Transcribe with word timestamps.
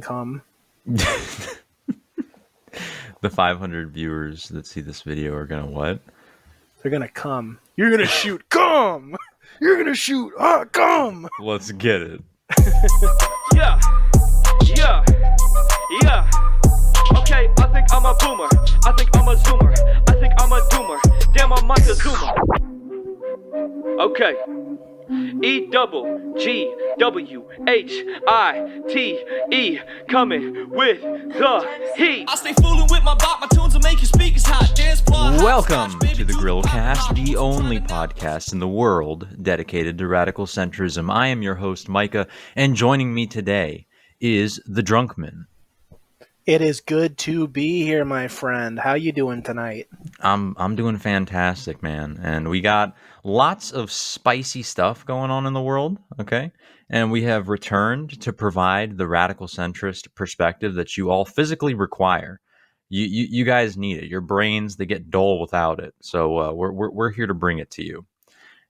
come. 0.00 0.42
the 0.86 1.60
500 3.30 3.90
viewers 3.92 4.48
that 4.48 4.66
see 4.66 4.80
this 4.80 5.02
video 5.02 5.32
are 5.34 5.46
gonna 5.46 5.66
what? 5.66 6.00
They're 6.82 6.90
gonna 6.90 7.06
come. 7.08 7.60
You're 7.76 7.92
gonna 7.92 8.04
shoot. 8.06 8.42
Come. 8.50 9.14
You're 9.60 9.76
gonna 9.76 9.94
shoot. 9.94 10.32
Ah, 10.36 10.64
come. 10.64 11.28
Let's 11.40 11.70
get 11.72 12.02
it. 12.02 12.20
Yeah, 13.54 13.78
yeah, 14.64 15.04
yeah. 16.02 16.28
Okay, 17.18 17.48
I 17.56 17.68
think 17.72 17.86
I'm 17.92 18.04
a 18.04 18.16
boomer. 18.18 18.48
I 18.84 18.92
think 18.96 19.16
I'm 19.16 19.28
a 19.28 19.36
zoomer. 19.36 19.72
I 20.08 20.14
think 20.18 20.34
I'm 20.40 20.50
a 20.50 20.60
doomer. 20.70 20.98
Damn, 21.34 21.52
I'm 21.52 21.64
Mike 21.68 21.84
the 21.84 21.92
Zoomer. 21.92 22.34
Okay. 24.00 24.34
E 25.10 25.66
double 25.70 26.34
G 26.38 26.72
W 26.98 27.48
H 27.68 28.04
I 28.26 28.80
T 28.88 29.22
E 29.52 29.78
coming 30.08 30.70
with 30.70 31.02
the 31.02 31.92
heat. 31.96 32.26
I 32.28 32.34
stay 32.36 32.54
fooling 32.54 32.86
with 32.90 33.02
my 33.02 33.14
bot, 33.14 33.40
my 33.40 33.46
tunes 33.48 33.74
will 33.74 33.82
make 33.82 34.00
your 34.00 34.06
speakers 34.06 34.46
hot. 34.46 34.74
Dance 34.74 35.00
floor 35.00 35.32
Welcome 35.32 35.98
to 36.00 36.24
the 36.24 36.32
do 36.32 36.38
Grillcast, 36.38 37.14
the 37.22 37.36
only 37.36 37.80
podcast 37.80 38.52
in 38.52 38.60
the 38.60 38.68
world 38.68 39.28
dedicated 39.42 39.98
to 39.98 40.06
radical 40.06 40.46
centrism. 40.46 41.12
I 41.12 41.26
am 41.26 41.42
your 41.42 41.56
host, 41.56 41.88
Micah, 41.88 42.26
and 42.56 42.74
joining 42.74 43.12
me 43.12 43.26
today 43.26 43.86
is 44.20 44.58
the 44.64 44.82
Drunkmin. 44.82 45.44
It 46.46 46.60
is 46.60 46.82
good 46.82 47.16
to 47.18 47.48
be 47.48 47.84
here, 47.84 48.04
my 48.04 48.28
friend. 48.28 48.78
How 48.78 48.92
you 48.92 49.12
doing 49.12 49.42
tonight? 49.42 49.88
I'm 50.20 50.54
I'm 50.58 50.76
doing 50.76 50.98
fantastic, 50.98 51.82
man. 51.82 52.20
And 52.22 52.50
we 52.50 52.60
got 52.60 52.94
lots 53.24 53.72
of 53.72 53.90
spicy 53.90 54.62
stuff 54.62 55.06
going 55.06 55.30
on 55.30 55.46
in 55.46 55.54
the 55.54 55.62
world, 55.62 55.96
okay? 56.20 56.52
And 56.90 57.10
we 57.10 57.22
have 57.22 57.48
returned 57.48 58.20
to 58.20 58.34
provide 58.34 58.98
the 58.98 59.08
radical 59.08 59.46
centrist 59.46 60.14
perspective 60.14 60.74
that 60.74 60.98
you 60.98 61.10
all 61.10 61.24
physically 61.24 61.72
require. 61.72 62.42
You 62.90 63.06
you, 63.06 63.26
you 63.30 63.44
guys 63.46 63.78
need 63.78 64.02
it. 64.02 64.10
Your 64.10 64.20
brains 64.20 64.76
they 64.76 64.84
get 64.84 65.08
dull 65.08 65.40
without 65.40 65.80
it. 65.80 65.94
So 66.02 66.38
uh, 66.38 66.52
we're, 66.52 66.72
we're 66.72 66.90
we're 66.90 67.10
here 67.10 67.26
to 67.26 67.32
bring 67.32 67.58
it 67.58 67.70
to 67.70 67.82
you. 67.82 68.04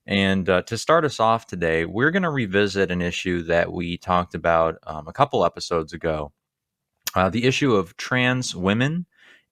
And 0.07 0.47
uh, 0.47 0.61
to 0.61 0.77
start 0.77 1.03
us 1.03 1.19
off 1.19 1.45
today, 1.45 1.83
we're 1.83 2.11
going 2.11 2.23
to 2.23 2.29
revisit 2.29 2.89
an 2.89 3.01
issue 3.01 3.43
that 3.43 3.73
we 3.73 3.97
talked 3.97 4.33
about 4.33 4.75
um, 4.87 5.09
a 5.09 5.13
couple 5.13 5.43
episodes 5.43 5.91
ago. 5.91 6.31
Uh, 7.15 7.29
the 7.29 7.45
issue 7.45 7.73
of 7.73 7.95
trans 7.97 8.55
women 8.55 9.05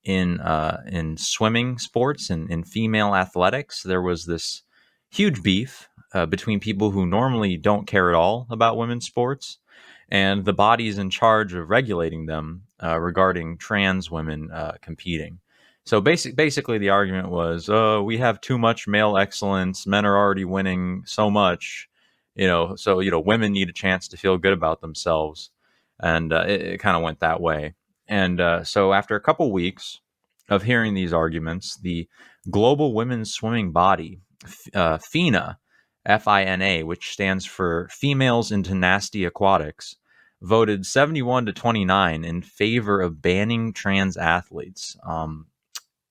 in 0.03 0.39
uh, 0.41 0.81
in 0.87 1.17
swimming 1.17 1.77
sports 1.77 2.29
and 2.29 2.49
in 2.51 2.63
female 2.63 3.15
athletics. 3.15 3.83
There 3.83 4.01
was 4.01 4.25
this 4.25 4.63
huge 5.09 5.41
beef 5.41 5.87
uh, 6.13 6.25
between 6.25 6.59
people 6.59 6.91
who 6.91 7.05
normally 7.05 7.57
don't 7.57 7.87
care 7.87 8.09
at 8.09 8.15
all 8.15 8.47
about 8.49 8.77
women's 8.77 9.05
sports 9.05 9.59
and 10.09 10.45
the 10.45 10.53
bodies 10.53 10.97
in 10.97 11.09
charge 11.09 11.53
of 11.53 11.69
regulating 11.69 12.25
them 12.25 12.63
uh, 12.83 12.99
regarding 12.99 13.57
trans 13.57 14.11
women 14.11 14.51
uh, 14.51 14.73
competing. 14.81 15.39
So 15.85 15.99
basic, 15.99 16.35
basically, 16.35 16.77
the 16.77 16.89
argument 16.89 17.29
was, 17.29 17.67
uh, 17.67 18.01
we 18.03 18.17
have 18.17 18.39
too 18.39 18.57
much 18.57 18.87
male 18.87 19.17
excellence. 19.17 19.85
Men 19.85 20.05
are 20.05 20.17
already 20.17 20.45
winning 20.45 21.03
so 21.05 21.29
much, 21.29 21.89
you 22.35 22.47
know. 22.47 22.75
So 22.75 22.99
you 22.99 23.11
know, 23.11 23.19
women 23.19 23.51
need 23.51 23.69
a 23.69 23.73
chance 23.73 24.07
to 24.09 24.17
feel 24.17 24.37
good 24.37 24.53
about 24.53 24.81
themselves, 24.81 25.49
and 26.03 26.33
uh, 26.33 26.43
it, 26.47 26.61
it 26.61 26.77
kind 26.79 26.95
of 26.97 27.01
went 27.01 27.21
that 27.21 27.41
way. 27.41 27.73
And 28.07 28.39
uh, 28.39 28.63
so, 28.63 28.93
after 28.93 29.15
a 29.15 29.21
couple 29.21 29.51
weeks 29.51 30.01
of 30.49 30.63
hearing 30.63 30.93
these 30.93 31.13
arguments, 31.13 31.77
the 31.77 32.07
Global 32.51 32.93
Women's 32.93 33.33
Swimming 33.33 33.71
Body, 33.71 34.19
uh, 34.75 34.97
FINA, 34.97 35.57
F 36.05 36.27
I 36.27 36.43
N 36.43 36.61
A, 36.61 36.83
which 36.83 37.11
stands 37.11 37.45
for 37.45 37.87
Females 37.89 38.51
into 38.51 38.75
Nasty 38.75 39.23
Aquatics, 39.23 39.95
voted 40.41 40.85
71 40.85 41.45
to 41.45 41.53
29 41.53 42.25
in 42.25 42.41
favor 42.41 42.99
of 42.99 43.21
banning 43.21 43.71
trans 43.71 44.17
athletes. 44.17 44.97
Um, 45.07 45.47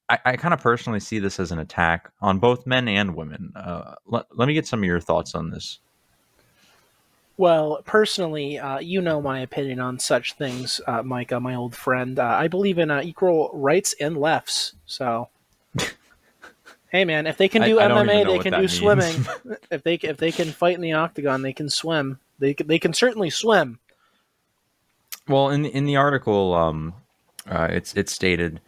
I, 0.08 0.18
I 0.24 0.36
kind 0.36 0.54
of 0.54 0.60
personally 0.60 1.00
see 1.00 1.18
this 1.18 1.38
as 1.38 1.52
an 1.52 1.58
attack 1.58 2.10
on 2.22 2.38
both 2.38 2.66
men 2.66 2.88
and 2.88 3.14
women. 3.14 3.52
Uh, 3.54 3.94
let 4.06 4.48
me 4.48 4.54
get 4.54 4.66
some 4.66 4.80
of 4.80 4.84
your 4.84 5.00
thoughts 5.00 5.34
on 5.34 5.50
this. 5.50 5.78
Well, 7.36 7.80
personally, 7.84 8.58
uh, 8.58 8.78
you 8.78 9.00
know 9.00 9.22
my 9.22 9.40
opinion 9.40 9.80
on 9.80 9.98
such 9.98 10.34
things, 10.34 10.80
uh, 10.86 11.02
Micah, 11.02 11.40
my 11.40 11.54
old 11.54 11.74
friend. 11.74 12.18
Uh, 12.18 12.24
I 12.24 12.48
believe 12.48 12.78
in 12.78 12.90
uh, 12.90 13.00
equal 13.02 13.50
rights 13.54 13.94
and 13.98 14.16
lefts. 14.16 14.74
So, 14.86 15.28
hey, 16.90 17.04
man, 17.04 17.26
if 17.26 17.38
they 17.38 17.48
can 17.48 17.62
do 17.62 17.80
I 17.80 17.84
MMA, 17.84 18.24
know 18.24 18.32
they 18.32 18.38
can 18.38 18.52
do 18.52 18.58
means. 18.60 18.78
swimming. 18.78 19.26
if 19.70 19.82
they 19.82 19.94
if 19.94 20.18
they 20.18 20.30
can 20.30 20.48
fight 20.50 20.74
in 20.74 20.82
the 20.82 20.92
octagon, 20.92 21.42
they 21.42 21.54
can 21.54 21.70
swim. 21.70 22.18
They 22.38 22.54
can, 22.54 22.66
they 22.66 22.78
can 22.78 22.92
certainly 22.92 23.30
swim. 23.30 23.78
Well, 25.26 25.48
in 25.48 25.64
in 25.64 25.86
the 25.86 25.96
article, 25.96 26.54
um, 26.54 26.94
uh, 27.48 27.68
it's 27.70 27.94
it's 27.94 28.12
stated 28.12 28.60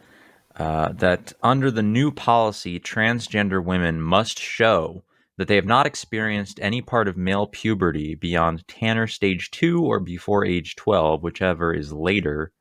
uh, 0.57 0.89
that 0.93 1.33
under 1.43 1.69
the 1.69 1.83
new 1.83 2.11
policy, 2.11 2.79
transgender 2.79 3.63
women 3.63 4.01
must 4.01 4.39
show 4.39 5.03
that 5.37 5.47
they 5.47 5.55
have 5.55 5.65
not 5.65 5.85
experienced 5.85 6.59
any 6.61 6.81
part 6.81 7.07
of 7.07 7.17
male 7.17 7.47
puberty 7.47 8.15
beyond 8.15 8.67
Tanner 8.67 9.07
stage 9.07 9.51
two 9.51 9.83
or 9.83 9.99
before 9.99 10.45
age 10.45 10.75
twelve, 10.75 11.23
whichever 11.23 11.73
is 11.73 11.91
later. 11.91 12.51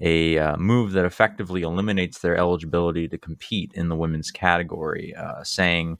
A 0.00 0.38
uh, 0.38 0.56
move 0.58 0.92
that 0.92 1.06
effectively 1.06 1.62
eliminates 1.62 2.18
their 2.18 2.36
eligibility 2.36 3.08
to 3.08 3.16
compete 3.16 3.72
in 3.74 3.88
the 3.88 3.96
women's 3.96 4.30
category, 4.30 5.14
uh, 5.14 5.42
saying 5.42 5.96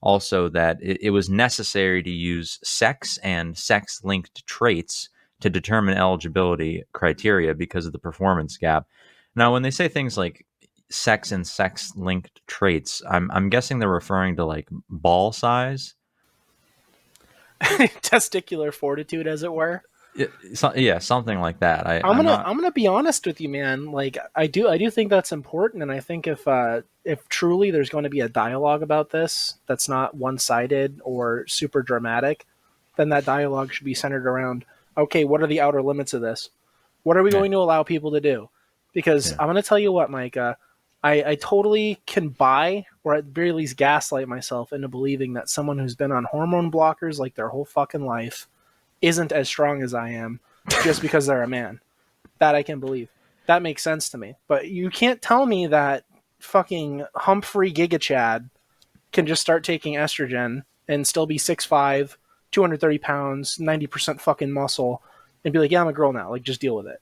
also 0.00 0.48
that 0.48 0.78
it, 0.82 0.98
it 1.00 1.10
was 1.10 1.28
necessary 1.28 2.02
to 2.02 2.10
use 2.10 2.58
sex 2.64 3.18
and 3.18 3.56
sex 3.56 4.00
linked 4.02 4.44
traits 4.46 5.10
to 5.40 5.50
determine 5.50 5.96
eligibility 5.96 6.82
criteria 6.92 7.54
because 7.54 7.86
of 7.86 7.92
the 7.92 7.98
performance 7.98 8.56
gap. 8.56 8.86
Now, 9.36 9.52
when 9.52 9.62
they 9.62 9.70
say 9.70 9.86
things 9.86 10.16
like 10.16 10.44
sex 10.90 11.32
and 11.32 11.46
sex 11.46 11.92
linked 11.96 12.40
traits, 12.46 13.02
I'm, 13.08 13.30
I'm 13.30 13.48
guessing 13.48 13.78
they're 13.78 13.88
referring 13.88 14.36
to 14.36 14.44
like 14.44 14.68
ball 14.88 15.32
size. 15.32 15.94
Testicular 17.60 18.72
fortitude, 18.72 19.26
as 19.26 19.42
it 19.42 19.52
were. 19.52 19.82
Yeah, 20.14 20.26
so, 20.54 20.72
yeah 20.74 20.98
something 20.98 21.40
like 21.40 21.60
that. 21.60 21.86
I, 21.86 21.96
I'm 21.96 22.16
gonna 22.16 22.22
not- 22.24 22.46
I'm 22.46 22.56
gonna 22.56 22.70
be 22.70 22.86
honest 22.86 23.26
with 23.26 23.40
you, 23.40 23.48
man. 23.48 23.92
Like 23.92 24.16
I 24.34 24.46
do 24.46 24.68
I 24.68 24.78
do 24.78 24.90
think 24.90 25.10
that's 25.10 25.32
important, 25.32 25.82
and 25.82 25.92
I 25.92 26.00
think 26.00 26.26
if 26.26 26.46
uh, 26.48 26.82
if 27.04 27.28
truly 27.28 27.70
there's 27.70 27.90
going 27.90 28.04
to 28.04 28.10
be 28.10 28.20
a 28.20 28.28
dialogue 28.28 28.82
about 28.82 29.10
this 29.10 29.54
that's 29.66 29.88
not 29.88 30.14
one 30.14 30.38
sided 30.38 31.00
or 31.04 31.46
super 31.46 31.82
dramatic, 31.82 32.46
then 32.96 33.10
that 33.10 33.26
dialogue 33.26 33.72
should 33.72 33.84
be 33.84 33.94
centered 33.94 34.26
around 34.26 34.64
okay, 34.98 35.24
what 35.24 35.42
are 35.42 35.46
the 35.46 35.60
outer 35.60 35.82
limits 35.82 36.14
of 36.14 36.22
this? 36.22 36.48
What 37.02 37.18
are 37.18 37.22
we 37.22 37.30
Yeah. 37.30 37.38
going 37.38 37.50
to 37.50 37.58
allow 37.58 37.82
people 37.82 38.12
to 38.12 38.20
do? 38.20 38.48
Because 38.94 39.32
Yeah. 39.32 39.36
I'm 39.40 39.48
gonna 39.48 39.62
tell 39.62 39.78
you 39.78 39.92
what, 39.92 40.10
Mike. 40.10 40.36
Uh, 40.38 40.54
I, 41.06 41.22
I 41.24 41.34
totally 41.36 42.00
can 42.04 42.30
buy 42.30 42.84
or 43.04 43.14
at 43.14 43.26
the 43.26 43.30
very 43.30 43.52
least 43.52 43.76
gaslight 43.76 44.26
myself 44.26 44.72
into 44.72 44.88
believing 44.88 45.34
that 45.34 45.48
someone 45.48 45.78
who's 45.78 45.94
been 45.94 46.10
on 46.10 46.24
hormone 46.24 46.68
blockers 46.72 47.20
like 47.20 47.36
their 47.36 47.48
whole 47.48 47.64
fucking 47.64 48.04
life 48.04 48.48
isn't 49.00 49.30
as 49.30 49.46
strong 49.46 49.82
as 49.82 49.94
I 49.94 50.10
am 50.10 50.40
just 50.82 51.00
because 51.00 51.26
they're 51.26 51.44
a 51.44 51.48
man. 51.48 51.80
That 52.40 52.56
I 52.56 52.64
can 52.64 52.80
believe. 52.80 53.08
That 53.46 53.62
makes 53.62 53.84
sense 53.84 54.08
to 54.10 54.18
me. 54.18 54.34
But 54.48 54.66
you 54.66 54.90
can't 54.90 55.22
tell 55.22 55.46
me 55.46 55.68
that 55.68 56.02
fucking 56.40 57.04
Humphrey 57.14 57.72
Giga 57.72 58.00
Chad 58.00 58.50
can 59.12 59.28
just 59.28 59.42
start 59.42 59.62
taking 59.62 59.94
estrogen 59.94 60.64
and 60.88 61.06
still 61.06 61.26
be 61.26 61.38
6'5, 61.38 62.16
230 62.50 62.98
pounds, 62.98 63.58
90% 63.58 64.20
fucking 64.20 64.50
muscle, 64.50 65.04
and 65.44 65.52
be 65.52 65.60
like, 65.60 65.70
yeah, 65.70 65.82
I'm 65.82 65.88
a 65.88 65.92
girl 65.92 66.12
now. 66.12 66.30
Like, 66.30 66.42
just 66.42 66.60
deal 66.60 66.74
with 66.74 66.88
it. 66.88 67.00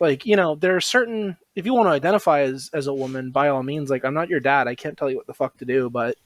Like, 0.00 0.26
you 0.26 0.36
know, 0.36 0.54
there 0.54 0.76
are 0.76 0.80
certain, 0.80 1.36
if 1.54 1.66
you 1.66 1.74
want 1.74 1.86
to 1.88 1.92
identify 1.92 2.40
as, 2.40 2.70
as 2.72 2.86
a 2.86 2.94
woman, 2.94 3.30
by 3.30 3.48
all 3.48 3.62
means, 3.62 3.90
like, 3.90 4.04
I'm 4.04 4.14
not 4.14 4.28
your 4.28 4.40
dad. 4.40 4.68
I 4.68 4.74
can't 4.74 4.96
tell 4.96 5.10
you 5.10 5.16
what 5.16 5.26
the 5.26 5.34
fuck 5.34 5.56
to 5.58 5.64
do, 5.64 5.90
but 5.90 6.16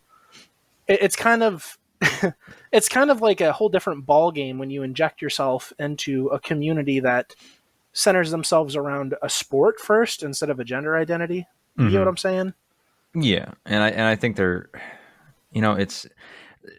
it, 0.87 1.03
it's 1.03 1.17
kind 1.17 1.43
of. 1.43 1.79
it's 2.73 2.89
kind 2.89 3.11
of 3.11 3.23
like 3.23 3.41
a 3.41 3.53
whole 3.53 3.71
different 3.71 4.05
ball 4.05 4.31
game 4.31 4.59
when 4.59 4.69
you 4.69 4.83
inject 4.83 5.23
yourself 5.23 5.73
into 5.79 6.27
a 6.29 6.39
community 6.39 7.01
that 7.01 7.35
centers 7.95 8.31
themselves 8.31 8.77
around 8.77 9.15
a 9.23 9.29
sport 9.31 9.81
first 9.81 10.23
instead 10.23 10.51
of 10.51 10.61
a 10.61 10.65
gender 10.65 10.97
identity. 10.97 11.47
You 11.79 11.85
know 11.85 11.91
Mhm. 11.91 11.99
what 12.01 12.09
I'm 12.09 12.17
saying? 12.19 12.55
Yeah, 13.15 13.53
and 13.65 13.83
I 13.83 13.91
and 13.91 14.03
I 14.03 14.17
think 14.17 14.37
they're, 14.37 14.69
you 15.53 15.63
know, 15.63 15.75
it's 15.75 16.07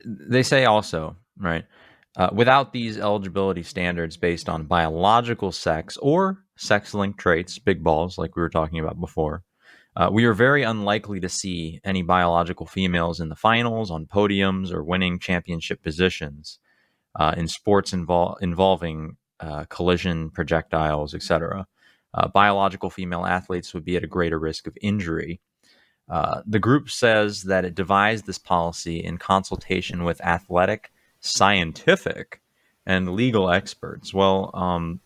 they 0.06 0.44
say 0.44 0.66
also 0.66 1.16
right 1.40 1.66
uh, 2.18 2.30
without 2.32 2.72
these 2.74 2.98
eligibility 2.98 3.64
standards 3.64 4.18
based 4.18 4.48
on 4.48 4.66
biological 4.66 5.52
sex 5.52 5.98
or 5.98 6.44
sex-linked 6.58 7.20
traits, 7.20 7.60
big 7.60 7.84
balls 7.84 8.18
like 8.18 8.36
we 8.36 8.42
were 8.42 8.50
talking 8.50 8.80
about 8.80 9.00
before. 9.00 9.44
Uh, 9.98 10.10
we 10.12 10.26
are 10.26 10.34
very 10.34 10.64
unlikely 10.64 11.20
to 11.22 11.30
see 11.30 11.80
any 11.84 12.02
biological 12.02 12.66
females 12.66 13.20
in 13.20 13.30
the 13.30 13.36
finals, 13.36 13.90
on 13.90 14.06
podiums, 14.06 14.72
or 14.72 14.84
winning 14.84 15.20
championship 15.20 15.82
positions 15.82 16.60
uh, 17.18 17.34
in 17.38 17.48
sports 17.48 17.92
invol- 17.92 18.36
involving 18.42 19.16
uh, 19.40 19.66
collision, 19.66 20.30
projectiles, 20.30 21.14
etc. 21.14 21.66
Uh, 22.14 22.28
biological 22.28 22.90
female 22.90 23.26
athletes 23.26 23.74
would 23.74 23.86
be 23.86 23.96
at 23.96 24.04
a 24.04 24.08
greater 24.08 24.40
risk 24.40 24.68
of 24.68 24.78
injury. 24.82 25.40
Uh, 26.10 26.42
the 26.46 26.60
group 26.60 26.90
says 26.90 27.44
that 27.44 27.66
it 27.66 27.74
devised 27.74 28.26
this 28.26 28.38
policy 28.38 29.04
in 29.04 29.18
consultation 29.18 30.04
with 30.04 30.22
athletic, 30.22 30.92
scientific, 31.20 32.42
and 32.86 33.16
legal 33.16 33.50
experts. 33.50 34.14
Well, 34.14 34.52
um, 34.54 35.00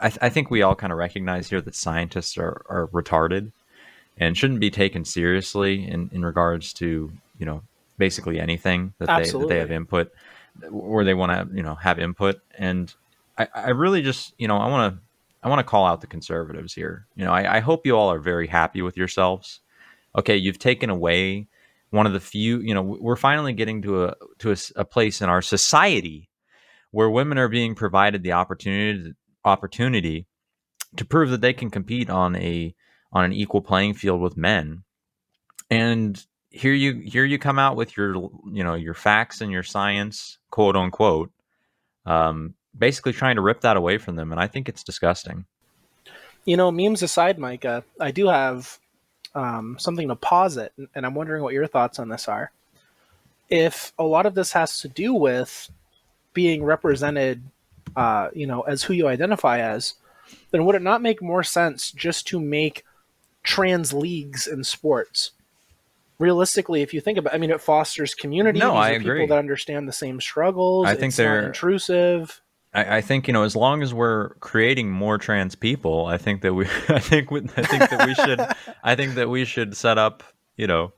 I, 0.00 0.08
th- 0.08 0.18
I 0.22 0.28
think 0.28 0.50
we 0.50 0.62
all 0.62 0.74
kind 0.74 0.92
of 0.92 0.98
recognize 0.98 1.48
here 1.48 1.60
that 1.60 1.74
scientists 1.74 2.38
are, 2.38 2.62
are 2.68 2.88
retarded 2.88 3.52
and 4.18 4.36
shouldn't 4.36 4.60
be 4.60 4.70
taken 4.70 5.04
seriously 5.04 5.86
in, 5.86 6.10
in 6.12 6.24
regards 6.24 6.72
to 6.74 7.12
you 7.38 7.46
know 7.46 7.62
basically 7.98 8.40
anything 8.40 8.94
that 8.98 9.08
they 9.22 9.30
that 9.30 9.48
they 9.48 9.58
have 9.58 9.72
input 9.72 10.12
or 10.70 11.04
they 11.04 11.14
want 11.14 11.32
to 11.32 11.56
you 11.56 11.62
know 11.62 11.74
have 11.74 11.98
input. 11.98 12.40
And 12.56 12.92
I, 13.36 13.48
I 13.54 13.70
really 13.70 14.02
just 14.02 14.34
you 14.38 14.48
know 14.48 14.56
I 14.56 14.68
want 14.68 14.94
to 14.94 15.00
I 15.42 15.48
want 15.48 15.60
to 15.60 15.64
call 15.64 15.86
out 15.86 16.00
the 16.00 16.06
conservatives 16.06 16.74
here. 16.74 17.06
You 17.16 17.24
know 17.24 17.32
I, 17.32 17.56
I 17.56 17.60
hope 17.60 17.86
you 17.86 17.96
all 17.96 18.10
are 18.12 18.18
very 18.18 18.46
happy 18.46 18.82
with 18.82 18.96
yourselves. 18.96 19.60
Okay 20.16 20.36
you've 20.36 20.58
taken 20.58 20.90
away 20.90 21.46
one 21.90 22.06
of 22.06 22.12
the 22.12 22.20
few 22.20 22.60
you 22.60 22.74
know 22.74 22.82
we're 22.82 23.16
finally 23.16 23.52
getting 23.52 23.82
to 23.82 24.04
a 24.04 24.14
to 24.38 24.52
a, 24.52 24.56
a 24.76 24.84
place 24.84 25.22
in 25.22 25.28
our 25.28 25.42
society 25.42 26.28
where 26.90 27.10
women 27.10 27.38
are 27.38 27.48
being 27.48 27.74
provided 27.74 28.22
the 28.22 28.32
opportunity 28.32 29.14
opportunity 29.48 30.26
to 30.96 31.04
prove 31.04 31.30
that 31.30 31.40
they 31.40 31.52
can 31.54 31.70
compete 31.70 32.10
on 32.10 32.36
a 32.36 32.74
on 33.12 33.24
an 33.24 33.32
equal 33.32 33.62
playing 33.62 33.94
field 33.94 34.20
with 34.20 34.36
men 34.36 34.84
and 35.70 36.26
here 36.50 36.72
you 36.72 36.94
here 36.94 37.24
you 37.24 37.38
come 37.38 37.58
out 37.58 37.76
with 37.76 37.96
your 37.96 38.14
you 38.52 38.64
know 38.64 38.74
your 38.74 38.94
facts 38.94 39.40
and 39.40 39.52
your 39.52 39.64
science 39.64 40.38
quote 40.50 40.76
unquote 40.76 41.30
um 42.06 42.54
basically 42.78 43.12
trying 43.12 43.36
to 43.36 43.42
rip 43.42 43.62
that 43.62 43.76
away 43.76 43.98
from 43.98 44.16
them 44.16 44.32
and 44.32 44.40
i 44.40 44.46
think 44.46 44.68
it's 44.68 44.84
disgusting 44.84 45.44
You 46.44 46.56
know, 46.56 46.70
memes 46.70 47.02
aside, 47.02 47.38
Micah, 47.38 47.84
I 48.00 48.10
do 48.10 48.28
have 48.28 48.78
um, 49.34 49.76
something 49.78 50.08
to 50.08 50.16
posit, 50.16 50.72
and 50.94 51.04
I'm 51.04 51.14
wondering 51.14 51.42
what 51.42 51.52
your 51.52 51.66
thoughts 51.66 51.98
on 51.98 52.08
this 52.08 52.28
are. 52.28 52.52
If 53.50 53.92
a 53.98 54.04
lot 54.04 54.26
of 54.26 54.34
this 54.34 54.52
has 54.52 54.80
to 54.80 54.88
do 54.88 55.12
with 55.12 55.70
being 56.32 56.64
represented, 56.64 57.42
uh, 57.96 58.28
you 58.34 58.46
know, 58.46 58.62
as 58.62 58.82
who 58.84 58.94
you 58.94 59.08
identify 59.08 59.60
as, 59.60 59.94
then 60.50 60.64
would 60.64 60.74
it 60.74 60.82
not 60.82 61.02
make 61.02 61.22
more 61.22 61.42
sense 61.42 61.90
just 61.90 62.26
to 62.28 62.40
make 62.40 62.84
trans 63.42 63.92
leagues 63.92 64.46
in 64.46 64.64
sports? 64.64 65.32
Realistically, 66.18 66.82
if 66.82 66.92
you 66.92 67.00
think 67.00 67.16
about, 67.16 67.34
I 67.34 67.38
mean, 67.38 67.50
it 67.50 67.60
fosters 67.60 68.14
community. 68.14 68.58
No, 68.58 68.72
These 68.72 68.76
I 68.78 68.90
agree. 68.90 69.20
People 69.20 69.36
that 69.36 69.38
understand 69.38 69.86
the 69.86 69.92
same 69.92 70.20
struggles. 70.20 70.86
I 70.86 70.94
think 70.94 71.10
it's 71.10 71.16
they're- 71.16 71.46
intrusive. 71.46 72.40
I, 72.74 72.98
I 72.98 73.00
think 73.00 73.26
you 73.26 73.32
know 73.32 73.44
as 73.44 73.56
long 73.56 73.82
as 73.82 73.94
we're 73.94 74.34
creating 74.40 74.90
more 74.90 75.16
trans 75.16 75.54
people 75.54 76.04
i 76.04 76.18
think 76.18 76.42
that 76.42 76.52
we 76.52 76.66
i 76.88 76.98
think 76.98 77.30
we, 77.30 77.40
i 77.56 77.62
think 77.62 77.88
that 77.88 78.06
we 78.06 78.14
should 78.14 78.40
i 78.84 78.94
think 78.94 79.14
that 79.14 79.30
we 79.30 79.46
should 79.46 79.74
set 79.74 79.96
up 79.96 80.22
you 80.56 80.66
know 80.66 80.92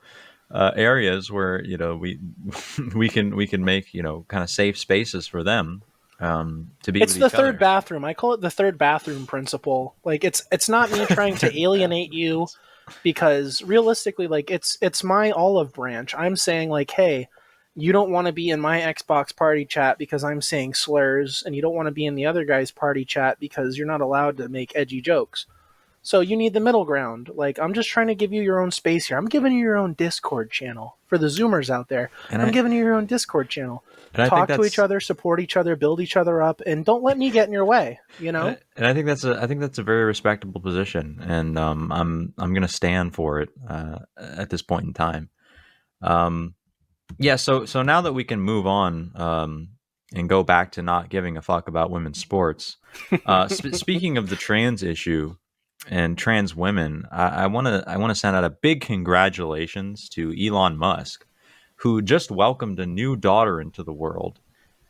uh, 0.50 0.72
areas 0.75 1.31
where 1.31 1.64
you 1.64 1.76
know 1.76 1.96
we 1.96 2.19
we 2.94 3.08
can 3.08 3.37
we 3.37 3.46
can 3.46 3.64
make 3.64 3.94
you 3.94 4.02
know 4.02 4.25
kind 4.28 4.42
of 4.42 4.50
safe 4.50 4.76
spaces 4.76 5.26
for 5.28 5.44
them 5.44 5.82
um 6.20 6.70
to 6.82 6.93
be 6.93 7.02
it's 7.02 7.14
with 7.14 7.22
the 7.22 7.31
third 7.31 7.49
other. 7.50 7.58
bathroom. 7.58 8.05
I 8.05 8.14
call 8.14 8.34
it 8.34 8.40
the 8.40 8.50
third 8.50 8.78
bathroom 8.78 9.26
principle. 9.26 9.96
Like 10.05 10.25
it's 10.25 10.46
it's 10.52 10.69
not 10.69 10.90
me 10.90 11.06
trying 11.06 11.37
to 11.37 11.61
alienate 11.62 12.12
you 12.12 12.46
because 13.02 13.62
realistically 13.62 14.26
like 14.26 14.50
it's 14.50 14.76
it's 14.81 15.02
my 15.05 15.31
olive 15.31 15.72
branch. 15.72 16.14
I'm 16.14 16.37
saying 16.37 16.70
like 16.70 16.90
hey 16.90 17.28
you 17.76 17.93
don't 17.93 18.11
want 18.11 18.26
to 18.26 18.32
be 18.32 18.50
in 18.50 18.61
my 18.61 18.81
xbox 18.81 19.34
party 19.34 19.64
chat 19.64 19.96
because 19.96 20.25
i'm 20.25 20.43
saying 20.43 20.75
slurs 20.75 21.43
and 21.46 21.55
you 21.55 21.62
don't 21.62 21.75
want 21.75 21.87
to 21.87 21.93
be 21.93 22.05
in 22.05 22.14
the 22.14 22.26
other 22.26 22.44
guy's 22.44 22.70
party 22.70 23.05
chat 23.05 23.38
because 23.38 23.76
you're 23.76 23.87
not 23.87 24.00
allowed 24.00 24.37
to 24.37 24.49
make 24.49 24.73
edgy 24.75 25.00
jokes 25.00 25.46
so 26.02 26.20
you 26.20 26.37
need 26.37 26.52
the 26.55 26.61
middle 26.61 26.85
ground 26.85 27.31
like 27.35 27.58
i'm 27.58 27.75
just 27.75 27.88
trying 27.88 28.06
to 28.06 28.14
give 28.14 28.32
you 28.32 28.43
your 28.43 28.61
own 28.61 28.70
space 28.70 29.06
here 29.08 29.19
i'm 29.19 29.26
giving 29.26 29.52
you 29.52 29.58
your 29.61 29.76
own 29.76 29.93
discord 29.94 30.50
channel 30.50 30.97
for 31.06 31.19
the 31.19 31.26
zoomers 31.26 31.69
out 31.70 31.88
there 31.88 32.11
And 32.31 32.41
i'm 32.41 32.49
I- 32.49 32.52
giving 32.52 32.73
you 32.73 32.79
your 32.85 32.94
own 32.94 33.06
discord 33.06 33.49
channel 33.49 33.85
and 34.12 34.23
I 34.25 34.29
think 34.29 34.49
talk 34.49 34.58
to 34.58 34.64
each 34.64 34.81
other, 34.81 34.99
support 34.99 35.38
each 35.38 35.56
other, 35.56 35.76
build 35.76 36.00
each 36.00 36.17
other 36.17 36.43
up, 36.43 36.61
and 36.67 36.85
don't 36.85 37.05
let 37.05 37.17
me 37.17 37.31
get 37.31 37.47
in 37.47 37.52
your 37.52 37.64
way. 37.64 38.00
You 38.19 38.32
know, 38.32 38.49
And 38.49 38.56
I- 38.56 38.61
and 38.76 38.87
I 38.88 38.93
think 38.93 39.06
that's 39.06 39.23
a 39.23 39.41
I 39.41 39.47
think 39.47 39.61
that's 39.61 39.79
a 39.79 39.85
very 39.85 40.02
respectable 40.05 40.61
position, 40.61 41.20
and 41.25 41.56
um, 41.56 41.93
I'm 41.93 42.35
I'm 42.37 42.52
going 42.52 42.62
to 42.67 42.69
stand 42.69 43.14
for 43.14 43.38
it 43.41 43.50
uh, 43.69 44.00
at 44.17 44.50
this 44.50 44.62
point 44.62 44.87
in 44.87 44.94
time. 44.94 45.29
Um, 46.02 46.55
yeah. 47.19 47.37
So 47.37 47.67
so 47.67 47.82
now 47.82 48.00
that 48.00 48.12
we 48.12 48.25
can 48.25 48.41
move 48.41 48.67
on 48.67 49.12
um, 49.14 49.69
and 50.12 50.29
go 50.29 50.43
back 50.43 50.73
to 50.73 50.82
not 50.82 51.08
giving 51.08 51.37
a 51.37 51.43
fuck 51.43 51.69
about 51.69 51.93
women's 51.93 52.19
sports. 52.19 52.79
Uh, 53.26 53.47
sp- 53.47 53.75
speaking 53.75 54.17
of 54.19 54.29
the 54.29 54.35
trans 54.37 54.82
issue 54.82 55.37
and 55.88 56.16
trans 56.16 56.54
women, 56.54 57.06
I 57.10 57.46
want 57.46 57.66
to 57.66 57.84
I 57.86 57.96
want 57.96 58.10
to 58.10 58.14
send 58.14 58.36
out 58.36 58.44
a 58.44 58.50
big 58.50 58.80
congratulations 58.82 60.08
to 60.10 60.34
Elon 60.38 60.76
Musk, 60.76 61.26
who 61.76 62.02
just 62.02 62.30
welcomed 62.30 62.78
a 62.78 62.86
new 62.86 63.16
daughter 63.16 63.60
into 63.60 63.82
the 63.82 63.92
world 63.92 64.40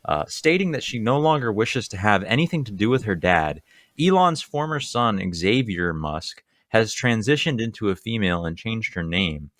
uh, 0.05 0.25
stating 0.27 0.71
that 0.71 0.83
she 0.83 0.99
no 0.99 1.19
longer 1.19 1.51
wishes 1.51 1.87
to 1.89 1.97
have 1.97 2.23
anything 2.23 2.63
to 2.65 2.71
do 2.71 2.89
with 2.89 3.03
her 3.03 3.15
dad. 3.15 3.61
Elon's 3.99 4.41
former 4.41 4.79
son, 4.79 5.31
Xavier 5.33 5.93
Musk, 5.93 6.43
has 6.69 6.95
transitioned 6.95 7.61
into 7.61 7.89
a 7.89 7.95
female 7.95 8.45
and 8.45 8.57
changed 8.57 8.93
her 8.95 9.03
name. 9.03 9.51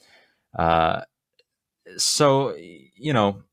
Uh, 0.58 1.02
so, 1.98 2.56
you 2.56 3.14
know, 3.14 3.44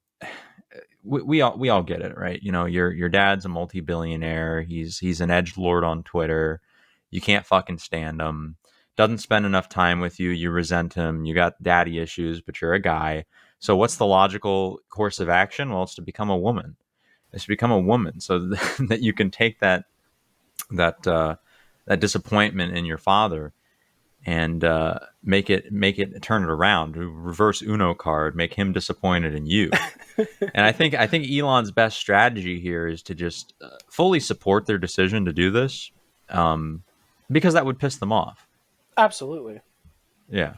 we, 1.05 1.23
we 1.23 1.41
all 1.41 1.59
we 1.59 1.69
all 1.69 1.83
get 1.83 2.03
it, 2.03 2.17
right? 2.17 2.41
You 2.43 2.53
know, 2.53 2.65
your 2.65 2.93
your 2.93 3.09
dad's 3.09 3.45
a 3.45 3.49
multi-billionaire. 3.49 4.63
He's 4.63 4.99
he's 4.99 5.21
an 5.21 5.31
edge 5.31 5.57
lord 5.57 5.85
on 5.85 6.03
Twitter. 6.03 6.61
You 7.11 7.21
can't 7.21 7.47
fucking 7.47 7.79
stand 7.79 8.21
him. 8.21 8.57
Doesn't 8.97 9.19
spend 9.19 9.47
enough 9.47 9.69
time 9.69 10.01
with 10.01 10.19
you. 10.19 10.31
You 10.31 10.51
resent 10.51 10.95
him. 10.95 11.25
You 11.25 11.35
got 11.35 11.63
daddy 11.63 11.99
issues, 11.99 12.41
but 12.41 12.61
you're 12.61 12.75
a 12.75 12.81
guy. 12.81 13.25
So 13.59 13.77
what's 13.77 13.97
the 13.97 14.07
logical 14.07 14.81
course 14.89 15.21
of 15.21 15.29
action? 15.29 15.71
Well, 15.71 15.85
it's 15.85 15.95
to 15.97 16.03
become 16.03 16.31
a 16.31 16.37
woman. 16.37 16.77
It's 17.33 17.45
to 17.45 17.49
become 17.49 17.71
a 17.71 17.79
woman 17.79 18.21
so 18.21 18.39
that 18.89 19.01
you 19.01 19.13
can 19.13 19.31
take 19.31 19.61
that 19.61 19.85
that 20.71 21.07
uh, 21.07 21.37
that 21.87 22.01
disappointment 22.01 22.77
in 22.77 22.85
your 22.85 22.99
father 22.99 23.53
and 24.27 24.65
uh, 24.65 24.99
make 25.23 25.49
it 25.49 25.73
make 25.73 25.99
it 25.99 26.21
turn 26.23 26.43
it 26.43 26.51
around. 26.51 26.97
Reverse 26.97 27.63
Uno 27.63 27.95
card, 27.95 28.37
make 28.37 28.55
him 28.55 28.73
disappointed 28.73 29.35
in 29.35 29.47
you. 29.47 29.71
and 30.19 30.67
I 30.67 30.73
think 30.73 30.95
I 30.95 31.07
think 31.07 31.31
Elon's 31.31 31.71
best 31.71 31.99
strategy 31.99 32.61
here 32.61 32.87
is 32.87 33.03
to 33.05 33.15
just 33.15 33.55
uh, 33.63 33.69
fully 33.89 34.21
support 34.21 34.67
their 34.67 34.79
decision 34.79 35.25
to 35.25 35.33
do 35.33 35.51
this, 35.51 35.91
um, 36.29 36.83
because 37.31 37.55
that 37.55 37.67
would 37.67 37.79
piss 37.79 37.97
them 37.97 38.13
off. 38.13 38.47
absolutely. 38.97 39.61
Yeah. 40.31 40.55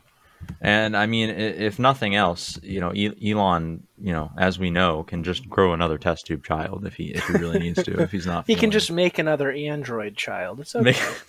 And 0.63 0.97
I 0.97 1.05
mean, 1.07 1.29
if 1.31 1.79
nothing 1.79 2.15
else, 2.15 2.59
you 2.63 2.81
know, 2.81 2.91
Elon, 2.91 3.87
you 3.99 4.13
know, 4.13 4.31
as 4.39 4.59
we 4.59 4.71
know, 4.71 5.03
can 5.05 5.23
just 5.23 5.49
grow 5.49 5.75
another 5.75 5.99
test 5.99 6.27
tube 6.27 6.43
child 6.45 6.87
if 6.87 6.95
he 6.95 7.09
if 7.09 7.25
he 7.27 7.35
really 7.35 7.59
needs 7.59 7.83
to. 7.85 8.01
If 8.01 8.11
he's 8.11 8.27
not, 8.27 8.47
He 8.49 8.55
can 8.55 8.71
just 8.71 8.91
make 8.91 9.19
another 9.19 9.53
android 9.53 10.17
child. 10.17 10.61
It's 10.61 10.75
okay. 10.75 10.85
Make- 10.93 11.23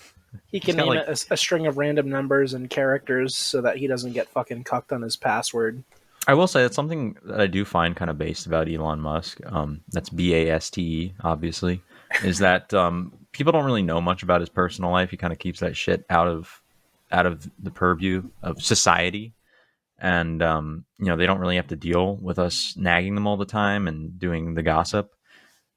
he 0.47 0.59
can 0.61 0.77
name 0.77 0.88
like- 0.88 1.07
a, 1.07 1.17
a 1.29 1.38
string 1.38 1.67
of 1.67 1.77
random 1.77 2.10
numbers 2.10 2.53
and 2.53 2.69
characters 2.69 3.36
so 3.36 3.62
that 3.62 3.75
he 3.77 3.86
doesn't 3.86 4.13
get 4.13 4.29
fucking 4.29 4.63
cucked 4.63 4.93
on 4.93 5.01
his 5.01 5.17
password. 5.17 5.83
I 6.25 6.33
will 6.33 6.48
say 6.48 6.62
that's 6.62 6.75
something 6.75 7.17
that 7.25 7.41
I 7.41 7.48
do 7.48 7.65
find 7.65 7.95
kind 7.95 8.10
of 8.10 8.17
based 8.17 8.45
about 8.45 8.69
Elon 8.69 9.01
Musk. 9.01 9.39
Um, 9.45 9.81
that's 9.89 10.10
B 10.10 10.33
A 10.36 10.51
S 10.51 10.69
T 10.69 10.81
E, 10.81 11.13
obviously, 11.21 11.81
is 12.24 12.38
that 12.39 12.74
um, 12.74 13.12
people 13.31 13.51
don't 13.51 13.65
really 13.65 13.83
know 13.83 14.01
much 14.01 14.23
about 14.23 14.41
his 14.41 14.50
personal 14.50 14.91
life. 14.91 15.11
He 15.11 15.17
kind 15.17 15.33
of 15.33 15.39
keeps 15.39 15.59
that 15.59 15.75
shit 15.75 16.05
out 16.09 16.27
of 16.27 16.61
out 17.11 17.25
of 17.25 17.50
the 17.61 17.71
purview 17.71 18.23
of 18.41 18.61
society, 18.61 19.33
and 20.00 20.41
um, 20.41 20.85
you 20.97 21.05
know 21.05 21.17
they 21.17 21.25
don't 21.25 21.39
really 21.39 21.55
have 21.55 21.67
to 21.67 21.75
deal 21.75 22.15
with 22.15 22.39
us 22.39 22.75
nagging 22.77 23.15
them 23.15 23.27
all 23.27 23.38
the 23.38 23.45
time 23.45 23.88
and 23.88 24.19
doing 24.19 24.53
the 24.53 24.63
gossip. 24.63 25.13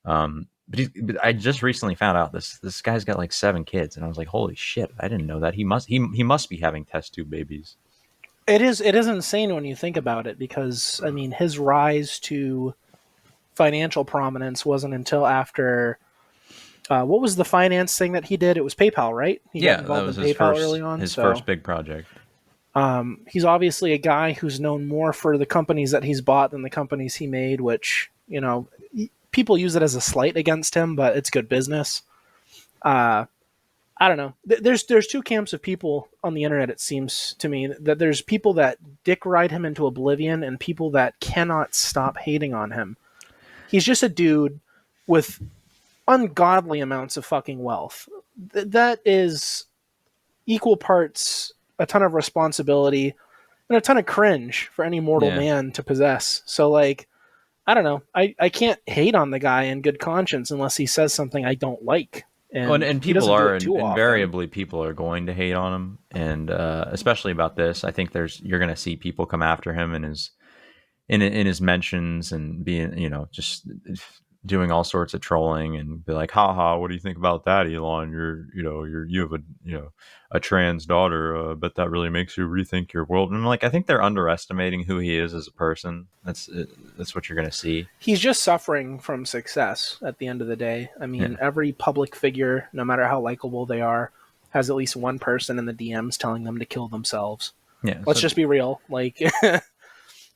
Um, 0.05 0.49
but, 0.69 0.81
but 1.03 1.25
I 1.25 1.33
just 1.33 1.63
recently 1.63 1.95
found 1.95 2.17
out 2.17 2.33
this 2.33 2.59
this 2.59 2.83
guy's 2.83 3.05
got 3.05 3.19
like 3.19 3.33
seven 3.33 3.65
kids, 3.65 3.97
and 3.97 4.05
I 4.05 4.09
was 4.09 4.19
like, 4.19 4.29
holy 4.29 4.55
shit, 4.55 4.91
I 4.99 5.09
didn't 5.09 5.27
know 5.27 5.41
that. 5.41 5.55
He 5.55 5.65
must 5.65 5.89
he 5.89 6.07
he 6.15 6.23
must 6.23 6.49
be 6.49 6.59
having 6.59 6.85
test 6.85 7.15
tube 7.15 7.31
babies. 7.31 7.77
It 8.47 8.61
is 8.61 8.81
it 8.81 8.95
is 8.95 9.07
insane 9.07 9.55
when 9.55 9.65
you 9.65 9.75
think 9.75 9.97
about 9.97 10.27
it 10.27 10.39
because 10.39 11.01
I 11.05 11.11
mean 11.11 11.33
his 11.33 11.59
rise 11.59 12.19
to 12.21 12.75
financial 13.55 14.05
prominence 14.05 14.67
wasn't 14.67 14.95
until 14.95 15.27
after 15.27 15.99
uh, 16.91 17.05
what 17.05 17.21
was 17.21 17.37
the 17.37 17.45
finance 17.45 17.97
thing 17.97 18.13
that 18.13 18.27
he 18.27 18.37
did? 18.37 18.57
It 18.57 18.65
was 18.65 18.75
PayPal, 18.75 19.17
right? 19.17 19.41
He 19.53 19.61
yeah, 19.61 19.81
that 19.81 20.05
was 20.05 20.17
his 20.17 20.33
PayPal 20.33 20.39
first 20.39 20.61
early 20.61 20.81
on. 20.81 21.01
his 21.01 21.13
so, 21.13 21.23
first 21.23 21.47
big 21.47 21.63
project. 21.63 22.09
Um, 22.75 23.21
he's 23.29 23.45
obviously 23.45 23.93
a 23.93 23.99
guy 23.99 24.33
who's 24.33 24.61
known 24.61 24.87
more 24.87 25.13
for 25.13 25.39
the 25.39 25.47
companies 25.47 25.93
that 25.93 26.05
he's 26.05 26.21
bought 26.21 26.51
than 26.51 26.63
the 26.63 26.71
companies 26.71 27.15
he 27.15 27.27
made, 27.27 27.61
which 27.61 28.11
you 28.29 28.41
know 28.41 28.69
people 29.31 29.57
use 29.57 29.77
it 29.77 29.83
as 29.83 29.95
a 29.95 30.01
slight 30.01 30.37
against 30.37 30.75
him, 30.75 30.95
but 30.95 31.17
it's 31.17 31.31
good 31.31 31.49
business. 31.49 32.03
Uh, 32.83 33.27
I 33.97 34.09
don't 34.09 34.17
know. 34.17 34.35
There's 34.45 34.85
there's 34.85 35.07
two 35.07 35.23
camps 35.23 35.53
of 35.53 35.63
people 35.63 36.09
on 36.23 36.35
the 36.35 36.43
internet. 36.43 36.69
It 36.69 36.81
seems 36.81 37.35
to 37.39 37.49
me 37.49 37.69
that 37.81 37.99
there's 37.99 38.21
people 38.21 38.53
that 38.55 38.79
dick 39.05 39.25
ride 39.25 39.53
him 39.53 39.65
into 39.65 39.87
oblivion, 39.87 40.43
and 40.43 40.59
people 40.59 40.91
that 40.91 41.19
cannot 41.21 41.75
stop 41.75 42.19
hating 42.19 42.53
on 42.53 42.73
him. 42.73 42.97
He's 43.71 43.85
just 43.85 44.03
a 44.03 44.09
dude 44.09 44.61
with 45.07 45.41
ungodly 46.09 46.81
amounts 46.81 47.17
of 47.17 47.25
fucking 47.25 47.63
wealth. 47.63 48.09
Th- 48.53 48.67
that 48.69 49.01
is 49.05 49.65
equal 50.47 50.77
parts 50.77 51.53
a 51.79 51.87
ton 51.87 52.03
of 52.03 52.13
responsibility 52.15 53.15
and 53.69 53.77
a 53.77 53.81
ton 53.81 53.97
of 53.97 54.07
cringe 54.07 54.69
for 54.75 54.85
any 54.85 55.01
mortal 55.01 55.31
Yeah. 55.31 55.39
man 55.39 55.73
to 55.73 55.83
possess. 55.83 56.43
So 56.47 56.71
like 56.71 57.09
I 57.67 57.73
don't 57.73 57.85
know. 57.85 58.03
I, 58.15 58.35
I 58.39 58.51
can't 58.51 58.79
hate 58.87 59.15
on 59.15 59.31
the 59.31 59.39
guy 59.39 59.63
in 59.65 59.81
good 59.81 59.99
conscience 59.99 60.51
unless 60.51 60.77
he 60.77 60.85
says 60.85 61.15
something 61.15 61.47
I 61.47 61.55
don't 61.55 61.83
like. 61.83 62.25
And, 62.53 62.67
Well, 62.67 62.75
and, 62.75 62.85
and 62.85 63.03
people 63.03 63.31
are 63.31 63.57
often. 63.57 63.75
invariably 63.81 64.47
people 64.49 64.85
are 64.85 64.93
going 64.93 65.27
to 65.27 65.33
hate 65.33 65.55
on 65.55 65.73
him, 65.73 65.99
and 66.11 66.51
uh, 66.51 66.85
especially 66.89 67.33
about 67.33 67.57
this. 67.57 67.83
I 67.83 67.91
think 67.91 68.13
there's 68.13 68.39
you're 68.43 68.59
going 68.59 68.69
to 68.69 68.77
see 68.77 68.97
people 68.97 69.25
come 69.25 69.43
after 69.43 69.73
him 69.73 69.95
in 69.95 70.03
his 70.03 70.31
in 71.09 71.23
in 71.23 71.47
his 71.47 71.63
mentions 71.63 72.33
and 72.33 72.63
being 72.65 72.99
you 72.99 73.09
know 73.09 73.29
just 73.33 73.67
doing 74.47 74.71
all 74.71 74.85
sorts 74.85 75.15
of 75.15 75.21
trolling 75.21 75.77
and 75.77 76.05
be 76.05 76.13
like, 76.13 76.31
"Ha 76.33 76.53
ha, 76.53 76.77
what 76.77 76.89
do 76.89 76.95
you 76.95 77.01
think 77.01 77.17
about 77.17 77.45
that, 77.47 77.67
Elon? 77.67 78.11
You're 78.11 78.47
you 78.55 78.63
know 78.63 78.85
you're 78.85 79.05
you 79.07 79.21
have 79.23 79.33
a 79.33 79.39
you 79.65 79.73
know 79.79 79.93
a 80.31 80.41
trans 80.41 80.85
daughter, 80.85 81.37
uh, 81.37 81.55
but 81.55 81.77
that 81.77 81.91
really 81.91 82.11
makes 82.11 82.37
you 82.37 82.47
rethink 82.47 82.93
your 82.93 83.05
world." 83.05 83.31
And 83.31 83.39
I'm 83.39 83.45
like, 83.47 83.65
I 83.65 83.69
think 83.71 83.87
they're 83.87 84.03
underestimating 84.03 84.85
who 84.85 84.99
he 84.99 85.17
is 85.17 85.33
as 85.35 85.47
a 85.47 85.53
person. 85.53 86.07
That's 86.25 86.49
uh, 86.49 86.65
that's 86.99 87.15
what 87.15 87.29
you're 87.29 87.37
going 87.37 87.51
to 87.51 87.57
see. 87.57 87.89
He's 87.99 88.21
just 88.21 88.43
suffering 88.43 88.99
from 88.99 89.25
success 89.25 89.99
at 90.03 90.19
the 90.19 90.27
end 90.27 90.43
of 90.43 90.49
the 90.49 90.57
day. 90.57 90.91
I 91.01 91.07
mean, 91.07 91.39
every 91.41 91.73
public 91.73 92.15
figure, 92.15 92.69
no 92.73 92.85
matter 92.85 93.07
how 93.07 93.21
likable 93.21 93.67
they 93.67 93.81
are, 93.81 94.13
has 94.51 94.69
at 94.71 94.77
least 94.77 94.97
one 94.97 95.19
person 95.19 95.59
in 95.59 95.67
the 95.67 95.73
DMs 95.75 96.19
telling 96.19 96.45
them 96.45 96.59
to 96.59 96.65
kill 96.67 96.89
themselves. 96.89 97.53
Yeah, 97.83 98.03
Let's 98.07 98.21
so- 98.21 98.25
just 98.25 98.37
be 98.37 98.45
real. 98.47 98.81
Like, 98.89 99.17
it 99.43 99.63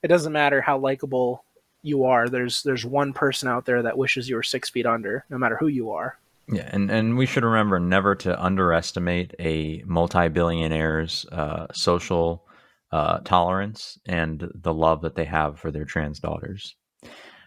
doesn't 0.09 0.33
matter 0.33 0.61
how 0.61 0.79
likable 0.79 1.45
you 1.83 2.05
are. 2.05 2.29
There's 2.29 2.63
there's 2.63 2.85
one 2.85 3.13
person 3.13 3.49
out 3.49 3.65
there 3.65 3.83
that 3.83 3.99
wishes 3.99 4.29
you 4.29 4.37
were 4.37 4.43
six 4.43 4.69
feet 4.71 4.87
under, 4.87 5.25
no 5.31 5.39
matter 5.39 5.57
who 5.57 5.69
you 5.69 5.91
are. 5.93 6.19
Yeah, 6.51 6.69
and, 6.73 6.91
and 6.91 7.19
we 7.19 7.27
should 7.27 7.45
remember 7.45 7.79
never 7.79 8.15
to 8.17 8.43
underestimate 8.43 9.35
a 9.39 9.83
multi-billionaire's 9.87 11.27
uh, 11.31 11.67
social 11.75 12.47
uh, 12.91 13.19
tolerance 13.19 13.99
and 14.07 14.51
the 14.55 14.73
love 14.73 15.03
that 15.03 15.15
they 15.15 15.27
have 15.27 15.59
for 15.61 15.71
their 15.71 15.85
trans 15.85 16.21
daughters. 16.21 16.75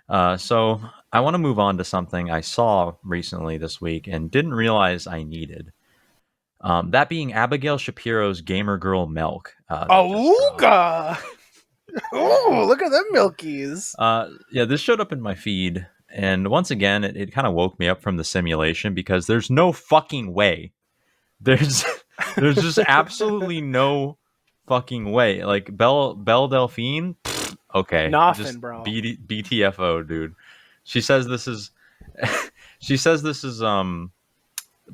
Uh, 0.07 0.37
so 0.37 0.81
I 1.11 1.21
want 1.21 1.33
to 1.33 1.39
move 1.39 1.57
on 1.57 1.79
to 1.79 1.83
something 1.83 2.29
I 2.29 2.41
saw 2.41 2.93
recently 3.03 3.57
this 3.57 3.81
week 3.81 4.07
and 4.07 4.29
didn't 4.29 4.53
realize 4.53 5.07
I 5.07 5.23
needed. 5.23 5.71
Um, 6.59 6.91
that 6.91 7.09
being 7.09 7.33
Abigail 7.33 7.79
Shapiro's 7.79 8.41
Gamer 8.41 8.77
Girl 8.77 9.07
Milk. 9.07 9.55
Uh, 9.67 9.87
that 9.87 10.09
just 10.09 10.59
dropped. 10.59 10.61
Awooga! 10.61 11.23
Oh, 12.13 12.65
look 12.67 12.81
at 12.81 12.91
them 12.91 13.05
milkies. 13.13 13.95
Uh, 13.97 14.29
yeah, 14.51 14.65
this 14.65 14.81
showed 14.81 15.01
up 15.01 15.11
in 15.11 15.21
my 15.21 15.35
feed, 15.35 15.87
and 16.09 16.47
once 16.47 16.71
again, 16.71 17.03
it, 17.03 17.15
it 17.15 17.31
kind 17.31 17.47
of 17.47 17.53
woke 17.53 17.79
me 17.79 17.87
up 17.87 18.01
from 18.01 18.17
the 18.17 18.23
simulation 18.23 18.93
because 18.93 19.27
there's 19.27 19.49
no 19.49 19.71
fucking 19.71 20.33
way. 20.33 20.71
There's 21.39 21.83
there's 22.35 22.55
just 22.57 22.79
absolutely 22.79 23.61
no 23.61 24.17
fucking 24.67 25.11
way. 25.11 25.43
Like 25.43 25.75
Belle 25.75 26.15
Belle 26.15 26.47
Delphine, 26.47 27.15
pfft, 27.23 27.57
okay, 27.75 28.09
Nothing, 28.09 28.45
just 28.45 28.61
bro. 28.61 28.83
BD, 28.83 29.17
BTFO, 29.17 30.07
dude. 30.07 30.35
She 30.83 31.01
says 31.01 31.27
this 31.27 31.47
is 31.47 31.71
she 32.79 32.97
says 32.97 33.23
this 33.23 33.43
is 33.43 33.61
um 33.61 34.11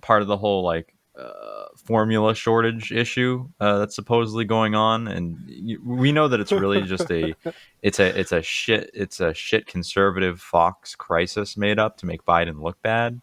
part 0.01 0.21
of 0.21 0.27
the 0.27 0.37
whole 0.37 0.63
like 0.63 0.93
uh, 1.19 1.56
formula 1.77 2.35
shortage 2.35 2.91
issue 2.91 3.47
uh, 3.59 3.79
that's 3.79 3.95
supposedly 3.95 4.45
going 4.45 4.75
on, 4.75 5.07
and 5.07 5.37
y- 5.47 5.77
we 5.83 6.11
know 6.11 6.27
that 6.27 6.39
it's 6.39 6.51
really 6.51 6.81
just 6.81 7.09
a 7.11 7.33
it's 7.81 7.99
a 7.99 8.19
it's 8.19 8.31
a 8.31 8.41
shit 8.41 8.91
it's 8.93 9.19
a 9.19 9.33
shit 9.33 9.67
conservative 9.67 10.41
Fox 10.41 10.95
crisis 10.95 11.57
made 11.57 11.79
up 11.79 11.97
to 11.97 12.05
make 12.05 12.25
Biden 12.25 12.61
look 12.61 12.81
bad. 12.81 13.21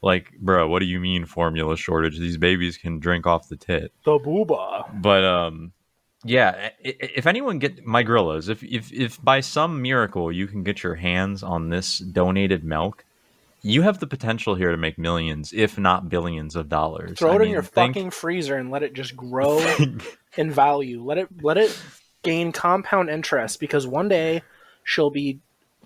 Like, 0.00 0.32
bro, 0.38 0.68
what 0.68 0.78
do 0.78 0.86
you 0.86 1.00
mean 1.00 1.24
formula 1.24 1.76
shortage? 1.76 2.18
These 2.18 2.36
babies 2.36 2.76
can 2.76 3.00
drink 3.00 3.26
off 3.26 3.48
the 3.48 3.56
tit. 3.56 3.92
The 4.04 4.18
booba. 4.18 4.88
But 5.02 5.24
um, 5.24 5.72
yeah. 6.24 6.70
If 6.80 7.26
anyone 7.26 7.58
get 7.58 7.84
my 7.84 8.02
gorillas, 8.02 8.48
if 8.48 8.62
if 8.62 8.92
if 8.92 9.22
by 9.22 9.40
some 9.40 9.82
miracle 9.82 10.30
you 10.30 10.46
can 10.46 10.62
get 10.62 10.82
your 10.82 10.94
hands 10.94 11.42
on 11.42 11.70
this 11.70 11.98
donated 11.98 12.64
milk, 12.64 13.04
you 13.62 13.82
have 13.82 13.98
the 14.00 14.06
potential 14.06 14.54
here 14.54 14.70
to 14.70 14.76
make 14.76 14.98
millions, 14.98 15.52
if 15.52 15.78
not 15.78 16.08
billions, 16.08 16.54
of 16.56 16.68
dollars. 16.68 17.18
Throw 17.18 17.30
I 17.30 17.34
it 17.34 17.36
in 17.36 17.42
mean, 17.42 17.50
your 17.52 17.62
think- 17.62 17.94
fucking 17.94 18.10
freezer 18.10 18.56
and 18.56 18.70
let 18.70 18.82
it 18.82 18.92
just 18.94 19.16
grow 19.16 19.58
in 20.36 20.50
value. 20.50 21.02
Let 21.04 21.18
it 21.18 21.28
let 21.42 21.58
it 21.58 21.76
gain 22.22 22.52
compound 22.52 23.10
interest 23.10 23.60
because 23.60 23.86
one 23.86 24.08
day 24.08 24.42
she'll 24.84 25.10
be 25.10 25.40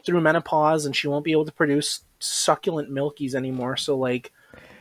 through 0.04 0.20
menopause 0.20 0.84
and 0.86 0.96
she 0.96 1.06
won't 1.08 1.24
be 1.24 1.32
able 1.32 1.44
to 1.44 1.52
produce 1.52 2.02
succulent 2.18 2.90
milkies 2.90 3.34
anymore. 3.34 3.76
So 3.76 3.96
like 3.96 4.32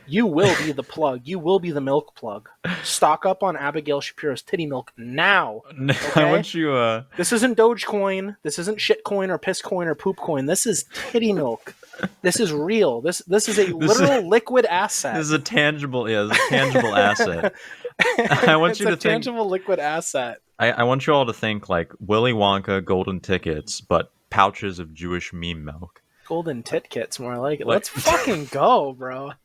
you 0.08 0.26
will 0.26 0.54
be 0.64 0.72
the 0.72 0.82
plug. 0.82 1.20
You 1.24 1.38
will 1.38 1.60
be 1.60 1.70
the 1.70 1.80
milk 1.80 2.16
plug. 2.16 2.48
Stock 2.82 3.24
up 3.24 3.42
on 3.44 3.56
Abigail 3.56 4.00
Shapiro's 4.00 4.42
titty 4.42 4.66
milk 4.66 4.92
now. 4.96 5.62
I 6.16 6.24
want 6.30 6.52
you. 6.54 6.72
Uh, 6.72 7.04
This 7.16 7.32
isn't 7.32 7.56
Dogecoin. 7.56 8.36
This 8.42 8.58
isn't 8.58 8.78
shitcoin 8.78 9.28
or 9.28 9.38
pisscoin 9.38 9.86
or 9.86 9.94
poopcoin. 9.94 10.48
This 10.48 10.66
is 10.66 10.86
titty 10.92 11.32
milk. 11.32 11.74
This 12.22 12.40
is 12.40 12.52
real. 12.52 13.00
This 13.00 13.18
this 13.26 13.48
is 13.48 13.58
a 13.58 13.64
This 13.78 13.92
is- 13.92 14.00
literal 14.00 14.28
liquid 14.28 14.64
asset. 14.66 15.14
this 15.16 15.26
is 15.26 15.32
a 15.32 15.38
tangible, 15.38 16.08
yeah, 16.10 16.22
this 16.24 16.38
is 16.38 16.46
a 16.46 16.48
tangible 16.50 16.94
asset. 16.96 17.54
I 18.46 18.56
want 18.56 18.72
it's 18.72 18.80
you 18.80 18.86
to 18.86 18.92
think. 18.92 19.00
tangible 19.00 19.48
liquid 19.48 19.78
asset. 19.78 20.38
I, 20.58 20.72
I 20.72 20.82
want 20.84 21.06
you 21.06 21.12
all 21.12 21.26
to 21.26 21.32
think 21.32 21.68
like 21.68 21.92
Willy 22.00 22.32
Wonka 22.32 22.84
golden 22.84 23.20
tickets, 23.20 23.80
but 23.80 24.10
pouches 24.30 24.78
of 24.78 24.94
Jewish 24.94 25.32
meme 25.32 25.64
milk. 25.64 26.02
Golden 26.26 26.62
tit 26.62 26.88
kits, 26.88 27.18
more 27.20 27.36
like 27.38 27.60
it. 27.60 27.66
Like- 27.66 27.74
Let's 27.76 27.88
fucking 27.90 28.46
go, 28.46 28.92
bro. 28.92 29.32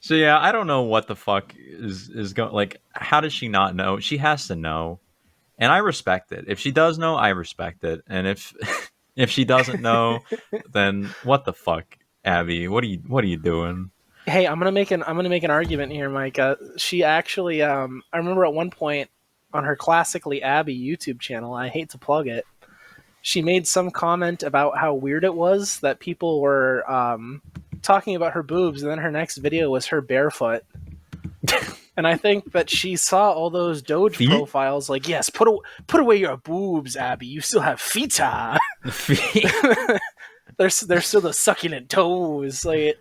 So 0.00 0.12
yeah, 0.14 0.38
I 0.38 0.52
don't 0.52 0.66
know 0.66 0.82
what 0.82 1.06
the 1.06 1.16
fuck 1.16 1.54
is 1.56 2.10
is 2.10 2.34
going. 2.34 2.52
Like, 2.52 2.82
how 2.92 3.22
does 3.22 3.32
she 3.32 3.48
not 3.48 3.74
know? 3.74 4.00
She 4.00 4.18
has 4.18 4.48
to 4.48 4.54
know, 4.56 5.00
and 5.58 5.72
I 5.72 5.78
respect 5.78 6.30
it. 6.32 6.44
If 6.46 6.58
she 6.58 6.72
does 6.72 6.98
know, 6.98 7.14
I 7.16 7.30
respect 7.30 7.84
it. 7.84 8.02
And 8.06 8.26
if 8.26 8.52
if 9.16 9.30
she 9.30 9.44
doesn't 9.44 9.80
know, 9.80 10.20
then 10.72 11.10
what 11.22 11.44
the 11.44 11.52
fuck, 11.52 11.96
Abby? 12.24 12.68
What 12.68 12.84
are 12.84 12.88
you 12.88 13.02
What 13.06 13.24
are 13.24 13.28
you 13.28 13.36
doing? 13.36 13.90
Hey, 14.26 14.46
I'm 14.46 14.58
gonna 14.58 14.72
make 14.72 14.90
an 14.90 15.02
I'm 15.06 15.16
gonna 15.16 15.28
make 15.28 15.44
an 15.44 15.50
argument 15.50 15.92
here, 15.92 16.08
Mike. 16.08 16.38
Uh, 16.38 16.56
she 16.76 17.02
actually, 17.04 17.62
um, 17.62 18.02
I 18.12 18.18
remember 18.18 18.44
at 18.46 18.54
one 18.54 18.70
point 18.70 19.10
on 19.52 19.64
her 19.64 19.76
classically 19.76 20.42
Abby 20.42 20.78
YouTube 20.78 21.20
channel. 21.20 21.54
I 21.54 21.68
hate 21.68 21.90
to 21.90 21.98
plug 21.98 22.26
it. 22.26 22.44
She 23.22 23.40
made 23.40 23.66
some 23.66 23.90
comment 23.90 24.42
about 24.42 24.76
how 24.76 24.94
weird 24.94 25.24
it 25.24 25.34
was 25.34 25.80
that 25.80 25.98
people 25.98 26.40
were 26.40 26.90
um, 26.90 27.40
talking 27.80 28.16
about 28.16 28.32
her 28.32 28.42
boobs, 28.42 28.82
and 28.82 28.90
then 28.90 28.98
her 28.98 29.10
next 29.10 29.36
video 29.36 29.70
was 29.70 29.86
her 29.86 30.00
barefoot. 30.00 30.62
and 31.96 32.06
I 32.06 32.16
think 32.16 32.52
that 32.52 32.68
she 32.68 32.96
saw 32.96 33.32
all 33.32 33.50
those 33.50 33.82
Doge 33.82 34.16
Feet? 34.16 34.28
profiles, 34.28 34.88
like, 34.90 35.08
yes, 35.08 35.30
put 35.30 35.48
aw- 35.48 35.62
put 35.86 36.00
away 36.00 36.16
your 36.16 36.36
boobs, 36.36 36.96
Abby. 36.96 37.26
You 37.26 37.40
still 37.40 37.60
have 37.60 37.80
feet. 37.80 38.20
there's 40.56 40.80
there's 40.80 41.06
still 41.06 41.20
the 41.20 41.32
succulent 41.32 41.88
toes. 41.88 42.64
Like 42.64 42.98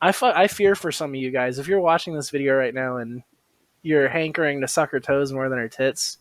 I 0.00 0.12
fu- 0.12 0.26
I 0.26 0.46
fear 0.46 0.74
for 0.74 0.92
some 0.92 1.10
of 1.10 1.16
you 1.16 1.30
guys. 1.30 1.58
If 1.58 1.68
you're 1.68 1.80
watching 1.80 2.14
this 2.14 2.30
video 2.30 2.54
right 2.54 2.74
now 2.74 2.98
and 2.98 3.22
you're 3.82 4.08
hankering 4.08 4.60
to 4.60 4.68
suck 4.68 4.90
her 4.90 5.00
toes 5.00 5.32
more 5.32 5.48
than 5.48 5.58
her 5.58 5.68
tits, 5.68 6.18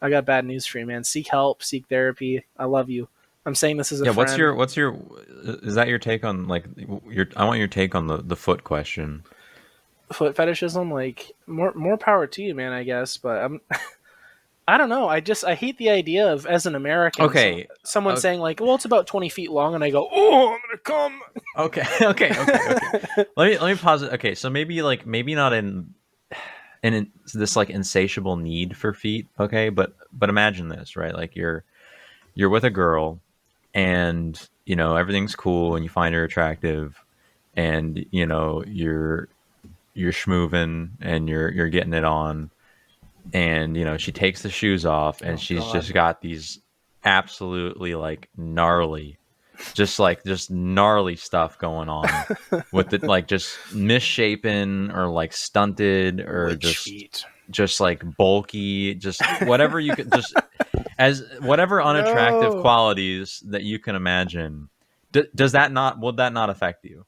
I 0.00 0.10
got 0.10 0.24
bad 0.24 0.44
news 0.44 0.66
for 0.66 0.78
you, 0.78 0.86
man. 0.86 1.04
Seek 1.04 1.28
help, 1.28 1.62
seek 1.62 1.86
therapy. 1.88 2.44
I 2.56 2.64
love 2.64 2.90
you. 2.90 3.08
I'm 3.44 3.54
saying 3.54 3.76
this 3.76 3.92
as 3.92 4.00
a 4.00 4.04
yeah. 4.04 4.12
friend. 4.12 4.16
What's 4.16 4.36
your 4.36 4.54
What's 4.54 4.76
your 4.76 4.96
Is 5.62 5.74
that 5.74 5.88
your 5.88 5.98
take 5.98 6.24
on 6.24 6.46
like 6.48 6.64
your? 7.08 7.28
I 7.36 7.44
want 7.44 7.58
your 7.58 7.68
take 7.68 7.94
on 7.94 8.06
the 8.06 8.18
the 8.18 8.36
foot 8.36 8.64
question. 8.64 9.24
Foot 10.12 10.36
fetishism? 10.36 10.90
Like 10.92 11.32
more 11.46 11.72
more 11.74 11.96
power 11.96 12.26
to 12.26 12.42
you, 12.42 12.54
man. 12.54 12.72
I 12.72 12.82
guess, 12.84 13.16
but 13.16 13.42
I'm. 13.42 13.60
I 14.68 14.78
don't 14.78 14.88
know. 14.88 15.08
I 15.08 15.18
just 15.18 15.44
I 15.44 15.54
hate 15.56 15.76
the 15.78 15.90
idea 15.90 16.32
of 16.32 16.46
as 16.46 16.66
an 16.66 16.76
American, 16.76 17.24
Okay, 17.24 17.66
so- 17.68 17.74
someone 17.82 18.14
uh, 18.14 18.18
saying 18.18 18.38
like, 18.38 18.60
"Well, 18.60 18.76
it's 18.76 18.84
about 18.84 19.08
twenty 19.08 19.28
feet 19.28 19.50
long," 19.50 19.74
and 19.74 19.82
I 19.82 19.90
go, 19.90 20.08
"Oh, 20.10 20.52
I'm 20.54 20.60
gonna 20.60 20.78
come." 20.84 21.20
Okay, 21.58 21.82
okay, 22.02 22.30
okay, 22.30 22.76
okay. 22.78 23.24
let 23.36 23.50
me 23.50 23.58
let 23.58 23.72
me 23.72 23.74
pause 23.76 24.02
it. 24.02 24.12
Okay, 24.12 24.36
so 24.36 24.48
maybe 24.48 24.80
like 24.82 25.04
maybe 25.04 25.34
not 25.34 25.52
in 25.52 25.92
in 26.84 26.94
in 26.94 27.10
this 27.34 27.56
like 27.56 27.70
insatiable 27.70 28.36
need 28.36 28.76
for 28.76 28.94
feet. 28.94 29.26
Okay, 29.38 29.68
but 29.68 29.94
but 30.12 30.28
imagine 30.28 30.68
this, 30.68 30.94
right? 30.94 31.12
Like 31.14 31.34
you're 31.34 31.64
you're 32.34 32.48
with 32.48 32.62
a 32.62 32.70
girl, 32.70 33.18
and 33.74 34.40
you 34.64 34.76
know 34.76 34.94
everything's 34.94 35.34
cool, 35.34 35.74
and 35.74 35.84
you 35.84 35.90
find 35.90 36.14
her 36.14 36.22
attractive, 36.22 37.02
and 37.56 38.06
you 38.12 38.26
know 38.26 38.62
you're 38.66 39.28
you're 39.94 40.12
schmoovin 40.12 40.90
and 41.00 41.28
you're 41.28 41.50
you're 41.50 41.68
getting 41.68 41.92
it 41.94 42.04
on, 42.04 42.50
and 43.32 43.76
you 43.76 43.84
know 43.84 43.96
she 43.96 44.12
takes 44.12 44.42
the 44.42 44.50
shoes 44.50 44.84
off, 44.86 45.20
and 45.22 45.34
Oh, 45.34 45.36
she's 45.36 45.60
God. 45.60 45.72
just 45.74 45.92
got 45.94 46.20
these 46.20 46.60
absolutely 47.04 47.94
like 47.94 48.28
gnarly 48.36 49.18
just 49.74 49.98
like 49.98 50.22
just 50.24 50.50
gnarly 50.50 51.16
stuff 51.16 51.58
going 51.58 51.88
on 51.88 52.08
with 52.72 52.92
it 52.94 53.02
like 53.02 53.26
just 53.28 53.56
misshapen 53.72 54.90
or 54.92 55.08
like 55.08 55.32
stunted 55.32 56.20
or 56.20 56.46
Witch 56.46 56.60
just 56.60 56.84
feet. 56.84 57.24
just 57.50 57.80
like 57.80 58.02
bulky 58.16 58.94
just 58.94 59.20
whatever 59.42 59.78
you 59.80 59.94
could 59.94 60.10
just 60.12 60.34
as 60.98 61.24
whatever 61.40 61.82
unattractive 61.82 62.54
No. 62.54 62.60
qualities 62.60 63.42
that 63.46 63.62
you 63.62 63.78
can 63.78 63.94
imagine 63.96 64.68
D- 65.12 65.24
does 65.34 65.52
that 65.52 65.70
not 65.72 65.98
would 66.00 66.16
that 66.16 66.32
not 66.32 66.50
affect 66.50 66.84
you 66.84 67.04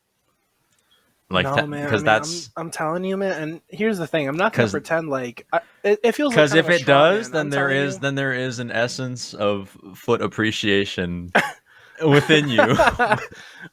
like 1.30 1.46
no, 1.46 1.66
man. 1.66 1.84
because 1.84 2.02
I 2.02 2.04
mean, 2.04 2.04
that's 2.04 2.50
I'm, 2.56 2.66
I'm 2.66 2.70
telling 2.70 3.04
you, 3.04 3.16
man. 3.16 3.42
And 3.42 3.60
here's 3.68 3.98
the 3.98 4.06
thing: 4.06 4.28
I'm 4.28 4.36
not 4.36 4.52
gonna 4.52 4.68
pretend 4.68 5.08
like 5.08 5.46
I, 5.52 5.60
it, 5.82 6.00
it 6.02 6.12
feels. 6.12 6.34
because 6.34 6.52
like 6.52 6.60
if 6.60 6.66
kind 6.66 6.74
of 6.74 6.80
a 6.80 6.82
it 6.82 6.86
does 6.86 7.26
man. 7.26 7.32
then 7.32 7.46
I'm 7.46 7.50
there 7.50 7.70
is 7.70 7.94
you. 7.94 8.00
then 8.00 8.14
there 8.14 8.32
is 8.32 8.58
an 8.58 8.70
essence 8.70 9.32
of 9.34 9.76
foot 9.94 10.20
appreciation 10.20 11.32
within 12.06 12.48
you. 12.48 12.60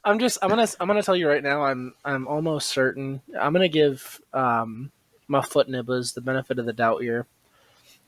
I'm 0.06 0.20
just 0.20 0.38
I'm 0.42 0.50
gonna 0.50 0.68
I'm 0.80 0.88
gonna 0.88 1.04
tell 1.04 1.16
you 1.16 1.28
right 1.28 1.44
now. 1.44 1.64
I'm 1.64 1.94
I'm 2.06 2.28
almost 2.28 2.70
certain. 2.70 3.22
I'm 3.40 3.52
gonna 3.52 3.68
give 3.68 4.22
um, 4.34 4.92
my 5.28 5.42
foot 5.42 5.68
nibbles 5.68 6.14
the 6.14 6.22
benefit 6.22 6.58
of 6.58 6.66
the 6.66 6.74
doubt 6.74 7.02
here. 7.02 7.28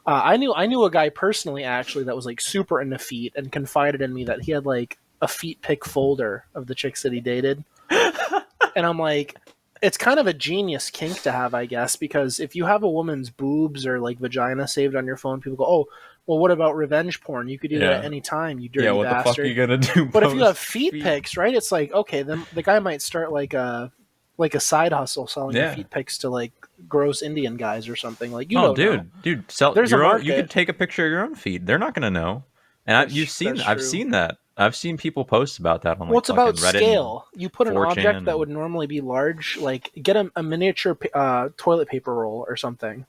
Uh, 0.06 0.22
I 0.24 0.38
knew 0.38 0.54
I 0.54 0.68
knew 0.68 0.84
a 0.84 0.92
guy 0.92 1.10
personally 1.10 1.64
actually 1.64 2.06
that 2.06 2.16
was 2.16 2.26
like 2.26 2.42
super 2.42 2.82
into 2.82 2.98
feet 2.98 3.34
and 3.36 3.52
confided 3.52 4.02
in 4.02 4.14
me 4.14 4.26
that 4.26 4.42
he 4.44 4.52
had 4.52 4.66
like 4.66 5.00
a 5.22 5.28
feet 5.28 5.62
pick 5.62 5.86
folder 5.86 6.46
of 6.56 6.68
the 6.68 6.76
chicks 6.76 7.04
that 7.04 7.14
he 7.14 7.22
dated. 7.22 7.64
and 8.76 8.86
I'm 8.86 9.00
like, 9.00 9.36
it's 9.82 9.98
kind 9.98 10.20
of 10.20 10.28
a 10.28 10.34
genius 10.34 10.90
kink 10.90 11.22
to 11.24 11.32
have, 11.32 11.54
I 11.54 11.66
guess, 11.66 11.96
because 11.96 12.40
if 12.40 12.56
you 12.56 12.66
have 12.66 12.84
a 12.84 12.90
woman's 12.90 13.30
boobs 13.30 13.86
or 13.86 14.00
like 14.00 14.18
vagina 14.20 14.68
saved 14.68 14.96
on 14.96 15.06
your 15.06 15.18
phone, 15.18 15.42
people 15.42 15.58
go, 15.58 15.66
"Oh, 15.66 15.86
well, 16.26 16.40
what 16.40 16.52
about 16.52 16.76
revenge 16.78 17.20
porn? 17.22 17.50
You 17.50 17.60
could 17.60 17.70
do 17.70 17.80
that 17.80 17.86
Yeah. 17.92 17.98
at 17.98 18.06
any 18.06 18.22
time, 18.22 18.60
you 18.60 18.70
dirty 18.70 18.86
yeah, 18.86 18.92
what 18.94 19.10
the 19.10 19.24
fuck 19.24 19.38
are 19.40 19.44
you 19.44 19.56
gonna 19.56 19.78
do? 19.78 20.06
But 20.06 20.24
if 20.24 20.34
you 20.34 20.40
have 20.40 20.56
post 20.56 20.68
feet, 20.68 20.94
pics, 20.94 21.36
right? 21.36 21.54
It's 21.54 21.72
like 21.72 21.92
okay, 21.92 22.24
then 22.24 22.46
the 22.54 22.64
guy 22.64 22.80
might 22.80 23.02
start 23.02 23.32
like 23.32 23.54
a 23.54 23.92
like 24.38 24.56
a 24.56 24.60
side 24.60 24.94
hustle 24.94 25.28
selling 25.28 25.56
Yeah. 25.58 25.76
feet 25.76 25.90
pics 25.90 26.18
to 26.20 26.30
like 26.30 26.54
gross 26.88 27.22
Indian 27.22 27.58
guys 27.58 27.88
or 27.90 27.96
something. 27.96 28.32
Like 28.32 28.52
you 28.52 28.58
oh, 28.60 28.68
don't 28.68 28.76
dude, 28.76 28.98
know. 29.00 29.06
dude, 29.22 29.52
sell 29.52 29.74
There's 29.74 29.92
a 29.92 29.96
your 29.98 30.06
own. 30.06 30.24
You 30.24 30.34
could 30.34 30.50
take 30.50 30.70
a 30.70 30.74
picture 30.74 31.06
of 31.06 31.12
your 31.12 31.24
own 31.24 31.36
feet. 31.36 31.66
They're 31.66 31.78
not 31.78 31.94
gonna 31.94 32.10
know. 32.10 32.44
And 32.86 32.98
I, 32.98 33.06
you've 33.06 33.30
seen, 33.30 33.60
I've 33.62 33.78
true. 33.78 33.86
seen 33.86 34.12
that. 34.12 34.38
I've 34.56 34.76
seen 34.76 34.98
people 34.98 35.26
post 35.26 35.58
about 35.58 35.82
that 35.82 36.00
on 36.00 36.02
like 36.02 36.10
well, 36.10 36.20
it's 36.20 36.30
about 36.30 36.56
Reddit 36.56 36.78
scale. 36.78 37.26
You 37.34 37.50
put 37.50 37.68
an 37.68 37.74
4chan 37.74 37.90
object 37.90 38.26
that 38.26 38.38
would 38.38 38.50
normally 38.50 38.86
be 38.86 39.02
large, 39.02 39.58
like 39.58 39.92
get 40.02 40.16
a, 40.16 40.32
a 40.36 40.44
miniature 40.44 40.98
uh, 41.14 41.50
toilet 41.58 41.88
paper 41.88 42.14
roll 42.14 42.46
or 42.48 42.56
something. 42.56 43.06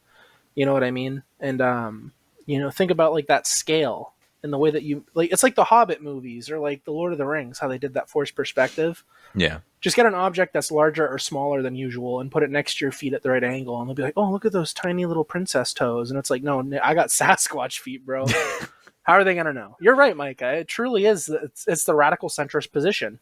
You 0.55 0.65
know 0.65 0.73
what 0.73 0.85
I 0.85 0.91
mean? 0.91 1.23
And 1.41 1.61
um, 1.61 2.13
you 2.47 2.59
know, 2.59 2.71
think 2.71 2.91
about 2.91 3.13
like 3.13 3.27
that 3.27 3.47
scale 3.47 4.15
and 4.43 4.53
the 4.53 4.59
way 4.59 4.71
that 4.71 4.85
you 4.85 5.05
like. 5.13 5.33
It's 5.33 5.43
like 5.43 5.55
the 5.55 5.65
Hobbit 5.65 6.03
movies 6.03 6.51
or 6.51 6.59
like 6.59 6.85
the 6.85 6.93
Lord 6.93 7.13
of 7.13 7.19
the 7.19 7.27
Rings, 7.27 7.59
how 7.59 7.69
they 7.69 7.79
did 7.79 7.93
that 7.95 8.09
forced 8.09 8.35
perspective. 8.35 9.05
Yeah, 9.35 9.59
just 9.85 9.97
get 9.97 10.07
an 10.07 10.15
object 10.15 10.55
that's 10.55 10.71
larger 10.71 11.07
or 11.07 11.19
smaller 11.19 11.61
than 11.61 11.75
usual 11.75 12.21
and 12.21 12.33
put 12.33 12.43
it 12.43 12.51
next 12.51 12.79
to 12.79 12.87
your 12.87 12.93
feet 12.93 13.13
at 13.13 13.23
the 13.23 13.29
right 13.29 13.45
angle 13.45 13.79
and 13.79 13.87
they'll 13.87 13.95
be 13.95 14.03
like 14.03 14.15
oh 14.17 14.31
look 14.31 14.47
at 14.47 14.53
those 14.53 14.73
tiny 14.73 15.05
little 15.05 15.25
princess 15.25 15.75
toes 15.75 16.11
and 16.11 16.19
it's 16.19 16.31
like 16.31 16.43
no 16.43 16.61
I 16.83 16.95
got 16.95 17.09
sasquatch 17.11 17.81
feet 17.81 18.07
bro 18.07 18.25
how 19.05 19.13
are 19.15 19.25
they 19.25 19.35
going 19.35 19.47
to 19.47 19.53
know 19.53 19.77
you're 19.81 19.95
right 19.95 20.17
micah 20.17 20.55
it 20.59 20.69
truly 20.69 21.07
is 21.07 21.29
it's, 21.29 21.67
it's 21.69 21.85
the 21.85 21.95
radical 21.95 22.29
centrist 22.29 22.73
position 22.73 23.19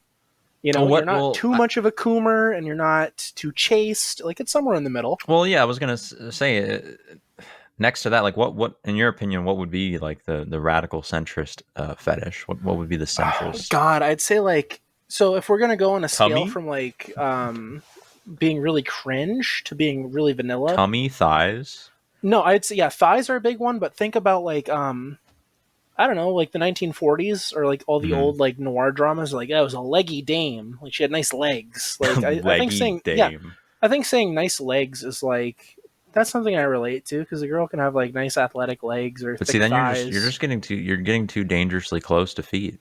you 0.62 0.72
know 0.72 0.80
Well, 0.80 0.88
what- 0.90 0.96
you're 0.98 1.06
not 1.06 1.20
well, 1.20 1.32
too 1.32 1.52
I- 1.52 1.56
much 1.58 1.76
of 1.76 1.84
a 1.86 1.92
coomer 1.92 2.56
and 2.56 2.66
you're 2.66 2.74
not 2.74 3.30
too 3.36 3.52
chaste 3.52 4.24
like 4.24 4.40
it's 4.40 4.50
somewhere 4.50 4.74
in 4.76 4.84
the 4.84 4.90
middle 4.90 5.18
Well, 5.28 5.46
yeah, 5.46 5.60
I 5.62 5.64
was 5.66 5.78
gonna 5.78 5.96
say 5.98 6.74
uh, 6.76 6.80
next 7.78 8.02
to 8.02 8.10
that, 8.10 8.20
like, 8.22 8.36
what, 8.36 8.54
what, 8.54 8.76
in 8.84 8.94
your 8.96 9.08
opinion, 9.08 9.44
what 9.44 9.56
would 9.56 9.70
be 9.70 9.98
like 9.98 10.24
the 10.24 10.44
the 10.46 10.60
radical 10.60 11.02
centrist 11.02 11.62
uh, 11.74 11.94
fetish? 11.96 12.46
What, 12.46 12.62
what 12.62 12.76
would 12.76 12.88
be 12.88 12.96
the 12.96 13.06
centrist? 13.06 13.68
god 13.80 14.02
i'd 14.02 14.20
say 14.20 14.38
like 14.40 14.80
so 15.08 15.34
if 15.36 15.48
we're 15.48 15.58
going 15.58 15.70
to 15.70 15.76
go 15.76 15.92
on 15.94 16.04
a 16.04 16.08
scale 16.08 16.46
from 16.46 16.66
like 16.66 17.12
um 17.18 17.82
being 18.38 18.60
really 18.60 18.82
cringe 18.84 19.64
to 19.64 19.74
being 19.74 20.12
really 20.12 20.32
vanilla 20.32 20.76
Tummy, 20.76 21.08
thighs. 21.08 21.90
No, 22.22 22.44
I'd 22.44 22.64
say 22.64 22.76
yeah, 22.76 22.88
thighs 22.88 23.28
are 23.28 23.34
a 23.36 23.40
big 23.40 23.58
one, 23.58 23.80
but 23.80 23.96
think 23.96 24.14
about 24.14 24.44
like 24.44 24.68
um 24.68 25.18
I 25.98 26.06
don't 26.06 26.16
know, 26.16 26.30
like 26.30 26.52
the 26.52 26.58
1940s 26.58 27.54
or 27.54 27.66
like 27.66 27.84
all 27.86 28.00
the 28.00 28.12
Mhm. 28.12 28.16
old 28.18 28.38
like 28.40 28.58
noir 28.58 28.92
dramas 28.92 29.32
like 29.32 29.50
that 29.50 29.60
was 29.60 29.74
a 29.74 29.80
leggy 29.80 30.22
dame, 30.22 30.78
like 30.82 30.92
she 30.94 31.02
had 31.02 31.10
nice 31.12 31.32
legs. 31.32 31.98
Like 32.00 32.24
I, 32.24 32.40
I 32.44 32.58
think 32.58 32.72
saying 32.72 33.02
dame. 33.04 33.18
yeah, 33.18 33.30
I 33.82 33.88
think 33.88 34.06
saying 34.06 34.34
nice 34.34 34.60
legs 34.60 35.04
is 35.04 35.22
like 35.22 35.76
that's 36.12 36.30
something 36.30 36.54
I 36.56 36.62
relate 36.62 37.06
to 37.06 37.20
because 37.20 37.40
a 37.42 37.46
girl 37.48 37.66
can 37.68 37.78
have 37.78 37.94
like 37.94 38.12
nice 38.14 38.36
athletic 38.36 38.82
legs 38.82 39.24
or 39.24 39.36
But 39.36 39.48
see, 39.48 39.58
then 39.58 39.70
thighs. 39.70 39.96
you're 39.98 40.04
just 40.06 40.12
you're 40.14 40.26
just 40.30 40.40
getting 40.40 40.60
too 40.60 40.74
you're 40.76 40.96
getting 40.98 41.26
too 41.26 41.44
dangerously 41.44 42.00
close 42.00 42.34
to 42.34 42.42
feet. 42.42 42.78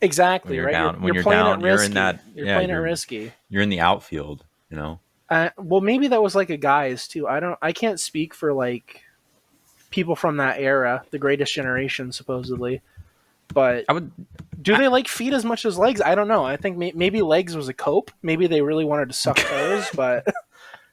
exactly 0.00 0.50
when 0.50 0.56
you're 0.56 0.66
right. 0.66 0.72
down- 0.72 0.94
you're, 0.94 1.00
when 1.02 1.06
you're 1.08 1.14
you're 1.16 1.22
playing 1.22 1.44
down, 1.44 1.60
it 1.60 1.62
you're 1.62 1.70
in 1.74 1.78
risky. 1.78 1.94
that- 1.94 2.20
You're 2.34 2.46
yeah, 2.46 2.56
playing 2.56 2.70
it 2.70 2.74
risky. 2.74 3.32
You're 3.48 3.62
in 3.62 3.68
the 3.68 3.80
outfield, 3.80 4.44
you 4.70 4.76
know. 4.76 5.00
Uh, 5.30 5.50
well, 5.56 5.80
maybe 5.80 6.08
that 6.08 6.22
was 6.22 6.34
like 6.34 6.50
a 6.50 6.56
guys 6.56 7.08
too. 7.08 7.26
I 7.28 7.40
don't. 7.40 7.58
I 7.62 7.72
can't 7.72 7.98
speak 8.00 8.34
for 8.34 8.52
like 8.52 9.02
people 9.92 10.16
from 10.16 10.38
that 10.38 10.58
era, 10.58 11.04
the 11.10 11.18
Greatest 11.18 11.54
Generation, 11.54 12.10
supposedly. 12.10 12.80
But 13.52 13.84
I 13.88 13.92
would 13.92 14.10
do 14.60 14.76
they 14.76 14.88
like 14.88 15.08
feet 15.08 15.32
as 15.32 15.44
much 15.44 15.64
as 15.64 15.78
legs? 15.78 16.00
I 16.00 16.14
don't 16.14 16.28
know. 16.28 16.44
I 16.44 16.56
think 16.56 16.76
may- 16.76 16.92
maybe 16.94 17.22
legs 17.22 17.56
was 17.56 17.68
a 17.68 17.74
cope. 17.74 18.10
Maybe 18.22 18.46
they 18.46 18.62
really 18.62 18.84
wanted 18.84 19.08
to 19.08 19.14
suck 19.14 19.36
toes, 19.38 19.88
but 19.94 20.26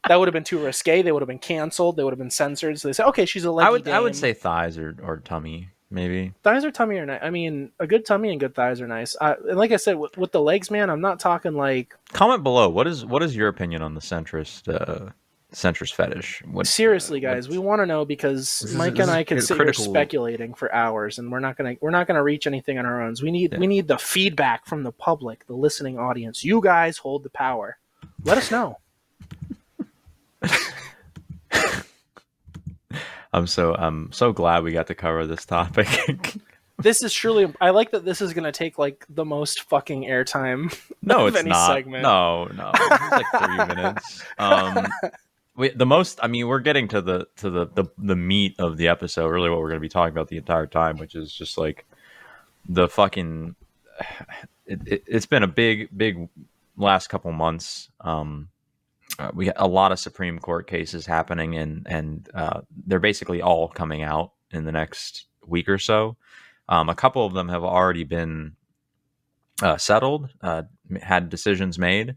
that 0.08 0.20
would 0.20 0.28
have 0.28 0.34
been 0.34 0.44
too 0.44 0.64
risque. 0.64 1.02
They 1.02 1.12
would 1.12 1.22
have 1.22 1.28
been 1.28 1.40
canceled. 1.40 1.96
They 1.96 2.04
would 2.04 2.14
have 2.14 2.20
been 2.20 2.30
censored. 2.30 2.80
So 2.80 2.88
they 2.88 2.94
said, 2.94 3.08
"Okay, 3.08 3.26
she's 3.26 3.46
a 3.46 3.52
leggy 3.52 3.68
I 3.68 3.70
would 3.72 3.88
I 3.88 4.00
would 4.00 4.16
say 4.16 4.34
thighs 4.34 4.78
or, 4.78 4.96
or 5.02 5.18
tummy 5.18 5.70
maybe. 5.92 6.34
thighs 6.44 6.66
or 6.66 6.72
tummy 6.72 6.98
are 6.98 7.06
nice. 7.06 7.20
I 7.22 7.30
mean, 7.30 7.72
a 7.80 7.88
good 7.88 8.06
tummy 8.06 8.32
and 8.32 8.40
good 8.40 8.56
thighs 8.56 8.82
are 8.82 8.88
nice. 8.88 9.16
Uh, 9.20 9.36
and 9.48 9.58
like 9.58 9.72
I 9.72 9.78
said, 9.78 9.98
with, 9.98 10.18
with 10.18 10.32
the 10.32 10.42
legs, 10.42 10.70
man, 10.70 10.90
I'm 10.90 11.02
not 11.02 11.20
talking 11.20 11.54
like 11.54 11.96
Comment 12.14 12.44
below. 12.44 12.70
What 12.70 12.88
is 12.88 13.06
what 13.06 13.24
is 13.24 13.36
your 13.36 13.48
opinion 13.48 13.82
on 13.82 13.94
the 13.94 14.02
centrist 14.02 14.68
uh, 14.74 15.12
centrist 15.54 15.94
fetish? 15.94 16.44
What 16.46 16.68
seriously, 16.68 17.20
what- 17.20 17.34
guys. 17.34 17.50
We 17.50 17.58
want 17.58 17.82
to 17.82 17.86
know 17.86 18.06
because 18.06 18.60
This 18.60 18.72
is- 18.72 18.76
Mike 18.76 18.96
this 18.96 19.02
and 19.08 19.12
I 19.12 19.24
could 19.24 19.38
a 19.38 19.42
sit 19.42 19.58
critical- 19.58 19.86
here 19.86 19.94
speculating 19.94 20.54
for 20.54 20.74
hours, 20.74 21.18
and 21.20 21.32
we're 21.32 21.40
not 21.40 21.58
gonna 21.58 21.76
we're 21.82 21.90
not 21.92 22.08
gonna 22.08 22.24
reach 22.24 22.46
anything 22.48 22.78
on 22.78 22.86
our 22.86 23.02
own. 23.02 23.16
We 23.22 23.32
need 23.32 23.54
Yeah. 23.54 23.60
we 23.60 23.68
need 23.68 23.88
the 23.88 23.98
feedback 23.98 24.66
from 24.68 24.84
the 24.84 24.92
public, 24.92 25.46
the 25.48 25.56
listening 25.56 25.98
audience. 25.98 26.44
You 26.44 26.62
guys 26.62 26.98
hold 26.98 27.24
the 27.24 27.30
power. 27.30 27.78
Let 28.24 28.38
us 28.38 28.52
know. 28.52 28.78
I'm 33.32 33.46
so 33.48 33.76
I'm 33.76 34.12
so 34.12 34.34
glad 34.34 34.64
we 34.64 34.72
got 34.72 34.88
to 34.88 34.96
cover 34.96 35.26
this 35.28 35.46
topic. 35.46 35.88
this 36.82 37.04
is 37.04 37.12
surely 37.12 37.54
i 37.60 37.72
like 37.72 37.92
that 37.92 38.06
this 38.06 38.22
is 38.22 38.32
going 38.34 38.46
to 38.46 38.54
take 38.54 38.80
like 38.80 39.06
the 39.10 39.26
most 39.26 39.64
fucking 39.64 40.04
airtime 40.04 40.74
no, 41.04 41.28
Of 41.28 41.34
it's 41.34 41.38
any 41.40 41.50
not. 41.50 41.68
segment. 41.68 42.04
No, 42.04 42.46
no. 42.46 42.72
It's 42.74 43.12
like 43.12 43.26
three 43.44 43.58
minutes. 43.76 44.24
Um, 44.40 44.88
we, 45.60 45.70
the 45.70 45.86
most. 45.86 46.20
I 46.24 46.28
mean, 46.28 46.48
we're 46.48 46.60
getting 46.60 46.88
to 46.88 47.02
the 47.02 47.28
to 47.38 47.50
the, 47.50 47.66
the 47.68 47.86
the 47.98 48.16
meat 48.16 48.56
of 48.60 48.78
the 48.78 48.88
episode. 48.88 49.28
Really, 49.28 49.50
what 49.50 49.60
we're 49.60 49.68
going 49.68 49.80
to 49.80 49.82
be 49.82 49.90
talking 49.90 50.14
about 50.14 50.30
the 50.30 50.38
entire 50.38 50.66
time, 50.66 50.98
which 50.98 51.16
is 51.16 51.32
just 51.34 51.58
like 51.58 51.86
the 52.68 52.88
fucking. 52.88 53.56
It, 54.72 54.82
it, 54.88 55.04
it's 55.08 55.26
been 55.26 55.42
a 55.42 55.48
big, 55.48 55.90
big 55.98 56.30
last 56.78 57.08
couple 57.08 57.32
months. 57.32 57.90
Um, 58.02 58.50
uh, 59.18 59.32
we 59.34 59.46
got 59.46 59.56
a 59.58 59.68
lot 59.68 59.92
of 59.92 59.98
Supreme 59.98 60.38
Court 60.38 60.68
cases 60.68 61.08
happening, 61.08 61.56
and 61.56 61.88
and 61.90 62.30
uh, 62.36 62.62
they're 62.86 63.00
basically 63.00 63.42
all 63.42 63.68
coming 63.68 64.04
out 64.04 64.34
in 64.52 64.66
the 64.66 64.72
next 64.72 65.26
week 65.48 65.68
or 65.68 65.80
so. 65.80 66.18
Um, 66.68 66.88
a 66.88 66.94
couple 66.94 67.26
of 67.26 67.34
them 67.34 67.50
have 67.50 67.64
already 67.64 68.04
been 68.04 68.58
uh, 69.64 69.78
settled, 69.78 70.30
uh, 70.44 70.64
had 71.02 71.30
decisions 71.30 71.80
made. 71.80 72.16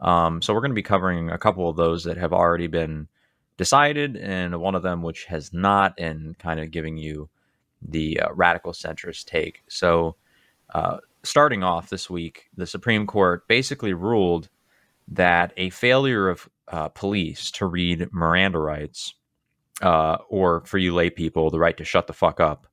Um, 0.00 0.40
so 0.42 0.54
we're 0.54 0.60
going 0.60 0.70
to 0.70 0.76
be 0.76 0.82
covering 0.82 1.30
a 1.30 1.38
couple 1.38 1.68
of 1.68 1.76
those 1.76 2.04
that 2.04 2.16
have 2.16 2.32
already 2.32 2.66
been 2.66 3.08
decided, 3.56 4.16
and 4.16 4.60
one 4.60 4.74
of 4.74 4.82
them 4.82 5.02
which 5.02 5.24
has 5.26 5.52
not, 5.52 5.94
and 5.98 6.38
kind 6.38 6.60
of 6.60 6.70
giving 6.70 6.96
you 6.96 7.28
the 7.82 8.20
uh, 8.20 8.32
radical 8.32 8.72
centrist 8.72 9.24
take. 9.24 9.62
So, 9.68 10.16
uh, 10.74 10.98
starting 11.22 11.62
off 11.62 11.90
this 11.90 12.08
week, 12.08 12.48
the 12.56 12.66
Supreme 12.66 13.06
Court 13.06 13.46
basically 13.48 13.92
ruled 13.92 14.48
that 15.08 15.52
a 15.56 15.70
failure 15.70 16.28
of 16.28 16.48
uh, 16.68 16.88
police 16.88 17.50
to 17.52 17.66
read 17.66 18.08
Miranda 18.12 18.58
rights, 18.58 19.14
uh, 19.82 20.18
or 20.28 20.62
for 20.66 20.78
you 20.78 20.94
lay 20.94 21.10
people, 21.10 21.50
the 21.50 21.58
right 21.58 21.76
to 21.76 21.84
shut 21.84 22.06
the 22.06 22.12
fuck 22.12 22.40
up, 22.40 22.66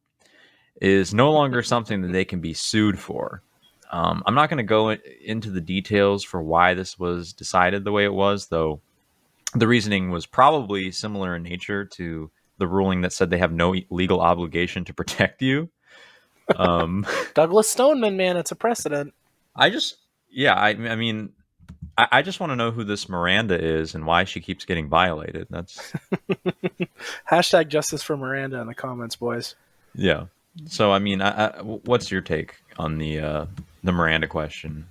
is 0.82 1.14
no 1.14 1.32
longer 1.32 1.64
something 1.64 2.02
that 2.02 2.12
they 2.12 2.26
can 2.26 2.42
be 2.42 2.54
sued 2.54 3.00
for. 3.00 3.42
Um, 3.96 4.24
I'm 4.26 4.36
not 4.36 4.50
going 4.50 4.58
to 4.58 4.64
go 4.64 4.90
in- 4.90 5.02
into 5.22 5.50
the 5.50 5.62
details 5.62 6.24
for 6.24 6.42
why 6.42 6.74
this 6.74 7.00
was 7.00 7.34
decided 7.34 7.84
the 7.84 7.92
way 7.92 8.04
it 8.04 8.14
was, 8.14 8.48
though 8.48 8.82
the 9.54 9.68
reasoning 9.68 10.12
was 10.12 10.26
probably 10.26 10.92
similar 10.92 11.36
in 11.36 11.44
nature 11.44 11.86
to 11.86 12.30
the 12.58 12.68
ruling 12.68 13.02
that 13.02 13.14
said 13.14 13.30
they 13.30 13.38
have 13.38 13.54
no 13.54 13.76
legal 13.90 14.22
obligation 14.22 14.86
to 14.86 14.94
protect 14.94 15.42
you. 15.42 15.70
Um, 16.56 17.08
douglas 17.34 17.68
stoneman 17.68 18.18
man 18.18 18.38
it's 18.38 18.52
a 18.52 18.56
precedent 18.56 19.16
I 19.56 19.72
just, 19.72 19.96
yeah, 20.30 20.54
I, 20.54 20.70
I 20.70 20.96
mean, 20.96 21.30
I, 21.98 22.08
I 22.12 22.22
just 22.22 22.40
want 22.40 22.52
to 22.52 22.56
know 22.56 22.70
who 22.70 22.84
this 22.84 23.10
Miranda 23.10 23.60
is 23.60 23.96
and 23.96 24.06
why 24.06 24.26
she 24.26 24.42
keeps 24.42 24.64
getting 24.64 24.88
violated. 24.88 25.48
That's, 25.50 25.94
hashtag 27.32 27.70
justice 27.70 28.04
for 28.04 28.16
miranda 28.16 28.60
in 28.60 28.68
the 28.68 28.76
comments 28.76 29.16
boys 29.16 29.56
yeah. 29.96 30.26
So, 30.68 30.92
I 30.92 31.00
mean, 31.00 31.22
I, 31.22 31.48
I, 31.48 31.62
what's 31.62 32.12
your 32.12 32.22
take 32.22 32.56
on 32.78 32.98
the 32.98 33.20
uh, 33.20 33.46
the 33.86 33.92
Miranda 33.92 34.28
question? 34.28 34.88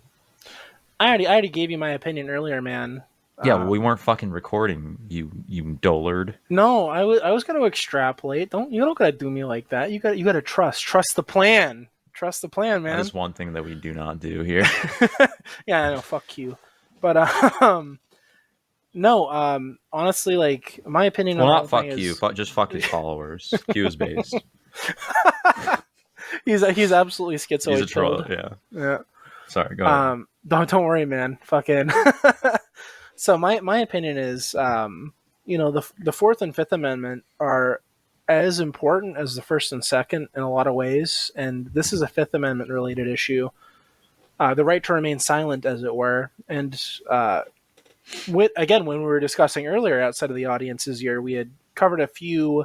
i 1.01 1.09
already 1.09 1.27
i 1.27 1.33
already 1.33 1.49
gave 1.49 1.71
you 1.71 1.79
my 1.79 1.91
opinion 1.91 2.31
earlier 2.31 2.63
man 2.63 3.03
Yeah, 3.45 3.55
Uh, 3.55 3.59
well, 3.59 3.67
we 3.69 3.79
weren't 3.79 4.01
fucking 4.01 4.31
recording, 4.31 4.97
you 5.09 5.31
you 5.49 5.77
dullard. 5.83 6.35
no 6.49 6.89
i 6.89 7.03
was 7.05 7.21
i 7.21 7.31
was 7.33 7.43
going 7.45 7.59
to 7.61 7.67
extrapolate 7.67 8.51
don't 8.51 8.73
you 8.73 8.81
don't 8.81 8.97
gotta 8.97 9.13
do 9.13 9.29
me 9.31 9.45
like 9.45 9.69
that 9.71 9.91
you 9.91 9.99
got 9.99 10.17
you 10.17 10.25
gotta 10.25 10.41
trust 10.43 10.83
trust 10.83 11.17
the 11.17 11.23
plan 11.23 11.89
trust 12.13 12.43
the 12.43 12.49
plan 12.49 12.83
man 12.83 12.97
That 12.97 13.03
is 13.07 13.13
one 13.13 13.33
thing 13.33 13.53
that 13.55 13.65
we 13.65 13.75
do 13.75 13.93
not 13.93 14.21
do 14.21 14.43
here. 14.53 14.65
yeah, 15.67 15.83
I 15.89 15.95
know. 15.95 16.01
Fuck 16.01 16.39
you. 16.39 16.57
But 17.01 17.17
um, 17.61 17.99
no. 18.95 19.29
Um, 19.29 19.79
honestly, 19.93 20.37
like 20.37 20.79
my 20.87 21.07
opinion. 21.07 21.39
well, 21.39 21.49
not 21.49 21.69
fuck 21.69 21.85
you, 21.87 22.13
is- 22.13 22.21
just 22.35 22.53
fuck 22.53 22.71
his 22.71 22.85
followers. 22.87 23.53
Q 23.73 23.87
is 23.87 23.97
based. 23.97 24.39
he's 26.45 26.67
he's 26.75 26.93
absolutely 26.93 27.37
schizoid. 27.37 27.73
He's 27.73 27.81
a 27.83 27.87
troll. 27.87 28.25
Yeah. 28.29 28.49
Yeah. 28.71 28.99
Sorry. 29.49 29.77
Go 29.77 29.85
ahead. 29.85 29.95
Um, 29.95 30.29
don't 30.47 30.69
don't 30.69 30.85
worry, 30.85 31.05
man. 31.05 31.39
Fucking. 31.43 31.91
so 33.17 33.37
my 33.39 33.61
my 33.61 33.79
opinion 33.79 34.19
is, 34.19 34.55
um, 34.55 35.13
you 35.47 35.59
know, 35.59 35.71
the 35.71 35.83
the 35.99 36.13
Fourth 36.13 36.43
and 36.43 36.55
Fifth 36.55 36.73
Amendment 36.73 37.25
are 37.41 37.81
as 38.29 38.61
important 38.61 39.17
as 39.17 39.35
the 39.35 39.43
First 39.43 39.73
and 39.73 39.85
Second 39.85 40.29
in 40.35 40.43
a 40.43 40.51
lot 40.51 40.67
of 40.67 40.75
ways, 40.75 41.31
and 41.37 41.67
this 41.67 41.93
is 41.93 42.03
a 42.03 42.09
Fifth 42.09 42.35
Amendment 42.35 42.71
related 42.71 43.07
issue. 43.07 43.51
Uh, 44.41 44.55
the 44.55 44.65
right 44.65 44.83
to 44.83 44.93
remain 44.95 45.19
silent, 45.19 45.65
as 45.65 45.85
it 45.85 45.95
were, 45.95 46.31
and 46.49 46.81
uh, 47.09 47.43
with 48.29 48.53
again 48.57 48.85
when 48.85 48.99
we 48.99 49.05
were 49.05 49.21
discussing 49.21 49.67
earlier 49.67 50.01
outside 50.01 50.31
of 50.31 50.37
the 50.37 50.47
audience's 50.47 51.03
year, 51.03 51.21
we 51.21 51.35
had 51.35 51.51
covered 51.75 52.01
a 52.01 52.07
few 52.07 52.65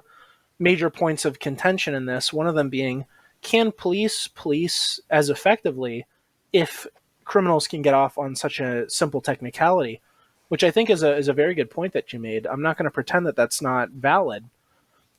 major 0.58 0.90
points 0.90 1.26
of 1.26 1.40
contention 1.40 1.96
in 1.96 2.06
this. 2.06 2.34
One 2.34 2.48
of 2.48 2.56
them 2.56 2.70
being, 2.70 3.06
can 3.42 3.72
police 3.72 4.28
police 4.28 5.00
as 5.10 5.30
effectively 5.30 6.06
if 6.52 6.88
criminals 7.24 7.68
can 7.68 7.82
get 7.82 7.94
off 7.94 8.18
on 8.18 8.36
such 8.36 8.60
a 8.60 8.90
simple 8.90 9.22
technicality, 9.22 10.02
which 10.48 10.64
I 10.64 10.72
think 10.72 10.90
is 10.90 11.04
a 11.04 11.16
is 11.16 11.28
a 11.28 11.34
very 11.34 11.54
good 11.54 11.70
point 11.70 11.94
that 11.94 12.12
you 12.12 12.20
made. 12.20 12.48
I'm 12.48 12.62
not 12.62 12.78
going 12.78 12.86
to 12.86 12.92
pretend 12.92 13.26
that 13.28 13.36
that's 13.36 13.62
not 13.62 13.92
valid, 13.92 14.46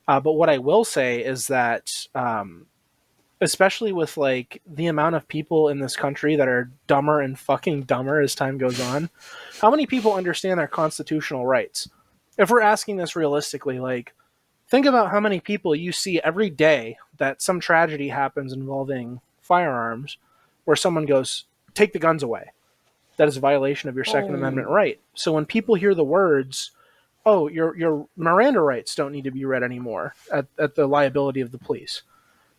uh, 0.07 0.19
but 0.19 0.33
what 0.33 0.49
I 0.49 0.57
will 0.57 0.83
say 0.83 1.23
is 1.23 1.47
that, 1.47 2.07
um, 2.13 2.67
especially 3.39 3.93
with 3.93 4.17
like 4.17 4.61
the 4.67 4.87
amount 4.87 5.15
of 5.15 5.27
people 5.27 5.69
in 5.69 5.79
this 5.79 5.95
country 5.95 6.35
that 6.35 6.47
are 6.47 6.69
dumber 6.85 7.21
and 7.21 7.39
fucking 7.39 7.83
dumber 7.83 8.19
as 8.19 8.35
time 8.35 8.57
goes 8.57 8.79
on, 8.79 9.09
how 9.61 9.71
many 9.71 9.85
people 9.85 10.13
understand 10.13 10.59
their 10.59 10.67
constitutional 10.67 11.45
rights? 11.45 11.89
If 12.37 12.49
we're 12.49 12.61
asking 12.61 12.97
this 12.97 13.15
realistically, 13.15 13.79
like 13.79 14.13
think 14.71 14.85
about 14.87 15.11
how 15.11 15.19
many 15.19 15.39
people 15.39 15.75
you 15.75 15.91
see 15.91 16.19
every 16.21 16.49
day 16.49 16.97
that 17.17 17.41
some 17.41 17.59
tragedy 17.59 18.07
happens 18.07 18.53
involving 18.53 19.19
firearms 19.41 20.17
where 20.63 20.77
someone 20.77 21.05
goes, 21.05 21.43
take 21.75 21.91
the 21.93 21.99
guns 21.99 22.23
away. 22.23 22.51
That 23.17 23.27
is 23.27 23.35
a 23.37 23.41
violation 23.41 23.89
of 23.89 23.95
your 23.95 24.05
Second 24.05 24.31
Oh. 24.31 24.37
Amendment 24.37 24.69
right. 24.69 24.99
So 25.13 25.33
when 25.33 25.45
people 25.45 25.75
hear 25.75 25.93
the 25.93 26.03
words, 26.05 26.71
oh, 27.25 27.47
your 27.49 27.77
your 27.77 28.07
Miranda 28.15 28.61
rights 28.61 28.95
don't 28.95 29.11
need 29.11 29.25
to 29.25 29.31
be 29.31 29.45
read 29.45 29.61
anymore 29.61 30.15
at, 30.31 30.47
at 30.57 30.73
the 30.75 30.87
liability 30.87 31.41
of 31.41 31.51
the 31.51 31.59
police. 31.59 32.01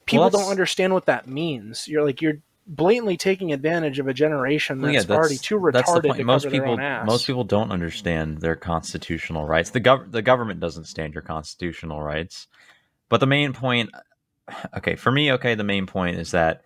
People 0.06 0.24
that's- 0.24 0.40
don't 0.40 0.50
understand 0.50 0.92
what 0.92 1.06
that 1.06 1.26
means. 1.26 1.88
You're 1.88 2.04
like 2.04 2.20
you're 2.20 2.38
blatantly 2.66 3.16
taking 3.16 3.52
advantage 3.52 3.98
of 3.98 4.08
a 4.08 4.14
generation 4.14 4.80
Well, 4.80 4.92
that's, 4.92 5.08
yeah, 5.08 5.16
already 5.16 5.38
too 5.38 5.58
retarded 5.58 5.72
that's 5.72 5.92
the 5.92 6.00
point. 6.02 6.18
to 6.18 6.24
most 6.24 6.42
cover 6.44 6.50
their 6.52 6.60
people, 6.62 6.72
own 6.74 6.80
ass. 6.80 7.06
most 7.06 7.26
people 7.26 7.44
don't 7.44 7.70
understand 7.70 8.38
their 8.38 8.56
constitutional 8.56 9.46
rights. 9.46 9.70
The 9.70 9.80
gov- 9.80 10.10
the 10.12 10.22
government 10.22 10.60
doesn't 10.60 10.84
stand 10.84 11.14
your 11.14 11.22
constitutional 11.22 12.02
rights. 12.02 12.46
But 13.08 13.20
the 13.20 13.26
main 13.26 13.52
point, 13.52 13.90
okay, 14.76 14.96
for 14.96 15.10
me, 15.10 15.32
okay, 15.32 15.54
the 15.54 15.64
main 15.64 15.86
point 15.86 16.18
is 16.18 16.30
that 16.30 16.62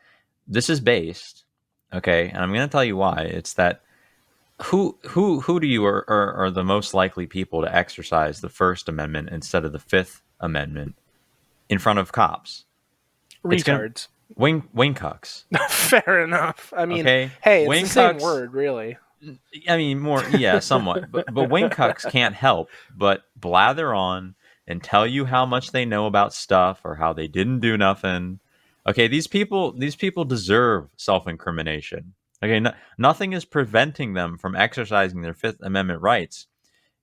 this 0.47 0.71
is 0.71 0.81
based, 0.81 1.45
okay, 1.93 2.29
and 2.29 2.39
I'm 2.39 2.53
going 2.53 2.67
to 2.69 2.73
tell 2.73 2.85
you 2.85 2.97
why. 2.97 3.23
It's 3.23 3.55
that 3.55 3.83
who 4.63 4.99
who 5.09 5.41
who 5.41 5.61
do 5.61 5.67
you 5.67 5.85
are, 5.85 6.05
are 6.09 6.35
are 6.35 6.51
the 6.51 6.65
most 6.65 6.95
likely 6.95 7.27
people 7.27 7.63
to 7.63 7.75
exercise 7.75 8.41
the 8.41 8.49
First 8.49 8.89
Amendment 8.89 9.31
instead 9.31 9.65
of 9.65 9.73
the 9.73 9.79
Fifth 9.79 10.23
Amendment 10.41 10.95
in 11.69 11.79
front 11.79 11.99
of 11.99 12.13
cops? 12.13 12.65
retards. 13.45 14.09
Wing 14.35 14.69
wing 14.73 14.95
cucks. 14.95 15.45
Fair 15.71 16.23
enough. 16.25 16.73
I 16.77 16.87
mean, 16.87 17.01
Okay, 17.01 17.31
hey, 17.43 17.63
it's 17.63 17.69
wing 17.69 17.85
the 17.85 17.91
same 17.91 18.19
word, 18.19 18.53
really. 18.53 18.99
I 19.69 19.77
mean, 19.77 19.99
more, 19.99 20.23
yeah, 20.31 20.59
somewhat. 20.59 21.11
But 21.11 21.33
but 21.33 21.49
wing 21.51 21.71
cucks 21.71 22.11
can't 22.11 22.35
help 22.35 22.69
but 22.97 23.23
blather 23.37 23.95
on 23.95 24.35
and 24.67 24.83
tell 24.83 25.07
you 25.07 25.25
how 25.25 25.47
much 25.47 25.73
they 25.73 25.85
know 25.85 26.07
about 26.07 26.35
stuff 26.35 26.81
or 26.85 26.97
how 26.97 27.13
they 27.13 27.29
didn't 27.29 27.61
do 27.61 27.77
nothing. 27.77 28.41
Okay, 28.87 29.09
these 29.09 29.27
people, 29.27 29.73
these 29.73 29.97
people 29.97 30.25
deserve 30.25 30.89
self-incrimination. 30.97 32.15
Okay, 32.43 32.61
no, 32.61 32.73
nothing 32.99 33.33
is 33.33 33.45
preventing 33.45 34.15
them 34.15 34.39
from 34.39 34.55
exercising 34.55 35.23
their 35.23 35.35
Fifth 35.35 35.59
Amendment 35.63 36.03
rights, 36.03 36.47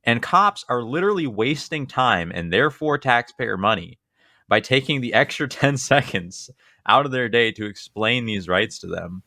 and 0.04 0.22
cops 0.22 0.64
are 0.70 0.84
literally 0.84 1.28
wasting 1.28 1.88
time 1.88 2.32
and 2.34 2.54
therefore 2.54 2.98
taxpayer 2.98 3.58
money 3.58 4.00
by 4.48 4.60
taking 4.60 5.02
the 5.02 5.14
extra 5.14 5.48
ten 5.50 5.78
seconds 5.78 6.50
out 6.86 7.06
of 7.06 7.12
their 7.12 7.30
day 7.30 7.52
to 7.52 7.66
explain 7.66 8.26
these 8.26 8.48
rights 8.48 8.80
to 8.80 8.88
them. 8.88 9.24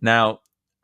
Now, 0.00 0.40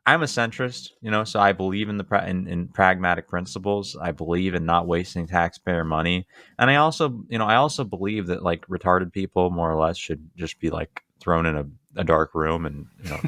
I'm 0.07 0.23
a 0.23 0.25
centrist, 0.25 0.91
you 1.01 1.11
know, 1.11 1.25
so 1.25 1.37
I 1.37 1.51
believe 1.51 1.89
in 1.89 1.97
the 1.97 2.03
pra- 2.05 2.27
in, 2.27 2.47
in 2.47 2.69
pragmatic 2.69 3.27
principles. 3.27 3.97
I 3.99 4.13
believe 4.13 4.55
in 4.55 4.65
not 4.65 4.87
wasting 4.87 5.27
taxpayer 5.27 5.83
money, 5.83 6.25
and 6.57 6.71
I 6.71 6.75
also, 6.75 7.25
you 7.27 7.37
know, 7.37 7.45
I 7.45 7.55
also 7.55 7.83
believe 7.83 8.27
that 8.27 8.41
like 8.41 8.65
retarded 8.67 9.11
people, 9.11 9.49
more 9.49 9.69
or 9.69 9.77
less, 9.77 9.97
should 9.97 10.29
just 10.37 10.61
be 10.61 10.69
like 10.69 11.03
thrown 11.19 11.45
in 11.45 11.57
a, 11.57 11.65
a 11.97 12.03
dark 12.05 12.33
room 12.35 12.65
and 12.65 12.87
you 13.03 13.09
know, 13.09 13.21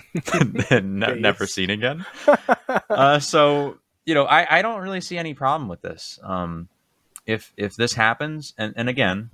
and 0.69 0.99
ne- 1.01 1.19
never 1.19 1.45
seen 1.45 1.69
again. 1.69 2.05
uh, 2.89 3.19
so 3.19 3.77
you 4.05 4.13
know, 4.13 4.23
I, 4.23 4.59
I 4.59 4.61
don't 4.61 4.81
really 4.81 5.01
see 5.01 5.17
any 5.17 5.33
problem 5.33 5.67
with 5.67 5.81
this. 5.81 6.17
Um, 6.23 6.69
if 7.25 7.51
if 7.57 7.75
this 7.75 7.93
happens, 7.93 8.53
and 8.57 8.73
and 8.77 8.87
again, 8.87 9.31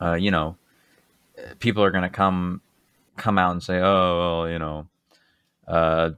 uh, 0.00 0.14
you 0.14 0.30
know, 0.30 0.58
people 1.58 1.82
are 1.82 1.90
going 1.90 2.02
to 2.02 2.10
come 2.10 2.60
come 3.16 3.38
out 3.38 3.52
and 3.52 3.62
say, 3.62 3.78
oh, 3.78 4.18
well, 4.42 4.50
you 4.50 4.58
know, 4.58 4.86
uh, 5.66 6.10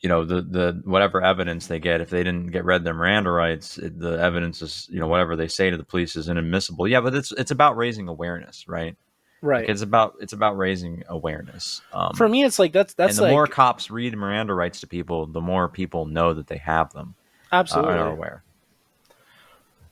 you 0.00 0.08
know, 0.08 0.24
the 0.24 0.42
the 0.42 0.82
whatever 0.84 1.22
evidence 1.22 1.66
they 1.66 1.78
get, 1.78 2.00
if 2.00 2.10
they 2.10 2.22
didn't 2.22 2.48
get 2.48 2.64
read 2.64 2.84
their 2.84 2.94
Miranda 2.94 3.30
rights, 3.30 3.78
it, 3.78 3.98
the 3.98 4.20
evidence 4.20 4.60
is, 4.60 4.86
you 4.90 5.00
know, 5.00 5.08
whatever 5.08 5.36
they 5.36 5.48
say 5.48 5.70
to 5.70 5.76
the 5.76 5.84
police 5.84 6.16
is 6.16 6.28
inadmissible. 6.28 6.86
Yeah, 6.86 7.00
but 7.00 7.14
it's 7.14 7.32
it's 7.32 7.50
about 7.50 7.76
raising 7.76 8.08
awareness, 8.08 8.68
right? 8.68 8.96
Right. 9.40 9.68
It's 9.68 9.82
about 9.82 10.14
it's 10.20 10.32
about 10.32 10.56
raising 10.56 11.04
awareness. 11.08 11.82
Um, 11.92 12.14
For 12.14 12.28
me, 12.28 12.44
it's 12.44 12.58
like 12.58 12.72
that's 12.72 12.94
that's 12.94 13.12
and 13.12 13.18
the 13.18 13.22
like 13.24 13.30
more 13.32 13.46
cops 13.46 13.90
read 13.90 14.16
Miranda 14.16 14.54
rights 14.54 14.80
to 14.80 14.86
people, 14.86 15.26
the 15.26 15.40
more 15.40 15.68
people 15.68 16.06
know 16.06 16.32
that 16.34 16.46
they 16.46 16.56
have 16.58 16.92
them 16.92 17.14
uh, 17.52 17.56
absolutely. 17.56 17.92
and 17.92 18.00
are 18.00 18.10
aware. 18.10 18.42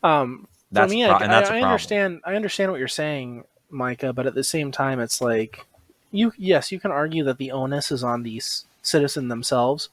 Um, 0.03 0.49
That's 0.71 0.91
for 0.91 0.97
me, 0.97 1.05
pro- 1.05 1.15
I, 1.15 1.23
and 1.23 1.33
that's 1.33 1.51
a 1.51 1.53
I, 1.53 1.59
I 1.59 1.63
understand. 1.63 2.21
I 2.25 2.35
understand 2.35 2.71
what 2.71 2.79
you're 2.79 2.89
saying, 2.89 3.45
Micah, 3.73 4.13
but 4.13 4.27
at 4.27 4.35
the 4.35 4.45
same 4.45 4.71
time, 4.71 5.01
it's 5.01 5.21
like 5.21 5.67
you. 6.11 6.33
Yes, 6.37 6.73
you 6.73 6.81
can 6.81 6.91
argue 6.91 7.25
that 7.25 7.39
the 7.39 7.51
onus 7.51 7.91
is 7.91 8.05
on 8.05 8.23
the 8.23 8.41
citizen 8.83 9.29
themselves 9.29 9.89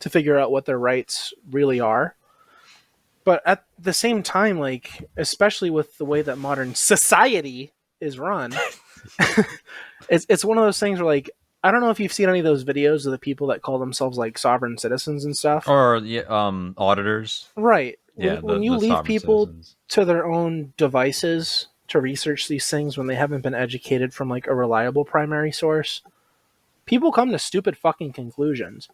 to 0.00 0.10
figure 0.10 0.38
out 0.38 0.50
what 0.50 0.66
their 0.66 0.78
rights 0.78 1.32
really 1.50 1.80
are. 1.80 2.14
But 3.24 3.42
at 3.46 3.64
the 3.78 3.92
same 3.92 4.22
time, 4.22 4.58
like 4.58 5.08
especially 5.16 5.70
with 5.70 5.96
the 5.98 6.04
way 6.04 6.22
that 6.22 6.36
modern 6.36 6.74
society 6.74 7.72
is 8.00 8.18
run, 8.18 8.54
it's 10.08 10.26
it's 10.28 10.44
one 10.44 10.58
of 10.58 10.64
those 10.64 10.78
things 10.78 10.98
where 10.98 11.06
like 11.06 11.30
I 11.62 11.70
don't 11.70 11.80
know 11.80 11.88
if 11.88 11.98
you've 11.98 12.12
seen 12.12 12.28
any 12.28 12.40
of 12.40 12.44
those 12.44 12.64
videos 12.64 13.06
of 13.06 13.12
the 13.12 13.18
people 13.18 13.46
that 13.46 13.62
call 13.62 13.78
themselves 13.78 14.18
like 14.18 14.36
sovereign 14.36 14.76
citizens 14.76 15.24
and 15.24 15.34
stuff. 15.34 15.66
Or 15.66 15.96
yeah, 16.04 16.22
um, 16.28 16.74
auditors. 16.76 17.48
right. 17.56 17.98
Yeah, 18.16 18.34
when, 18.34 18.56
when 18.56 18.62
you 18.62 18.76
leave 18.76 19.02
people 19.02 19.46
citizens. 19.46 19.76
to 19.88 20.04
their 20.04 20.26
own 20.26 20.74
devices 20.76 21.68
to 21.88 22.00
research 22.00 22.48
these 22.48 22.68
things 22.68 22.96
when 22.96 23.06
they 23.06 23.14
haven't 23.14 23.42
been 23.42 23.54
educated 23.54 24.14
from 24.14 24.28
like 24.28 24.46
a 24.46 24.54
reliable 24.54 25.04
primary 25.04 25.52
source 25.52 26.02
people 26.86 27.12
come 27.12 27.30
to 27.30 27.38
stupid 27.38 27.76
fucking 27.76 28.12
conclusions. 28.12 28.88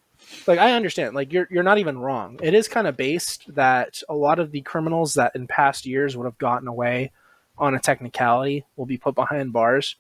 Like 0.47 0.59
i 0.59 0.73
understand 0.73 1.15
like 1.15 1.33
you're 1.33 1.49
you're 1.51 1.63
not 1.63 1.79
even 1.79 1.99
wrong. 1.99 2.39
It 2.43 2.55
is 2.55 2.69
kind 2.69 2.87
of 2.87 2.97
based 2.97 3.55
that 3.55 4.03
a 4.09 4.15
lot 4.15 4.39
of 4.39 4.53
the 4.53 4.61
criminals 4.61 5.15
that 5.15 5.35
in 5.35 5.47
past 5.47 5.87
years 5.87 6.17
would 6.17 6.25
have 6.25 6.39
gotten 6.39 6.69
away 6.69 7.13
on 7.59 7.75
a 7.75 7.81
technicality 7.81 8.65
will 8.77 8.87
be 8.87 8.99
put 8.99 9.15
behind 9.15 9.53
bars. 9.53 9.97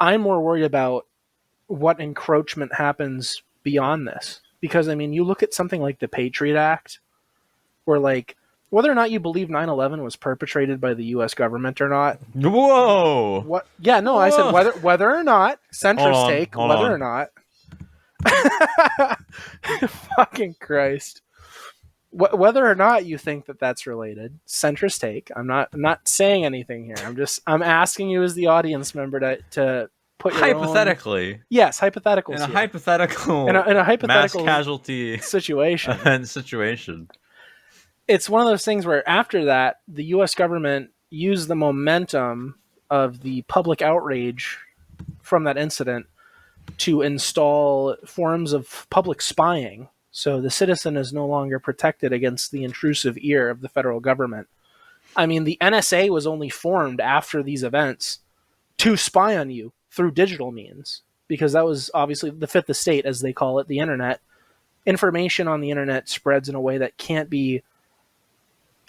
I'm 0.00 0.22
more 0.22 0.40
worried 0.42 0.64
about 0.64 1.06
what 1.66 2.00
encroachment 2.00 2.74
happens 2.74 3.42
beyond 3.62 4.08
this. 4.08 4.40
Because 4.60 4.88
i 4.88 4.94
mean 4.94 5.12
you 5.12 5.24
look 5.24 5.42
at 5.42 5.52
something 5.52 5.82
like 5.82 5.98
the 5.98 6.08
patriot 6.08 6.58
act 6.58 7.00
where 7.84 7.98
like 7.98 8.34
whether 8.74 8.90
or 8.90 8.94
not 8.94 9.10
you 9.10 9.20
believe 9.20 9.48
9-11 9.48 10.02
was 10.02 10.16
perpetrated 10.16 10.80
by 10.80 10.94
the 10.94 11.04
us 11.04 11.32
government 11.34 11.80
or 11.80 11.88
not 11.88 12.18
Whoa! 12.34 13.42
what 13.46 13.66
yeah 13.78 14.00
no 14.00 14.16
i 14.16 14.30
said 14.30 14.50
whether 14.50 14.72
whether 14.72 15.08
or 15.14 15.22
not 15.22 15.60
centrist 15.72 16.28
take 16.28 16.56
whether 16.56 16.72
on. 16.86 16.90
or 16.92 16.98
not. 16.98 17.28
Fucking 20.16 20.56
christ. 20.60 21.22
Wh- 22.10 22.34
whether 22.38 22.66
or 22.66 22.74
not 22.74 23.04
you 23.06 23.18
think 23.18 23.46
that 23.46 23.58
that's 23.58 23.86
related 23.86 24.38
centrist 24.46 25.00
take 25.00 25.30
i'm 25.36 25.46
not 25.46 25.68
I'm 25.72 25.80
not 25.80 26.06
saying 26.08 26.44
anything 26.44 26.84
here. 26.84 26.96
I'm 27.04 27.16
just 27.16 27.40
i'm 27.46 27.62
asking 27.62 28.10
you 28.10 28.22
as 28.22 28.34
the 28.34 28.46
audience 28.46 28.94
member 28.94 29.20
to 29.20 29.38
to 29.52 29.90
put 30.18 30.34
your 30.34 30.44
own- 30.44 30.54
Hypothetically, 30.62 31.40
yes 31.50 31.78
hypothetical 31.78 32.34
in 32.34 32.40
a 32.42 32.46
hypothetical, 32.46 33.48
In 33.48 33.56
a- 33.56 33.64
in 33.68 33.76
a 33.76 34.06
mass 34.06 34.32
casualty 34.32 35.18
situation. 35.18 36.24
situation. 36.26 37.08
It's 38.06 38.28
one 38.28 38.40
of 38.40 38.48
those 38.48 38.64
things 38.64 38.86
where 38.86 39.08
after 39.08 39.46
that 39.46 39.80
the 39.88 40.04
US 40.06 40.34
government 40.34 40.90
used 41.10 41.48
the 41.48 41.54
momentum 41.54 42.56
of 42.90 43.22
the 43.22 43.42
public 43.42 43.82
outrage 43.82 44.58
from 45.22 45.44
that 45.44 45.58
incident 45.58 46.06
to 46.78 47.02
install 47.02 47.96
forms 48.06 48.52
of 48.52 48.86
public 48.90 49.20
spying 49.20 49.88
so 50.10 50.40
the 50.40 50.50
citizen 50.50 50.96
is 50.96 51.12
no 51.12 51.26
longer 51.26 51.58
protected 51.58 52.12
against 52.12 52.50
the 52.50 52.64
intrusive 52.64 53.16
ear 53.20 53.50
of 53.50 53.60
the 53.60 53.68
federal 53.68 54.00
government 54.00 54.48
i 55.16 55.26
mean 55.26 55.44
the 55.44 55.58
NSA 55.60 56.10
was 56.10 56.26
only 56.26 56.48
formed 56.48 57.00
after 57.00 57.42
these 57.42 57.62
events 57.62 58.20
to 58.78 58.96
spy 58.96 59.36
on 59.36 59.50
you 59.50 59.72
through 59.90 60.10
digital 60.10 60.50
means 60.50 61.02
because 61.28 61.52
that 61.52 61.64
was 61.64 61.90
obviously 61.94 62.30
the 62.30 62.46
fifth 62.46 62.68
estate, 62.70 63.06
as 63.06 63.20
they 63.20 63.32
call 63.32 63.58
it, 63.58 63.68
the 63.68 63.78
internet. 63.78 64.20
Information 64.86 65.48
on 65.48 65.60
the 65.60 65.70
internet 65.70 66.08
spreads 66.08 66.48
in 66.48 66.54
a 66.54 66.60
way 66.60 66.78
that 66.78 66.98
can't 66.98 67.30
be 67.30 67.62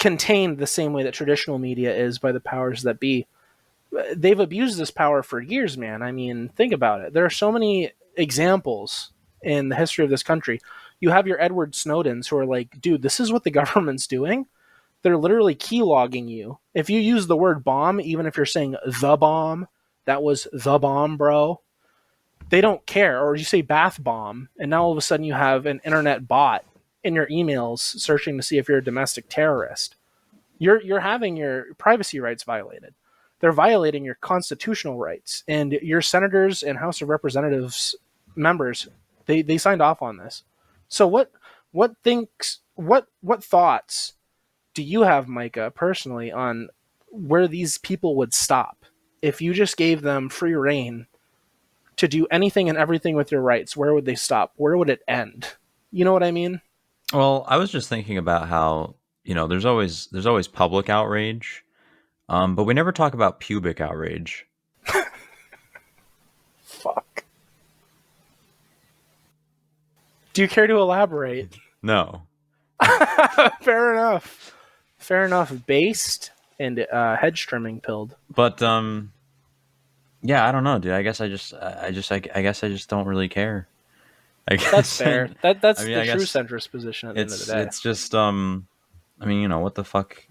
contained 0.06 0.60
the 0.60 0.68
same 0.68 0.94
way 0.94 1.02
that 1.02 1.15
traditional 1.15 1.58
media 1.58 1.91
is 1.91 2.20
by 2.20 2.32
the 2.32 2.39
powers 2.39 2.84
that 2.84 3.00
be. 3.00 3.26
They've 4.15 4.39
abused 4.39 4.78
this 4.78 4.91
power 4.91 5.24
for 5.24 5.41
years, 5.41 5.80
man. 5.80 6.04
I 6.04 6.12
mean, 6.12 6.50
think 6.50 6.74
about 6.74 7.02
it. 7.02 7.12
There 7.12 7.26
are 7.26 7.30
so 7.32 7.52
many 7.52 7.89
examples 8.15 9.13
in 9.41 9.70
the 9.70 9.76
history 9.76 10.04
of 10.04 10.12
this 10.12 10.22
country. 10.22 10.62
You 11.00 11.10
have 11.10 11.26
your 11.26 11.41
Edward 11.41 11.74
Snowdens 11.74 12.28
who 12.28 12.38
are 12.38 12.46
like, 12.46 12.80
dude, 12.80 13.02
this 13.02 13.20
is 13.20 13.34
what 13.34 13.46
the 13.46 13.50
government's 13.60 14.06
doing. 14.06 14.46
They're 15.02 15.18
literally 15.18 15.56
keylogging 15.56 16.30
you. 16.30 16.60
If 16.76 16.88
you 16.88 17.00
use 17.00 17.26
the 17.26 17.36
word 17.36 17.63
bomb, 17.63 18.00
even 18.00 18.28
if 18.28 18.38
you're 18.38 18.46
saying 18.46 18.76
the 19.02 19.18
bomb, 19.18 19.68
that 20.06 20.22
was 20.22 20.48
the 20.54 20.78
bomb, 20.78 21.18
bro. 21.18 21.62
They 22.50 22.62
don't 22.62 22.86
care. 22.86 23.26
Or 23.26 23.36
you 23.36 23.44
say 23.44 23.63
bath 23.63 24.04
bomb, 24.04 24.50
and 24.60 24.70
now 24.70 24.84
all 24.84 24.91
of 24.91 25.00
a 25.00 25.02
sudden 25.02 25.26
you 25.26 25.34
have 25.34 25.65
an 25.65 25.82
internet 25.84 26.28
bot 26.28 26.63
in 27.06 27.15
your 27.15 27.28
emails 27.28 27.80
searching 27.80 28.36
to 28.36 28.44
see 28.44 28.58
if 28.58 28.68
you're 28.68 28.80
a 28.80 28.84
domestic 28.84 29.30
terrorist. 29.30 29.96
You're 30.58 30.82
you're 30.82 31.00
having 31.02 31.38
your 31.38 31.74
privacy 31.78 32.20
rights 32.20 32.44
violated. 32.44 32.94
They're 33.39 33.52
violating 33.52 34.04
your 34.04 34.15
constitutional 34.15 34.98
rights, 34.98 35.44
and 35.48 35.74
your 35.74 36.02
senators 36.02 36.63
and 36.63 36.78
House 36.78 37.02
of 37.02 37.10
Representatives 37.10 37.96
members 38.36 38.88
they 39.26 39.41
they 39.41 39.58
signed 39.58 39.82
off 39.82 40.02
on 40.02 40.18
this. 40.18 40.44
So 40.88 41.08
what 41.08 41.32
what 41.72 41.96
thinks 42.04 42.60
what 42.76 43.08
what 43.22 43.44
thoughts 43.44 44.13
do 44.74 44.84
you 44.84 45.04
have, 45.04 45.28
Micah, 45.28 45.72
personally, 45.74 46.32
on 46.32 46.70
where 47.10 47.48
these 47.48 47.78
people 47.78 48.15
would 48.18 48.34
stop 48.34 48.86
if 49.22 49.41
you 49.41 49.54
just 49.54 49.78
gave 49.78 50.02
them 50.02 50.28
free 50.30 50.54
reign 50.54 51.08
to 51.96 52.08
do 52.10 52.28
anything 52.30 52.68
and 52.68 52.78
everything 52.78 53.15
with 53.15 53.32
your 53.32 53.41
rights? 53.41 53.78
Where 53.78 53.94
would 53.94 54.06
they 54.06 54.15
stop? 54.15 54.54
Where 54.58 54.76
would 54.76 54.89
it 54.89 55.02
end? 55.08 55.56
You 55.91 56.04
know 56.04 56.12
what 56.13 56.24
I 56.24 56.32
mean? 56.32 56.62
Well, 57.15 57.45
I 57.47 57.58
was 57.58 57.71
just 57.71 57.88
thinking 57.88 58.17
about 58.17 58.47
how 58.49 58.95
you 59.23 59.34
know 59.36 59.47
there's 59.47 59.65
always 59.65 60.08
there's 60.08 60.25
always 60.25 60.47
public 60.47 60.89
outrage, 60.89 61.63
um, 62.28 62.56
but 62.56 62.63
we 62.65 62.73
never 62.73 62.91
talk 62.91 63.13
about 63.13 63.39
pubic 63.39 63.80
outrage. 63.80 64.45
Fuck. 66.63 67.23
Do 70.34 70.41
you 70.41 70.47
care 70.49 70.67
to 70.67 70.75
elaborate? 70.78 71.56
No, 71.82 72.23
Fair 73.62 73.93
enough. 73.93 74.54
Fair 74.97 75.25
enough. 75.25 75.54
Based 75.65 76.32
and 76.60 76.86
uh, 76.91 77.15
hedge 77.15 77.47
trimming 77.47 77.80
pilled. 77.80 78.15
but 78.34 78.62
um, 78.62 79.12
yeah, 80.21 80.47
I 80.47 80.51
don't 80.51 80.63
know, 80.63 80.80
dude. 80.80 80.91
I 80.91 81.01
guess 81.01 81.21
I 81.21 81.30
just 81.30 81.54
I 81.54 81.88
I 81.88 81.91
just 81.91 82.12
I, 82.12 82.21
I 82.36 82.41
guess 82.41 82.63
I 82.63 82.69
just 82.69 82.89
don't 82.89 83.08
really 83.08 83.30
care. 83.30 83.67
I 84.47 84.58
guess 84.58 84.71
That's 84.71 84.97
fair. 84.97 85.29
That 85.41 85.62
that's 85.62 85.81
I 85.81 85.86
mean, 85.86 85.93
the 85.93 86.01
I 86.12 86.15
true 86.15 86.23
centrist 86.23 86.71
position 86.71 87.10
at 87.10 87.15
the 87.15 87.21
end 87.21 87.31
of 87.31 87.39
the 87.39 87.53
day. 87.53 87.62
it's 87.63 87.79
just 87.81 88.13
um 88.13 88.67
i 89.19 89.25
mean 89.25 89.41
you 89.41 89.47
know 89.47 89.60
what 89.60 89.75
the 89.75 89.84
fuck 89.84 90.21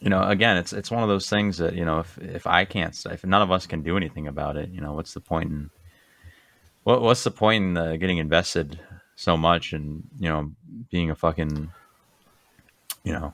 you 0.00 0.10
know 0.10 0.22
again 0.22 0.56
it's 0.56 0.72
it's 0.72 0.90
one 0.90 1.02
of 1.02 1.08
those 1.08 1.28
things 1.28 1.58
that 1.58 1.74
you 1.74 1.84
know 1.84 2.00
if 2.00 2.18
if 2.18 2.46
i 2.46 2.64
can't 2.64 2.94
if 3.06 3.24
none 3.24 3.42
of 3.42 3.50
us 3.50 3.66
can 3.66 3.82
do 3.82 3.96
anything 3.96 4.26
about 4.26 4.56
it 4.56 4.68
you 4.70 4.80
know 4.80 4.92
what's 4.92 5.14
the 5.14 5.20
point 5.20 5.50
in 5.50 5.70
what 6.84 7.00
what's 7.02 7.24
the 7.24 7.30
point 7.30 7.64
in 7.64 7.76
uh, 7.76 7.96
getting 7.96 8.18
invested 8.18 8.78
so 9.16 9.36
much 9.36 9.72
and 9.72 10.02
you 10.18 10.28
know 10.28 10.50
being 10.90 11.10
a 11.10 11.14
fucking 11.14 11.70
you 13.04 13.12
know 13.12 13.32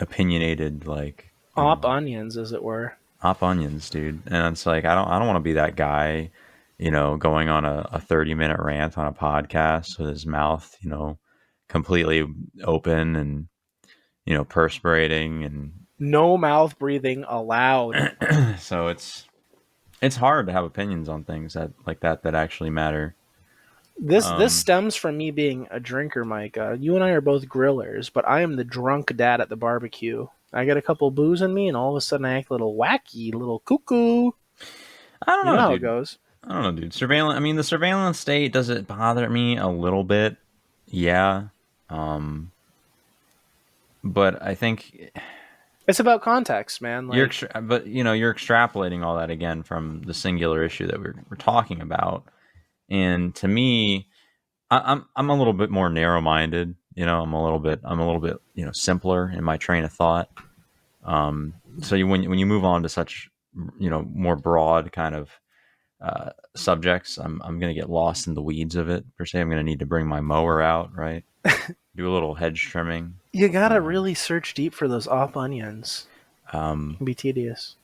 opinionated 0.00 0.86
like 0.86 1.30
Op 1.56 1.84
know, 1.84 1.90
onions, 1.90 2.36
as 2.36 2.50
it 2.50 2.60
were. 2.60 2.96
Op 3.22 3.42
onions 3.42 3.90
dude 3.90 4.20
and 4.26 4.52
it's 4.52 4.66
like 4.66 4.84
i 4.84 4.94
don't 4.94 5.08
i 5.08 5.18
don't 5.18 5.28
want 5.28 5.36
to 5.36 5.40
be 5.40 5.54
that 5.54 5.76
guy 5.76 6.30
you 6.78 6.90
know 6.90 7.16
going 7.16 7.48
on 7.48 7.64
a, 7.64 7.88
a 7.92 8.00
30 8.00 8.34
minute 8.34 8.58
rant 8.60 8.98
on 8.98 9.06
a 9.06 9.12
podcast 9.12 9.98
with 9.98 10.08
his 10.08 10.26
mouth 10.26 10.76
you 10.80 10.90
know 10.90 11.18
completely 11.68 12.24
open 12.64 13.16
and 13.16 13.48
you 14.26 14.34
know 14.34 14.44
perspirating 14.44 15.44
and 15.44 15.72
No 15.98 16.36
mouth 16.36 16.78
breathing 16.78 17.24
allowed. 17.28 18.16
so 18.58 18.88
it's 18.88 19.26
it's 20.02 20.16
hard 20.16 20.46
to 20.46 20.52
have 20.52 20.64
opinions 20.64 21.08
on 21.08 21.24
things 21.24 21.54
that 21.54 21.72
like 21.86 22.00
that 22.00 22.22
that 22.22 22.34
actually 22.34 22.70
matter 22.70 23.16
This 23.98 24.30
Um, 24.30 24.38
this 24.38 24.54
stems 24.54 24.96
from 24.96 25.16
me 25.16 25.30
being 25.30 25.68
a 25.70 25.80
drinker, 25.80 26.24
Micah. 26.24 26.76
You 26.80 26.94
and 26.96 27.04
I 27.04 27.10
are 27.10 27.20
both 27.20 27.48
grillers, 27.48 28.10
but 28.12 28.26
I 28.28 28.40
am 28.42 28.56
the 28.56 28.64
drunk 28.64 29.14
dad 29.16 29.40
at 29.40 29.48
the 29.48 29.56
barbecue. 29.56 30.26
I 30.52 30.64
get 30.64 30.76
a 30.76 30.82
couple 30.82 31.10
booze 31.10 31.42
in 31.42 31.54
me, 31.54 31.68
and 31.68 31.76
all 31.76 31.90
of 31.90 31.96
a 31.96 32.00
sudden 32.00 32.26
I 32.26 32.38
act 32.38 32.50
a 32.50 32.54
little 32.54 32.76
wacky, 32.76 33.32
little 33.34 33.60
cuckoo. 33.60 34.30
i 35.26 35.32
don't 35.32 35.44
You 35.44 35.50
know, 35.50 35.56
know 35.56 35.58
how 35.58 35.68
dude. 35.68 35.76
it 35.76 35.80
goes. 35.80 36.18
I 36.46 36.52
don't 36.52 36.62
know 36.62 36.72
dude. 36.82 36.94
Surveillance 36.94 37.36
i 37.36 37.40
mean 37.40 37.56
the 37.56 37.64
surveillance 37.64 38.18
state 38.18 38.52
does 38.52 38.68
it 38.68 38.86
bother 38.86 39.28
me 39.28 39.56
a 39.56 39.68
little 39.68 40.04
bit? 40.04 40.36
Yeah 40.86 41.44
um 41.90 42.50
but 44.02 44.40
i 44.42 44.54
think 44.54 45.12
It's 45.86 46.00
about 46.00 46.22
context, 46.22 46.80
man. 46.80 47.08
Like, 47.08 47.16
you're 47.16 47.26
extra- 47.26 47.60
but 47.62 47.86
you 47.86 48.02
know 48.04 48.12
you're 48.14 48.32
extrapolating 48.32 49.04
all 49.04 49.16
that 49.18 49.30
again 49.30 49.62
from 49.62 50.02
the 50.06 50.14
singular 50.14 50.64
issue 50.64 50.86
that 50.86 50.98
we're, 50.98 51.14
we're 51.28 51.36
talking 51.36 51.82
about. 51.82 52.24
And 52.88 53.34
to 53.36 53.48
me 53.48 54.06
I, 54.70 54.92
i'm 54.92 55.06
i'm 55.16 55.30
a 55.30 55.36
little 55.36 55.52
bit 55.52 55.70
more 55.70 55.90
narrow-minded 55.90 56.74
you 56.94 57.04
know 57.06 57.20
i'm 57.20 57.32
a 57.34 57.42
little 57.44 57.58
bit 57.58 57.80
i'm 57.84 58.00
a 58.00 58.06
little 58.06 58.20
bit 58.20 58.36
you 58.54 58.64
know 58.64 58.72
simpler 58.72 59.30
in 59.30 59.44
my 59.44 59.56
train 59.58 59.84
of 59.84 59.92
thought. 59.92 60.30
Um 61.04 61.54
so 61.82 61.96
you, 61.96 62.06
when, 62.06 62.28
when 62.30 62.38
you 62.38 62.46
move 62.46 62.64
on 62.64 62.82
to 62.82 62.88
such 62.88 63.28
you 63.78 63.90
know 63.90 64.06
more 64.14 64.36
broad 64.36 64.90
kind 64.92 65.14
of 65.14 65.28
uh, 66.04 66.30
subjects 66.54 67.16
i'm 67.18 67.40
i'm 67.42 67.58
going 67.58 67.74
to 67.74 67.80
get 67.80 67.88
lost 67.88 68.26
in 68.26 68.34
the 68.34 68.42
weeds 68.42 68.76
of 68.76 68.88
it 68.90 69.04
per 69.16 69.24
se 69.24 69.40
i'm 69.40 69.48
going 69.48 69.58
to 69.58 69.64
need 69.64 69.78
to 69.78 69.86
bring 69.86 70.06
my 70.06 70.20
mower 70.20 70.60
out 70.60 70.94
right 70.94 71.24
do 71.96 72.10
a 72.10 72.12
little 72.12 72.34
hedge 72.34 72.60
trimming 72.60 73.14
you 73.32 73.48
gotta 73.48 73.80
really 73.80 74.12
search 74.14 74.52
deep 74.54 74.74
for 74.74 74.86
those 74.86 75.06
off 75.08 75.36
onions. 75.36 76.06
um 76.52 76.96
be 77.02 77.14
tedious. 77.14 77.76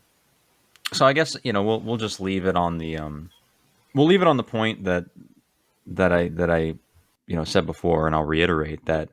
so 0.92 1.06
I 1.06 1.14
guess 1.14 1.37
you 1.42 1.52
know 1.52 1.62
we'll 1.62 1.80
we'll 1.80 1.96
just 1.96 2.20
leave 2.20 2.44
it 2.46 2.56
on 2.56 2.78
the 2.78 2.98
um 2.98 3.30
we'll 3.94 4.06
leave 4.06 4.22
it 4.22 4.28
on 4.28 4.37
the 4.37 4.44
point 4.44 4.85
that 4.85 5.06
that 5.87 6.12
I 6.12 6.28
that 6.28 6.50
I 6.50 6.74
you 7.26 7.37
know 7.37 7.44
said 7.44 7.64
before 7.64 8.06
and 8.06 8.14
I'll 8.14 8.24
reiterate 8.24 8.85
that 8.87 9.09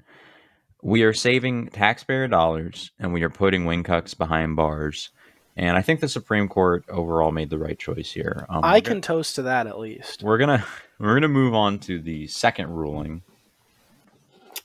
we 0.82 1.04
are 1.04 1.14
saving 1.14 1.68
taxpayer 1.70 2.28
dollars 2.28 2.92
and 3.00 3.14
we 3.14 3.24
are 3.24 3.30
putting 3.30 3.66
wingcucks 3.66 4.18
behind 4.18 4.56
bars 4.56 5.10
and 5.58 5.76
I 5.76 5.82
think 5.82 6.00
the 6.00 6.08
Supreme 6.08 6.48
Court 6.48 6.86
overall 6.88 7.32
made 7.32 7.50
the 7.50 7.58
right 7.58 7.78
choice 7.78 8.12
here. 8.12 8.46
Um, 8.48 8.64
I 8.64 8.80
can 8.80 9.02
toast 9.02 9.36
to 9.36 9.42
that 9.44 9.66
at 9.66 9.80
least. 9.80 10.22
we're 10.22 10.38
gonna 10.38 10.64
we're 11.00 11.16
gonna 11.16 11.28
move 11.28 11.56
on 11.56 11.80
to 11.80 12.00
the 12.00 12.28
second 12.28 12.70
ruling, 12.70 13.24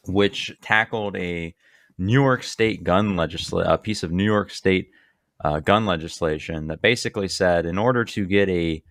which 0.07 0.53
tackled 0.61 1.17
a 1.17 1.55
New 1.97 2.23
York 2.23 2.43
State 2.43 2.85
gun 2.85 3.15
legisla- 3.15 3.67
a 3.67 3.79
piece 3.79 4.03
of 4.03 4.13
New 4.13 4.25
York 4.25 4.51
State 4.51 4.91
uh, 5.43 5.61
gun 5.61 5.87
legislation 5.87 6.67
that 6.69 6.83
basically 6.83 7.29
said 7.29 7.65
in 7.65 7.79
order 7.79 8.05
to 8.05 8.27
get 8.27 8.51
a 8.51 8.83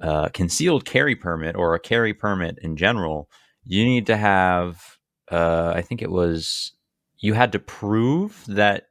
uh, 0.00 0.28
concealed 0.30 0.86
carry 0.86 1.14
permit 1.14 1.56
or 1.56 1.74
a 1.74 1.80
carry 1.80 2.14
permit 2.14 2.58
in 2.62 2.76
general, 2.76 3.28
you 3.64 3.84
need 3.84 4.06
to 4.06 4.16
have 4.16 4.98
uh, 5.30 5.72
I 5.76 5.82
think 5.82 6.00
it 6.00 6.10
was 6.10 6.72
you 7.18 7.34
had 7.34 7.52
to 7.52 7.58
prove 7.58 8.44
that 8.48 8.88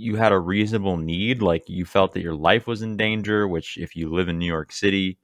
you 0.00 0.16
had 0.16 0.32
a 0.32 0.38
reasonable 0.38 0.96
need, 0.96 1.42
like 1.42 1.68
you 1.68 1.84
felt 1.84 2.14
that 2.14 2.22
your 2.22 2.34
life 2.34 2.66
was 2.66 2.82
in 2.82 2.96
danger, 2.96 3.46
which 3.46 3.76
if 3.78 3.94
you 3.94 4.08
live 4.08 4.28
in 4.28 4.38
New 4.38 4.46
York 4.46 4.72
City, 4.72 5.18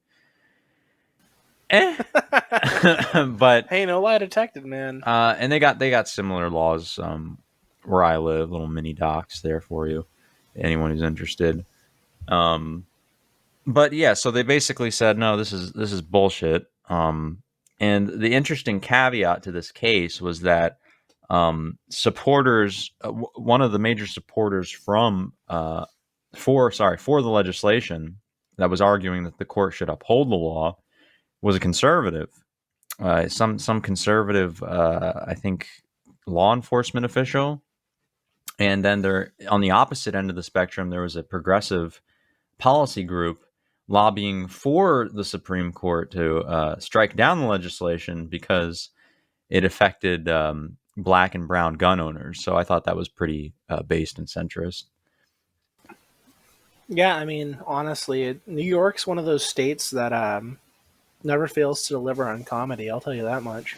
eh. 1.69 1.97
but 3.37 3.67
hey, 3.69 3.85
no 3.85 4.01
lie 4.01 4.17
detected, 4.17 4.65
man. 4.65 5.03
uh, 5.03 5.35
and 5.39 5.51
they 5.51 5.59
got 5.59 5.79
they 5.79 5.89
got 5.89 6.07
similar 6.07 6.49
laws 6.49 6.99
um, 6.99 7.39
where 7.83 8.03
I 8.03 8.17
live, 8.17 8.51
little 8.51 8.67
mini 8.67 8.93
docs 8.93 9.41
there 9.41 9.61
for 9.61 9.87
you, 9.87 10.05
anyone 10.55 10.91
who's 10.91 11.01
interested. 11.01 11.65
Um, 12.27 12.85
but 13.65 13.93
yeah, 13.93 14.13
so 14.13 14.31
they 14.31 14.43
basically 14.43 14.91
said 14.91 15.17
no, 15.17 15.37
this 15.37 15.51
is 15.51 15.73
this 15.73 15.91
is 15.91 16.01
bullshit. 16.01 16.67
Um, 16.89 17.41
and 17.79 18.07
the 18.07 18.33
interesting 18.33 18.79
caveat 18.79 19.43
to 19.43 19.51
this 19.51 19.71
case 19.71 20.21
was 20.21 20.41
that 20.41 20.79
um, 21.29 21.77
supporters, 21.89 22.91
uh, 23.01 23.07
w- 23.07 23.27
one 23.35 23.61
of 23.61 23.71
the 23.71 23.79
major 23.79 24.07
supporters 24.07 24.71
from 24.71 25.33
uh, 25.49 25.85
for 26.35 26.71
sorry 26.71 26.97
for 26.97 27.21
the 27.21 27.29
legislation 27.29 28.17
that 28.57 28.69
was 28.69 28.81
arguing 28.81 29.23
that 29.23 29.37
the 29.37 29.45
court 29.45 29.73
should 29.73 29.89
uphold 29.89 30.29
the 30.29 30.35
law 30.35 30.77
was 31.41 31.55
a 31.55 31.59
conservative. 31.59 32.29
Uh, 32.99 33.27
some 33.27 33.59
some 33.59 33.81
conservative, 33.81 34.61
uh, 34.63 35.13
I 35.27 35.35
think, 35.35 35.67
law 36.25 36.53
enforcement 36.53 37.05
official, 37.05 37.61
and 38.57 38.83
then 38.83 39.01
there 39.01 39.33
on 39.49 39.61
the 39.61 39.71
opposite 39.71 40.15
end 40.15 40.29
of 40.29 40.35
the 40.35 40.43
spectrum, 40.43 40.89
there 40.89 41.03
was 41.03 41.15
a 41.15 41.23
progressive 41.23 42.01
policy 42.57 43.03
group 43.03 43.43
lobbying 43.87 44.47
for 44.47 45.09
the 45.13 45.23
Supreme 45.23 45.71
Court 45.71 46.11
to 46.11 46.39
uh, 46.39 46.79
strike 46.79 47.15
down 47.15 47.39
the 47.39 47.45
legislation 47.45 48.27
because 48.27 48.89
it 49.49 49.63
affected 49.63 50.27
um, 50.27 50.77
black 50.97 51.35
and 51.35 51.47
brown 51.47 51.75
gun 51.75 51.99
owners. 51.99 52.43
So 52.43 52.57
I 52.57 52.63
thought 52.63 52.85
that 52.85 52.97
was 52.97 53.07
pretty 53.07 53.53
uh, 53.69 53.83
based 53.83 54.17
and 54.17 54.27
centrist. 54.27 54.85
Yeah, 56.89 57.15
I 57.15 57.25
mean, 57.25 57.59
honestly, 57.65 58.23
it, 58.23 58.47
New 58.47 58.63
York's 58.63 59.05
one 59.05 59.19
of 59.19 59.25
those 59.25 59.45
states 59.45 59.91
that 59.91 60.13
um, 60.13 60.57
never 61.23 61.47
fails 61.47 61.83
to 61.83 61.89
deliver 61.89 62.27
on 62.27 62.43
comedy. 62.43 62.89
I'll 62.89 63.01
tell 63.01 63.13
you 63.13 63.23
that 63.23 63.43
much. 63.43 63.77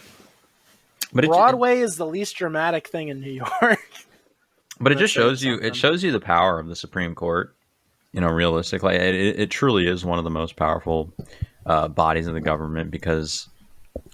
But 1.11 1.25
Broadway 1.25 1.79
is 1.79 1.95
the 1.95 2.05
least 2.05 2.35
dramatic 2.35 2.87
thing 2.87 3.09
in 3.09 3.19
New 3.19 3.31
York. 3.31 3.79
but 4.79 4.91
it 4.91 4.99
just 4.99 5.13
shows 5.13 5.43
you 5.43 5.53
something. 5.53 5.67
it 5.67 5.75
shows 5.75 6.03
you 6.03 6.11
the 6.11 6.19
power 6.19 6.59
of 6.59 6.67
the 6.67 6.75
Supreme 6.75 7.15
Court. 7.15 7.55
You 8.11 8.21
know, 8.21 8.29
realistically, 8.29 8.95
it, 8.95 9.15
it, 9.15 9.39
it 9.39 9.51
truly 9.51 9.87
is 9.87 10.05
one 10.05 10.19
of 10.19 10.23
the 10.23 10.29
most 10.29 10.55
powerful 10.55 11.13
uh, 11.65 11.87
bodies 11.87 12.27
of 12.27 12.33
the 12.35 12.41
government 12.41 12.91
because 12.91 13.49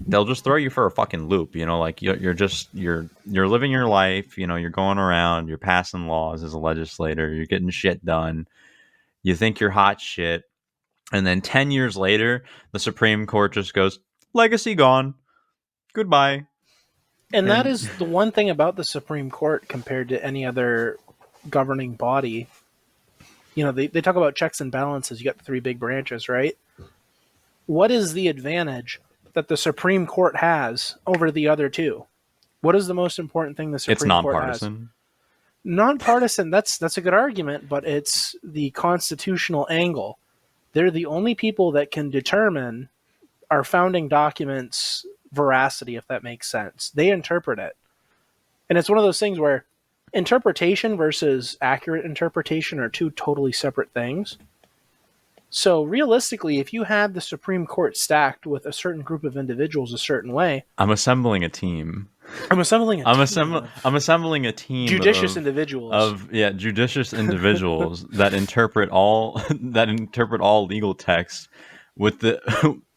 they'll 0.07 0.25
just 0.25 0.43
throw 0.43 0.55
you 0.55 0.69
for 0.69 0.85
a 0.85 0.91
fucking 0.91 1.27
loop. 1.27 1.55
You 1.55 1.65
know, 1.65 1.79
like 1.79 2.01
you're, 2.01 2.17
you're 2.17 2.33
just 2.33 2.69
you're 2.73 3.07
you're 3.25 3.47
living 3.47 3.71
your 3.71 3.87
life. 3.87 4.37
You 4.37 4.47
know, 4.47 4.55
you're 4.55 4.69
going 4.69 4.97
around, 4.97 5.47
you're 5.47 5.57
passing 5.57 6.07
laws 6.07 6.43
as 6.43 6.53
a 6.53 6.59
legislator, 6.59 7.33
you're 7.33 7.45
getting 7.45 7.69
shit 7.69 8.03
done. 8.05 8.47
You 9.23 9.35
think 9.35 9.59
you're 9.59 9.71
hot 9.71 9.99
shit, 9.99 10.43
and 11.11 11.25
then 11.25 11.41
ten 11.41 11.71
years 11.71 11.97
later, 11.97 12.43
the 12.71 12.79
Supreme 12.79 13.25
Court 13.25 13.53
just 13.53 13.73
goes 13.73 13.99
legacy 14.33 14.75
gone, 14.75 15.15
goodbye. 15.93 16.45
And 17.33 17.49
that 17.49 17.65
And- 17.65 17.73
is 17.73 17.97
the 17.97 18.05
one 18.05 18.31
thing 18.31 18.49
about 18.49 18.75
the 18.75 18.83
Supreme 18.83 19.31
Court 19.31 19.67
compared 19.67 20.09
to 20.09 20.23
any 20.23 20.45
other 20.45 20.97
governing 21.49 21.93
body. 21.93 22.47
You 23.55 23.63
know, 23.63 23.71
they, 23.71 23.87
they 23.87 24.01
talk 24.01 24.15
about 24.15 24.35
checks 24.35 24.61
and 24.61 24.71
balances. 24.71 25.19
You 25.19 25.25
got 25.25 25.37
the 25.37 25.43
three 25.43 25.59
big 25.61 25.79
branches, 25.79 26.27
right? 26.29 26.57
What 27.65 27.89
is 27.89 28.13
the 28.13 28.27
advantage 28.27 28.99
that 29.35 29.47
the 29.47 29.57
Supreme 29.57 30.07
Court 30.07 30.37
has 30.37 30.95
over 31.05 31.29
the 31.29 31.47
other 31.47 31.69
two? 31.69 32.05
What 32.61 32.75
is 32.75 32.87
the 32.87 32.95
most 32.95 33.19
important 33.19 33.57
thing 33.57 33.69
the 33.69 33.77
Supreme 33.77 33.93
it's 33.93 34.21
Court 34.21 34.35
has? 34.35 34.61
nonpartisan. 34.63 34.89
nonpartisan 35.63 36.49
that's 36.49 36.77
that's 36.77 36.97
a 36.97 37.01
good 37.01 37.13
argument 37.13 37.67
but 37.69 37.87
it's 37.87 38.35
the 38.43 38.69
constitutional 38.71 39.67
angle 39.69 40.19
they're 40.73 40.91
the 40.91 41.05
only 41.07 41.33
people 41.35 41.71
that 41.71 41.91
can 41.91 42.09
determine 42.09 42.89
our 43.49 43.63
founding 43.63 44.07
documents 44.07 45.05
veracity 45.31 45.95
if 45.95 46.07
that 46.07 46.23
makes 46.23 46.49
sense 46.49 46.91
they 46.95 47.09
interpret 47.09 47.57
it 47.57 47.75
and 48.69 48.77
it's 48.77 48.89
one 48.89 48.97
of 48.97 49.03
those 49.03 49.19
things 49.19 49.39
where 49.39 49.65
interpretation 50.13 50.95
versus 50.95 51.57
accurate 51.61 52.05
interpretation 52.05 52.79
are 52.79 52.89
two 52.89 53.09
totally 53.11 53.51
separate 53.51 53.91
things 53.91 54.37
so 55.55 55.83
realistically 55.83 56.59
if 56.59 56.73
you 56.73 56.83
had 56.83 57.13
the 57.13 57.21
supreme 57.21 57.65
court 57.65 57.95
stacked 57.95 58.45
with 58.45 58.65
a 58.65 58.73
certain 58.73 59.01
group 59.01 59.23
of 59.23 59.37
individuals 59.37 59.93
a 59.93 59.97
certain 59.97 60.33
way 60.33 60.65
I'm 60.77 60.91
assembling 60.91 61.43
a 61.43 61.49
team. 61.49 62.09
i'm 62.51 62.59
assembling 62.59 63.01
a 63.01 63.05
I'm 63.05 63.15
team 63.15 63.21
assembling. 63.21 63.67
I'm 63.83 63.95
assembling 63.95 64.45
a 64.45 64.51
team 64.51 64.87
judicious 64.87 65.31
of, 65.31 65.37
individuals 65.37 65.93
of 65.93 66.33
yeah 66.33 66.51
judicious 66.51 67.13
individuals 67.13 68.03
that 68.11 68.33
interpret 68.33 68.89
all 68.89 69.41
that 69.49 69.89
interpret 69.89 70.41
all 70.41 70.65
legal 70.65 70.93
text 70.93 71.49
with 71.97 72.19
the 72.19 72.41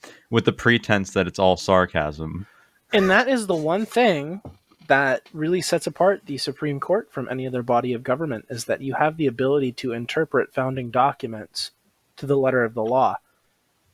with 0.30 0.44
the 0.44 0.52
pretense 0.52 1.12
that 1.12 1.26
it's 1.26 1.38
all 1.38 1.56
sarcasm. 1.56 2.46
And 2.92 3.10
that 3.10 3.28
is 3.28 3.46
the 3.46 3.54
one 3.54 3.86
thing 3.86 4.40
that 4.86 5.28
really 5.34 5.60
sets 5.60 5.86
apart 5.86 6.22
the 6.24 6.38
Supreme 6.38 6.80
Court 6.80 7.12
from 7.12 7.28
any 7.30 7.46
other 7.46 7.62
body 7.62 7.92
of 7.92 8.02
government 8.02 8.46
is 8.48 8.64
that 8.64 8.80
you 8.80 8.94
have 8.94 9.16
the 9.18 9.26
ability 9.26 9.72
to 9.72 9.92
interpret 9.92 10.54
founding 10.54 10.90
documents 10.90 11.72
to 12.18 12.26
the 12.26 12.36
letter 12.36 12.62
of 12.64 12.74
the 12.74 12.84
law. 12.84 13.16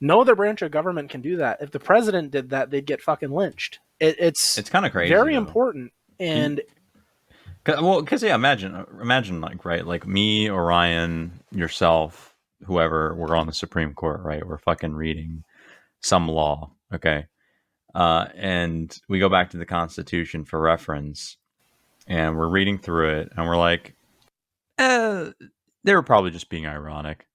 No 0.01 0.21
other 0.21 0.35
branch 0.35 0.61
of 0.63 0.71
government 0.71 1.11
can 1.11 1.21
do 1.23 1.37
that. 1.39 1.59
If 1.63 1.71
the 1.71 1.81
president 1.81 2.31
did 2.31 2.51
that, 2.51 2.71
they'd 2.71 2.85
get 2.85 3.01
fucking 3.01 3.31
lynched. 3.31 3.79
It, 4.01 4.17
it's 4.19 4.59
It's 4.59 4.69
kind 4.69 4.85
of 4.85 4.93
crazy. 4.93 5.15
very 5.15 5.33
though. 5.35 5.39
important. 5.39 5.93
And 6.19 6.61
Cause, 7.65 7.81
well, 7.81 8.03
because 8.03 8.23
yeah, 8.23 8.35
imagine, 8.35 8.85
imagine 9.01 9.41
like 9.41 9.65
right, 9.65 9.87
like 9.87 10.07
me, 10.07 10.51
Orion, 10.51 11.33
yourself, 11.51 12.35
whoever, 12.67 13.15
we're 13.15 13.35
on 13.37 13.47
the 13.47 13.55
Supreme 13.55 13.95
Court, 13.95 14.21
right? 14.23 14.47
We're 14.47 14.59
fucking 14.59 14.95
reading 14.95 15.45
some 16.01 16.29
law, 16.29 16.73
okay, 16.93 17.25
uh, 17.95 18.27
and 18.35 18.95
we 19.09 19.19
go 19.19 19.31
back 19.31 19.49
to 19.51 19.57
the 19.57 19.65
Constitution 19.65 20.45
for 20.45 20.61
reference, 20.61 21.39
and 22.07 22.37
we're 22.37 22.49
reading 22.49 22.77
through 22.77 23.21
it, 23.21 23.33
and 23.35 23.47
we're 23.47 23.57
like, 23.57 23.95
eh, 24.79 25.31
they 25.85 25.95
were 25.95 26.03
probably 26.03 26.33
just 26.33 26.51
being 26.51 26.67
ironic. 26.67 27.27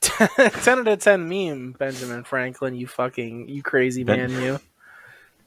10 0.00 0.78
out 0.80 0.88
of 0.88 0.98
10 1.00 1.28
meme, 1.28 1.72
Benjamin 1.78 2.24
Franklin, 2.24 2.74
you 2.74 2.86
fucking, 2.86 3.48
you 3.48 3.62
crazy 3.62 4.04
Ben- 4.04 4.32
man, 4.32 4.42
you. 4.42 4.60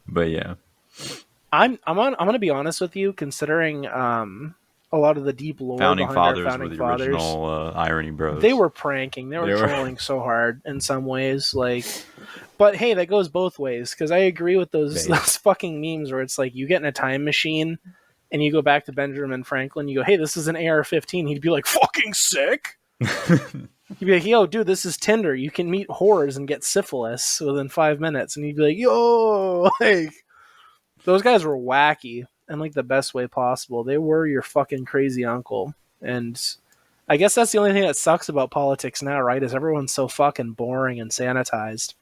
But 0.07 0.29
yeah, 0.29 0.55
I'm 1.53 1.77
I'm 1.85 1.99
on, 1.99 2.15
I'm 2.19 2.25
going 2.25 2.33
to 2.33 2.39
be 2.39 2.49
honest 2.49 2.81
with 2.81 2.95
you 2.95 3.13
considering 3.13 3.85
um 3.87 4.55
a 4.93 4.97
lot 4.97 5.15
of 5.17 5.23
the 5.23 5.31
deep 5.31 5.61
lore 5.61 5.77
founding 5.77 6.07
fathers 6.09 6.45
founding 6.45 6.69
were 6.69 6.75
the 6.75 6.77
fathers. 6.79 7.07
original 7.07 7.45
uh, 7.45 7.71
irony 7.71 8.11
bros. 8.11 8.41
They 8.41 8.51
were 8.51 8.69
pranking. 8.69 9.29
They 9.29 9.37
were 9.37 9.45
They 9.47 9.53
were- 9.53 9.67
trolling 9.67 9.97
so 9.97 10.19
hard 10.19 10.61
in 10.65 10.81
some 10.81 11.05
ways. 11.05 11.53
Like, 11.53 11.85
but 12.57 12.75
hey, 12.75 12.93
that 12.95 13.05
goes 13.07 13.29
both 13.29 13.57
ways 13.57 13.91
because 13.91 14.11
I 14.11 14.17
agree 14.19 14.57
with 14.57 14.71
those 14.71 15.05
those 15.07 15.37
fucking 15.37 15.79
memes 15.79 16.11
where 16.11 16.21
it's 16.21 16.37
like 16.37 16.53
you 16.55 16.67
get 16.67 16.81
in 16.81 16.85
a 16.85 16.91
time 16.91 17.23
machine 17.23 17.79
and 18.33 18.43
you 18.43 18.51
go 18.51 18.61
back 18.61 18.85
to 18.85 18.91
Benjamin 18.91 19.43
Franklin. 19.45 19.87
You 19.87 19.99
go, 19.99 20.03
hey, 20.03 20.17
this 20.17 20.35
is 20.35 20.47
an 20.49 20.55
AR-15. 20.55 21.27
He'd 21.27 21.41
be 21.41 21.49
like, 21.49 21.65
fucking 21.67 22.13
sick. 22.13 22.77
He'd 23.99 24.05
be 24.05 24.13
like, 24.13 24.25
yo, 24.25 24.45
dude, 24.45 24.67
this 24.67 24.85
is 24.85 24.97
Tinder. 24.97 25.35
You 25.35 25.51
can 25.51 25.69
meet 25.69 25.87
whores 25.87 26.37
and 26.37 26.47
get 26.47 26.63
syphilis 26.63 27.41
within 27.41 27.69
five 27.69 27.99
minutes. 27.99 28.35
And 28.35 28.45
he'd 28.45 28.55
be 28.55 28.63
like, 28.63 28.77
yo, 28.77 29.69
like 29.79 30.13
those 31.03 31.21
guys 31.21 31.43
were 31.43 31.57
wacky 31.57 32.25
in 32.49 32.59
like 32.59 32.73
the 32.73 32.83
best 32.83 33.13
way 33.13 33.27
possible. 33.27 33.83
They 33.83 33.97
were 33.97 34.27
your 34.27 34.41
fucking 34.41 34.85
crazy 34.85 35.25
uncle. 35.25 35.73
And 36.01 36.41
I 37.07 37.17
guess 37.17 37.35
that's 37.35 37.51
the 37.51 37.57
only 37.57 37.73
thing 37.73 37.83
that 37.83 37.97
sucks 37.97 38.29
about 38.29 38.51
politics 38.51 39.01
now, 39.01 39.21
right? 39.21 39.43
Is 39.43 39.53
everyone's 39.53 39.93
so 39.93 40.07
fucking 40.07 40.53
boring 40.53 40.99
and 40.99 41.11
sanitized. 41.11 41.95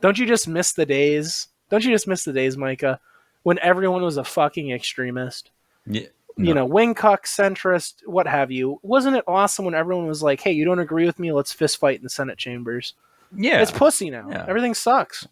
Don't 0.00 0.18
you 0.18 0.26
just 0.26 0.48
miss 0.48 0.72
the 0.72 0.86
days? 0.86 1.48
Don't 1.70 1.84
you 1.84 1.92
just 1.92 2.08
miss 2.08 2.24
the 2.24 2.32
days, 2.32 2.56
Micah, 2.56 3.00
when 3.44 3.58
everyone 3.60 4.02
was 4.02 4.16
a 4.16 4.24
fucking 4.24 4.70
extremist? 4.70 5.50
yeah, 5.86 6.06
You 6.36 6.54
know, 6.54 6.66
wingcock, 6.68 7.24
centrist, 7.24 7.94
what 8.06 8.26
have 8.26 8.50
you. 8.50 8.78
Wasn't 8.82 9.16
it 9.16 9.24
awesome 9.26 9.64
when 9.64 9.74
everyone 9.74 10.06
was 10.06 10.22
like, 10.22 10.40
hey, 10.40 10.52
you 10.52 10.64
don't 10.64 10.78
agree 10.78 11.04
with 11.06 11.18
me? 11.18 11.30
Let's 11.32 11.52
fist 11.52 11.78
fight 11.78 11.98
in 11.98 12.02
the 12.02 12.10
Senate 12.10 12.38
chambers. 12.38 12.94
yeah, 13.36 13.60
It's 13.60 13.70
pussy 13.70 14.08
now. 14.10 14.28
Yeah. 14.30 14.46
Everything 14.48 14.74
sucks. 14.74 15.26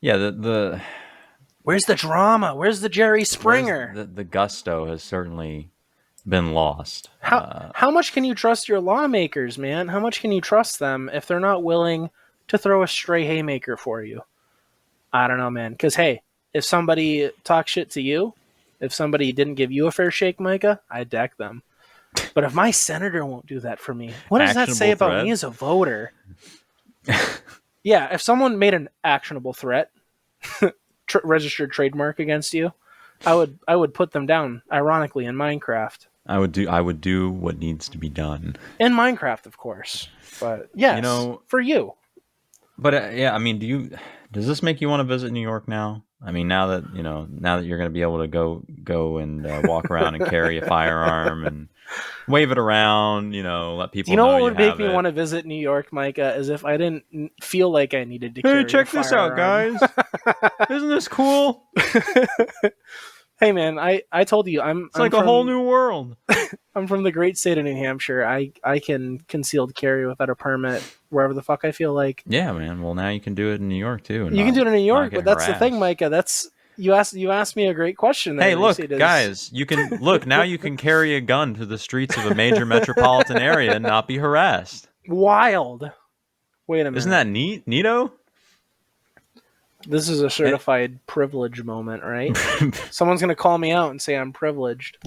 yeah. 0.00 0.16
The 0.16 0.30
the 0.32 0.82
Where's 1.62 1.84
the 1.84 1.94
drama? 1.94 2.54
Where's 2.54 2.80
the 2.82 2.90
Jerry 2.90 3.24
Springer? 3.24 3.92
the, 3.94 4.04
the 4.04 4.24
gusto 4.24 4.86
has 4.86 5.02
certainly 5.02 5.70
been 6.28 6.52
lost. 6.52 7.08
How 7.20 7.38
Uh, 7.38 7.72
how 7.74 7.90
much 7.90 8.12
can 8.12 8.24
you 8.24 8.34
trust 8.34 8.68
your 8.68 8.80
lawmakers, 8.80 9.56
man? 9.56 9.88
How 9.88 10.00
much 10.00 10.20
can 10.20 10.30
you 10.32 10.40
trust 10.42 10.78
them 10.78 11.10
if 11.12 11.26
they're 11.26 11.40
not 11.40 11.62
willing 11.64 12.10
to 12.48 12.58
throw 12.58 12.82
a 12.82 12.88
stray 12.88 13.24
haymaker 13.24 13.78
for 13.78 14.02
you? 14.02 14.20
I 15.12 15.26
don't 15.28 15.38
know, 15.38 15.50
man. 15.50 15.72
Because 15.72 15.94
hey, 15.94 16.20
if 16.52 16.64
somebody 16.64 17.30
talks 17.44 17.70
shit 17.70 17.88
to 17.92 18.02
you, 18.02 18.34
if 18.84 18.92
somebody 18.94 19.32
didn't 19.32 19.54
give 19.54 19.72
you 19.72 19.86
a 19.86 19.92
fair 19.92 20.10
shake, 20.10 20.38
Micah, 20.40 20.80
I 20.90 21.04
deck 21.04 21.36
them. 21.36 21.62
But 22.34 22.44
if 22.44 22.54
my 22.54 22.70
senator 22.70 23.24
won't 23.26 23.46
do 23.46 23.58
that 23.60 23.80
for 23.80 23.92
me, 23.94 24.12
what 24.28 24.38
does 24.38 24.54
that 24.54 24.68
say 24.70 24.92
Actionable 24.92 25.14
about 25.14 25.24
me 25.24 25.30
as 25.32 25.42
a 25.42 25.50
voter? 25.50 26.12
yeah, 27.82 28.12
if 28.14 28.22
someone 28.22 28.58
made 28.58 28.74
an 28.74 28.88
actionable 29.02 29.52
threat, 29.52 29.90
tr- 31.06 31.18
registered 31.24 31.72
trademark 31.72 32.18
against 32.18 32.54
you, 32.54 32.72
I 33.26 33.34
would 33.34 33.58
I 33.66 33.76
would 33.76 33.94
put 33.94 34.12
them 34.12 34.26
down. 34.26 34.62
Ironically, 34.72 35.26
in 35.26 35.34
Minecraft. 35.34 36.06
I 36.26 36.38
would 36.38 36.52
do 36.52 36.68
I 36.68 36.80
would 36.80 37.00
do 37.00 37.30
what 37.30 37.58
needs 37.58 37.88
to 37.90 37.98
be 37.98 38.08
done. 38.08 38.56
in 38.78 38.92
Minecraft, 38.92 39.46
of 39.46 39.56
course. 39.58 40.08
But 40.40 40.70
yes, 40.74 40.96
You 40.96 41.02
know- 41.02 41.42
for 41.46 41.60
you, 41.60 41.94
But 42.78 42.94
uh, 42.94 43.10
yeah, 43.12 43.34
I 43.34 43.38
mean, 43.38 43.58
do 43.58 43.66
you 43.66 43.90
does 44.32 44.46
this 44.46 44.62
make 44.62 44.80
you 44.80 44.88
want 44.88 45.00
to 45.00 45.04
visit 45.04 45.32
New 45.32 45.42
York 45.42 45.68
now? 45.68 46.02
I 46.22 46.30
mean, 46.32 46.48
now 46.48 46.68
that 46.68 46.84
you 46.94 47.02
know, 47.02 47.26
now 47.30 47.58
that 47.58 47.66
you're 47.66 47.78
going 47.78 47.90
to 47.90 47.94
be 47.94 48.02
able 48.02 48.20
to 48.20 48.28
go 48.28 48.62
go 48.82 49.18
and 49.18 49.46
uh, 49.46 49.62
walk 49.64 49.90
around 49.90 50.14
and 50.14 50.26
carry 50.26 50.58
a 50.58 50.66
firearm 50.66 51.46
and 51.46 51.68
wave 52.26 52.50
it 52.50 52.58
around, 52.58 53.34
you 53.34 53.42
know, 53.42 53.76
let 53.76 53.92
people 53.92 54.10
you 54.10 54.16
know 54.16 54.26
what 54.26 54.42
would 54.42 54.56
make 54.56 54.78
me 54.78 54.86
it. 54.86 54.92
want 54.92 55.06
to 55.06 55.12
visit 55.12 55.44
New 55.44 55.54
York, 55.54 55.92
Micah, 55.92 56.34
is 56.34 56.48
if 56.48 56.64
I 56.64 56.76
didn't 56.76 57.04
feel 57.42 57.70
like 57.70 57.94
I 57.94 58.04
needed 58.04 58.34
to. 58.36 58.40
Hey, 58.40 58.48
carry 58.48 58.64
check 58.64 58.92
a 58.92 58.96
this 58.96 59.12
out, 59.12 59.36
guys! 59.36 59.78
Isn't 60.70 60.88
this 60.88 61.08
cool? 61.08 61.68
Hey, 63.40 63.52
man, 63.52 63.78
I 63.78 64.02
I 64.12 64.24
told 64.24 64.46
you 64.46 64.60
I'm. 64.60 64.86
It's 64.86 64.98
like 64.98 65.12
a 65.12 65.22
whole 65.22 65.44
new 65.44 65.62
world. 65.62 66.16
I'm 66.76 66.86
from 66.86 67.02
the 67.02 67.10
great 67.12 67.36
state 67.36 67.58
of 67.58 67.64
New 67.64 67.74
Hampshire. 67.76 68.24
I 68.24 68.52
I 68.62 68.78
can 68.78 69.18
concealed 69.28 69.74
carry 69.74 70.06
without 70.06 70.30
a 70.30 70.36
permit 70.36 70.82
wherever 71.08 71.34
the 71.34 71.42
fuck 71.42 71.64
I 71.64 71.72
feel 71.72 71.92
like. 71.92 72.22
Yeah, 72.26 72.52
man. 72.52 72.82
Well, 72.82 72.94
now 72.94 73.08
you 73.08 73.20
can 73.20 73.34
do 73.34 73.50
it 73.52 73.56
in 73.60 73.68
New 73.68 73.74
York 73.76 74.04
too. 74.04 74.26
and 74.26 74.36
You 74.36 74.44
can 74.44 74.54
do 74.54 74.60
it 74.62 74.66
in 74.68 74.72
New 74.72 74.78
York, 74.84 75.12
but 75.12 75.24
that's 75.24 75.46
the 75.46 75.54
thing. 75.54 75.78
Micah. 75.78 76.08
That's 76.08 76.48
you 76.76 76.92
asked 76.94 77.14
you 77.14 77.30
asked 77.32 77.56
me 77.56 77.66
a 77.66 77.74
great 77.74 77.96
question. 77.96 78.36
There, 78.36 78.48
Hey, 78.48 78.54
look, 78.54 78.78
Lucy, 78.78 78.86
does- 78.88 78.98
guys, 78.98 79.50
you 79.52 79.66
can 79.66 79.98
look 80.00 80.26
now. 80.26 80.42
You 80.42 80.58
can 80.58 80.76
carry 80.76 81.14
a 81.16 81.20
gun 81.20 81.54
to 81.54 81.66
the 81.66 81.78
streets 81.78 82.16
of 82.16 82.26
a 82.26 82.34
major 82.34 82.64
metropolitan 82.66 83.38
area 83.38 83.74
and 83.74 83.82
not 83.84 84.06
be 84.08 84.16
harassed. 84.18 84.88
wild. 85.08 85.90
Wait 86.66 86.80
a 86.80 86.84
minute. 86.84 86.96
Isn't 86.98 87.10
that 87.10 87.26
neat, 87.26 87.66
neato? 87.66 88.10
This 89.86 90.08
is 90.08 90.20
a 90.22 90.30
certified 90.30 91.04
privilege 91.06 91.62
moment, 91.62 92.02
right? 92.02 92.36
Someone's 92.90 93.20
gonna 93.20 93.34
call 93.34 93.58
me 93.58 93.72
out 93.72 93.90
and 93.90 94.00
say 94.00 94.16
I'm 94.16 94.32
privileged. 94.32 94.98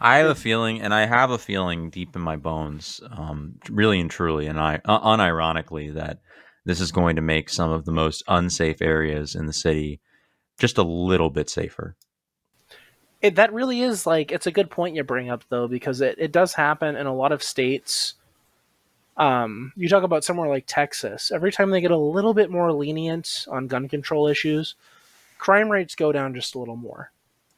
I 0.00 0.18
have 0.18 0.30
a 0.30 0.34
feeling, 0.34 0.80
and 0.80 0.94
I 0.94 1.06
have 1.06 1.30
a 1.30 1.38
feeling 1.38 1.90
deep 1.90 2.14
in 2.14 2.22
my 2.22 2.36
bones, 2.36 3.00
um, 3.10 3.58
really 3.68 4.00
and 4.00 4.10
truly, 4.10 4.46
and 4.46 4.58
I 4.58 4.80
uh, 4.84 5.00
unironically, 5.00 5.94
that 5.94 6.20
this 6.64 6.80
is 6.80 6.92
going 6.92 7.16
to 7.16 7.22
make 7.22 7.48
some 7.48 7.70
of 7.70 7.84
the 7.84 7.92
most 7.92 8.22
unsafe 8.28 8.82
areas 8.82 9.34
in 9.34 9.46
the 9.46 9.52
city 9.52 10.00
just 10.58 10.78
a 10.78 10.82
little 10.82 11.30
bit 11.30 11.48
safer. 11.48 11.96
It, 13.20 13.34
that 13.36 13.52
really 13.52 13.80
is 13.80 14.06
like 14.06 14.30
it's 14.30 14.46
a 14.46 14.52
good 14.52 14.70
point 14.70 14.94
you 14.94 15.02
bring 15.02 15.30
up 15.30 15.44
though 15.48 15.66
because 15.66 16.00
it, 16.00 16.16
it 16.18 16.30
does 16.30 16.54
happen 16.54 16.94
in 16.94 17.06
a 17.06 17.14
lot 17.14 17.32
of 17.32 17.42
states 17.42 18.14
um, 19.18 19.72
you 19.76 19.88
talk 19.88 20.04
about 20.04 20.24
somewhere 20.24 20.48
like 20.48 20.64
texas. 20.66 21.30
Every 21.30 21.52
time 21.52 21.70
they 21.70 21.80
get 21.82 21.90
a 21.90 21.96
little 21.96 22.32
bit 22.34 22.50
more 22.50 22.72
lenient 22.72 23.46
on 23.50 23.66
gun 23.66 23.88
control 23.88 24.28
issues 24.28 24.74
crime 25.38 25.70
rates 25.70 25.94
go 25.94 26.10
down 26.10 26.34
just 26.34 26.54
a 26.54 26.58
little 26.58 26.76
more. 26.76 27.12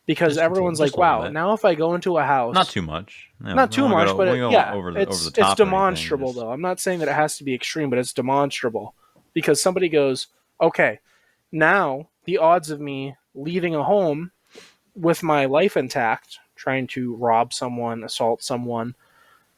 Because 0.06 0.34
Just 0.34 0.40
everyone's 0.40 0.80
little- 0.80 0.86
like 0.86 0.90
just 0.90 0.98
a 0.98 1.18
little 1.18 1.34
wow 1.34 1.48
now 1.48 1.52
if 1.54 1.64
i 1.64 1.74
go 1.74 1.94
into 1.94 2.18
a 2.18 2.24
house 2.24 2.54
Not 2.54 2.68
too 2.68 2.82
much. 2.82 3.30
No, 3.38 3.54
not 3.54 3.70
too 3.70 3.88
much 3.88 4.08
go- 4.08 4.16
but 4.16 4.28
it, 4.28 4.50
yeah 4.50 4.72
over 4.74 4.92
the, 4.92 5.00
it's, 5.00 5.16
over 5.20 5.30
the 5.30 5.40
top 5.40 5.52
it's 5.52 5.60
or 5.60 5.62
anything, 5.62 5.66
demonstrable 5.66 6.28
just- 6.28 6.38
though. 6.40 6.50
I'm 6.50 6.60
not 6.60 6.80
saying 6.80 6.98
that 6.98 7.08
it 7.08 7.14
has 7.14 7.36
to 7.38 7.44
be 7.44 7.54
extreme 7.54 7.88
but 7.90 7.98
it's 7.98 8.12
demonstrable. 8.12 8.94
Because 9.34 9.62
somebody 9.62 9.88
goes 9.88 10.26
okay 10.60 10.98
now 11.52 12.08
the 12.24 12.38
odds 12.38 12.70
of 12.70 12.80
me 12.80 13.16
leaving 13.34 13.74
a 13.74 13.84
home 13.84 14.32
with 14.96 15.22
my 15.22 15.44
life 15.46 15.76
intact 15.76 16.38
trying 16.56 16.86
to 16.88 17.14
rob 17.14 17.52
someone 17.52 18.02
assault 18.02 18.42
someone 18.42 18.94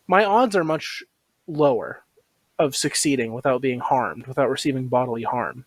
my 0.06 0.24
odds 0.24 0.54
are 0.54 0.64
much 0.64 1.02
lower 1.46 2.02
of 2.58 2.76
succeeding 2.76 3.32
without 3.32 3.60
being 3.60 3.80
harmed 3.80 4.26
without 4.26 4.50
receiving 4.50 4.86
bodily 4.88 5.22
harm. 5.22 5.64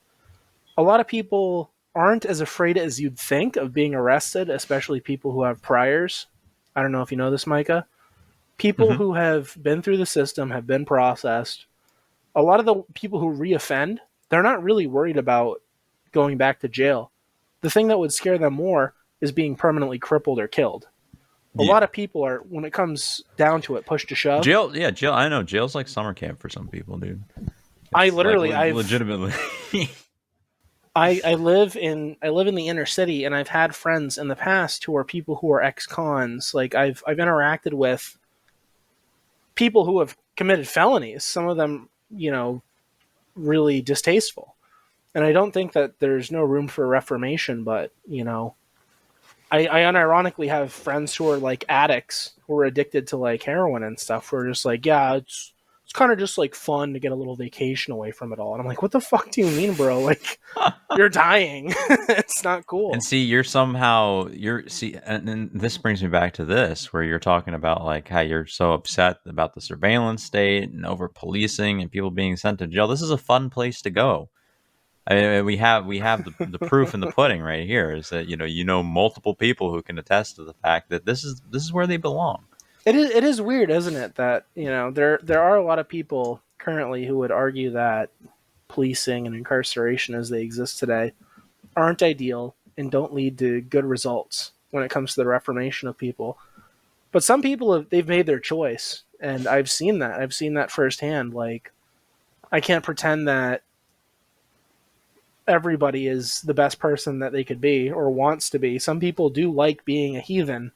A 0.77 0.83
lot 0.83 0.99
of 0.99 1.07
people 1.07 1.71
aren't 1.93 2.25
as 2.25 2.41
afraid 2.41 2.77
as 2.77 2.99
you'd 2.99 3.17
think 3.17 3.55
of 3.55 3.73
being 3.73 3.95
arrested 3.95 4.49
especially 4.49 4.99
people 4.99 5.31
who 5.31 5.43
have 5.43 5.61
priors. 5.61 6.27
I 6.75 6.81
don't 6.81 6.91
know 6.91 7.01
if 7.01 7.11
you 7.11 7.17
know 7.17 7.31
this 7.31 7.47
micah. 7.47 7.85
People 8.57 8.89
Mhm. 8.89 8.95
who 8.97 9.13
have 9.13 9.55
been 9.61 9.81
through 9.81 9.97
the 9.97 10.05
system 10.05 10.51
have 10.51 10.67
been 10.67 10.85
processed 10.85 11.65
a 12.35 12.41
lot 12.41 12.59
of 12.59 12.65
the 12.65 12.83
people 12.93 13.19
who 13.19 13.33
reoffend 13.33 13.99
they're 14.29 14.43
not 14.43 14.63
really 14.63 14.87
worried 14.87 15.17
about 15.17 15.61
going 16.11 16.35
back 16.37 16.59
to 16.59 16.67
jail. 16.67 17.11
The 17.61 17.69
thing 17.69 17.87
that 17.87 17.99
would 17.99 18.11
scare 18.11 18.37
them 18.37 18.53
more 18.53 18.93
is 19.21 19.31
being 19.31 19.55
permanently 19.55 19.99
crippled 19.99 20.39
or 20.39 20.47
killed 20.47 20.87
a 21.57 21.63
Yeah. 21.63 21.71
lot 21.71 21.83
of 21.83 21.91
people 21.91 22.23
are 22.25 22.39
when 22.49 22.65
it 22.65 22.73
comes 22.73 23.23
down 23.37 23.61
to 23.63 23.75
it 23.77 23.85
push 23.85 24.05
to 24.07 24.15
shove 24.15 24.43
Jail, 24.43 24.75
yeah, 24.75 24.91
jail. 24.91 25.13
I 25.13 25.29
know 25.29 25.43
jail's 25.43 25.75
like 25.75 25.87
summer 25.87 26.13
camp 26.13 26.39
for 26.39 26.49
some 26.49 26.67
people, 26.67 26.97
dude. 26.97 27.23
I 27.93 28.05
It's, 28.07 28.13
like, 28.15 28.25
literally- 28.25 28.49
le- 28.49 28.57
I've- 28.57 28.73
legitimately. 28.73 29.33
I, 30.97 31.19
I 31.25 31.33
live 31.35 31.75
in 31.75 32.15
I 32.21 32.29
live 32.29 32.47
in 32.47 32.55
the 32.55 32.69
inner 32.69 32.85
city 32.85 33.25
and 33.25 33.35
I've 33.35 33.49
had 33.49 33.75
friends 33.75 34.17
in 34.17 34.29
the 34.29 34.35
past 34.35 34.85
who 34.85 34.95
are 34.95 35.03
people 35.03 35.35
who 35.35 35.51
are 35.51 35.61
ex 35.61 35.85
cons. 35.85 36.53
Like 36.53 36.73
I've 36.73 37.03
I've 37.05 37.17
interacted 37.17 37.73
with 37.73 38.17
people 39.55 39.85
who 39.85 39.99
have 39.99 40.15
committed 40.37 40.67
felonies, 40.67 41.23
some 41.23 41.47
of 41.47 41.57
them, 41.57 41.89
you 42.09 42.31
know, 42.31 42.61
really 43.35 43.81
distasteful. 43.81 44.55
And 45.13 45.23
I 45.23 45.31
don't 45.31 45.51
think 45.53 45.73
that 45.73 45.99
there's 45.99 46.31
no 46.31 46.43
room 46.43 46.67
for 46.67 46.85
reformation, 46.87 47.63
but, 47.63 47.91
you 48.05 48.23
know, 48.25 48.55
I, 49.51 49.67
I 49.67 49.79
unironically 49.81 50.47
have 50.47 50.71
friends 50.71 51.15
who 51.15 51.29
are 51.29 51.37
like 51.37 51.65
addicts 51.69 52.31
who 52.47 52.57
are 52.57 52.65
addicted 52.65 53.07
to 53.07 53.17
like 53.17 53.43
heroin 53.43 53.83
and 53.83 53.99
stuff 53.99 54.29
who 54.29 54.37
are 54.37 54.47
just 54.47 54.65
like, 54.65 54.85
yeah, 54.85 55.15
it's 55.15 55.53
it's 55.83 55.93
kind 55.93 56.11
of 56.11 56.17
just 56.17 56.39
like 56.39 56.55
fun 56.55 56.93
to 56.93 56.99
get 56.99 57.11
a 57.11 57.15
little 57.15 57.35
vacation 57.35 57.93
away 57.93 58.09
from 58.09 58.33
it 58.33 58.39
all. 58.39 58.53
And 58.53 58.61
I'm 58.61 58.67
like, 58.67 58.81
what 58.81 58.91
the 58.91 58.99
fuck 58.99 59.29
do 59.29 59.41
you 59.41 59.51
mean, 59.55 59.73
bro? 59.73 59.99
Like 60.05 60.39
you're 60.97 61.09
dying. 61.09 61.73
it's 61.89 62.43
not 62.43 62.65
cool. 62.65 62.91
And 62.91 63.03
see, 63.03 63.23
you're 63.23 63.43
somehow 63.43 64.27
you're 64.29 64.67
see, 64.67 64.97
and, 65.05 65.29
and 65.29 65.51
this 65.53 65.77
brings 65.77 66.01
me 66.01 66.09
back 66.09 66.33
to 66.33 66.45
this, 66.45 66.91
where 66.91 67.03
you're 67.03 67.19
talking 67.19 67.53
about 67.53 67.85
like 67.85 68.07
how 68.07 68.21
you're 68.21 68.47
so 68.47 68.73
upset 68.73 69.17
about 69.27 69.53
the 69.53 69.61
surveillance 69.61 70.23
state 70.23 70.71
and 70.71 70.85
over 70.85 71.07
policing 71.07 71.81
and 71.81 71.91
people 71.91 72.11
being 72.11 72.35
sent 72.35 72.59
to 72.59 72.67
jail. 72.67 72.87
This 72.87 73.01
is 73.01 73.11
a 73.11 73.17
fun 73.17 73.51
place 73.51 73.81
to 73.83 73.91
go. 73.91 74.29
I 75.07 75.15
mean, 75.15 75.45
we 75.45 75.57
have 75.57 75.85
we 75.85 75.99
have 75.99 76.25
the, 76.25 76.45
the 76.45 76.59
proof 76.59 76.93
in 76.93 76.99
the 76.99 77.11
pudding 77.11 77.41
right 77.41 77.65
here. 77.65 77.91
Is 77.91 78.09
that 78.09 78.27
you 78.27 78.35
know 78.35 78.45
you 78.45 78.63
know 78.63 78.81
multiple 78.81 79.35
people 79.35 79.71
who 79.71 79.81
can 79.81 79.99
attest 79.99 80.37
to 80.37 80.43
the 80.43 80.53
fact 80.53 80.89
that 80.89 81.05
this 81.05 81.23
is 81.23 81.41
this 81.51 81.63
is 81.63 81.71
where 81.71 81.87
they 81.87 81.97
belong. 81.97 82.45
It 82.85 82.95
is 82.95 83.11
it 83.11 83.23
is 83.23 83.41
weird, 83.41 83.69
isn't 83.69 83.95
it, 83.95 84.15
that 84.15 84.45
you 84.55 84.65
know 84.65 84.91
there 84.91 85.19
there 85.21 85.41
are 85.41 85.57
a 85.57 85.63
lot 85.63 85.79
of 85.79 85.87
people 85.87 86.41
currently 86.57 87.05
who 87.05 87.17
would 87.19 87.31
argue 87.31 87.71
that 87.71 88.09
policing 88.67 89.27
and 89.27 89.35
incarceration 89.35 90.15
as 90.15 90.29
they 90.29 90.41
exist 90.41 90.79
today 90.79 91.13
aren't 91.75 92.01
ideal 92.01 92.55
and 92.77 92.89
don't 92.89 93.13
lead 93.13 93.37
to 93.37 93.61
good 93.61 93.85
results 93.85 94.51
when 94.71 94.83
it 94.83 94.89
comes 94.89 95.13
to 95.13 95.21
the 95.21 95.27
reformation 95.27 95.87
of 95.87 95.97
people. 95.97 96.37
But 97.11 97.23
some 97.23 97.41
people 97.41 97.73
have 97.73 97.89
they've 97.89 98.07
made 98.07 98.25
their 98.25 98.39
choice, 98.39 99.03
and 99.19 99.45
I've 99.47 99.69
seen 99.69 99.99
that. 99.99 100.19
I've 100.19 100.33
seen 100.33 100.55
that 100.55 100.71
firsthand. 100.71 101.33
Like 101.33 101.71
I 102.51 102.59
can't 102.59 102.83
pretend 102.83 103.27
that 103.27 103.61
everybody 105.47 106.07
is 106.07 106.41
the 106.41 106.53
best 106.53 106.79
person 106.79 107.19
that 107.19 107.31
they 107.31 107.43
could 107.43 107.61
be 107.61 107.91
or 107.91 108.09
wants 108.09 108.49
to 108.51 108.59
be. 108.59 108.79
Some 108.79 108.99
people 108.99 109.29
do 109.29 109.51
like 109.51 109.85
being 109.85 110.15
a 110.15 110.21
heathen. 110.21 110.71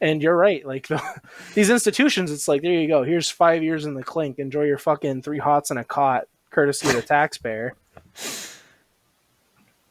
And 0.00 0.22
you're 0.22 0.36
right. 0.36 0.66
Like 0.66 0.86
the, 0.88 1.02
these 1.54 1.70
institutions, 1.70 2.30
it's 2.30 2.48
like 2.48 2.62
there 2.62 2.72
you 2.72 2.88
go. 2.88 3.02
Here's 3.04 3.30
five 3.30 3.62
years 3.62 3.84
in 3.84 3.94
the 3.94 4.02
clink. 4.02 4.38
Enjoy 4.38 4.64
your 4.64 4.78
fucking 4.78 5.22
three 5.22 5.38
hots 5.38 5.70
and 5.70 5.78
a 5.78 5.84
cot, 5.84 6.26
courtesy 6.50 6.88
of 6.88 6.96
the 6.96 7.02
taxpayer. 7.02 7.74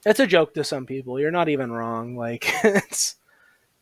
It's 0.04 0.20
a 0.20 0.28
joke 0.28 0.54
to 0.56 0.64
some 0.64 0.86
people. 0.86 1.20
You're 1.20 1.32
not 1.32 1.50
even 1.50 1.72
wrong. 1.72 2.18
Like 2.18 2.46
it's 2.64 3.16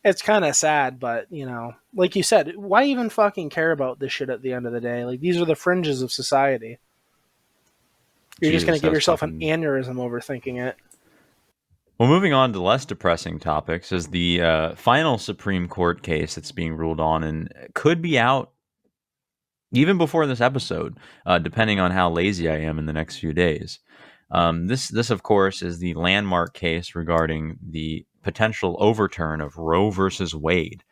it's 0.04 0.22
kind 0.22 0.44
of 0.44 0.56
sad, 0.56 1.00
but 1.00 1.26
you 1.30 1.46
know, 1.46 1.74
like 1.94 2.16
you 2.16 2.22
said, 2.22 2.56
why 2.56 2.84
even 2.84 3.10
fucking 3.10 3.50
care 3.50 3.72
about 3.72 3.98
this 3.98 4.12
shit 4.12 4.30
at 4.30 4.42
the 4.42 4.52
end 4.52 4.66
of 4.66 4.72
the 4.72 4.80
day? 4.80 5.04
Like 5.04 5.20
these 5.20 5.40
are 5.40 5.44
the 5.44 5.56
fringes 5.56 6.02
of 6.02 6.12
society. 6.12 6.78
You're 8.40 8.52
just 8.52 8.66
gonna 8.66 8.78
give 8.78 8.92
yourself 8.92 9.20
fucking- 9.20 9.42
an 9.42 9.62
aneurysm 9.62 9.96
overthinking 9.96 10.66
it. 10.66 10.76
Well, 11.98 12.08
moving 12.08 12.32
on 12.32 12.54
to 12.54 12.62
less 12.62 12.86
depressing 12.86 13.38
topics 13.38 13.92
is 13.92 14.06
the 14.08 14.40
uh, 14.40 14.74
final 14.74 15.18
Supreme 15.18 15.68
Court 15.68 16.02
case 16.02 16.34
that's 16.34 16.50
being 16.50 16.74
ruled 16.74 16.98
on 16.98 17.22
and 17.22 17.52
could 17.74 18.00
be 18.00 18.18
out 18.18 18.52
even 19.72 19.98
before 19.98 20.26
this 20.26 20.40
episode, 20.40 20.98
uh, 21.26 21.38
depending 21.38 21.78
on 21.78 21.90
how 21.90 22.10
lazy 22.10 22.48
I 22.48 22.56
am 22.56 22.78
in 22.78 22.86
the 22.86 22.94
next 22.94 23.18
few 23.18 23.34
days. 23.34 23.80
Um, 24.30 24.66
this, 24.66 24.88
this 24.88 25.10
of 25.10 25.22
course, 25.22 25.60
is 25.60 25.78
the 25.78 25.94
landmark 25.94 26.54
case 26.54 26.94
regarding 26.94 27.58
the 27.62 28.06
potential 28.22 28.76
overturn 28.80 29.40
of 29.40 29.58
Roe 29.58 29.90
versus 29.90 30.34
Wade, 30.34 30.82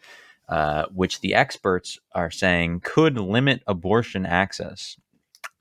uh, 0.49 0.87
which 0.93 1.21
the 1.21 1.35
experts 1.35 1.99
are 2.15 2.31
saying 2.31 2.81
could 2.85 3.19
limit 3.19 3.63
abortion 3.67 4.27
access, 4.27 4.97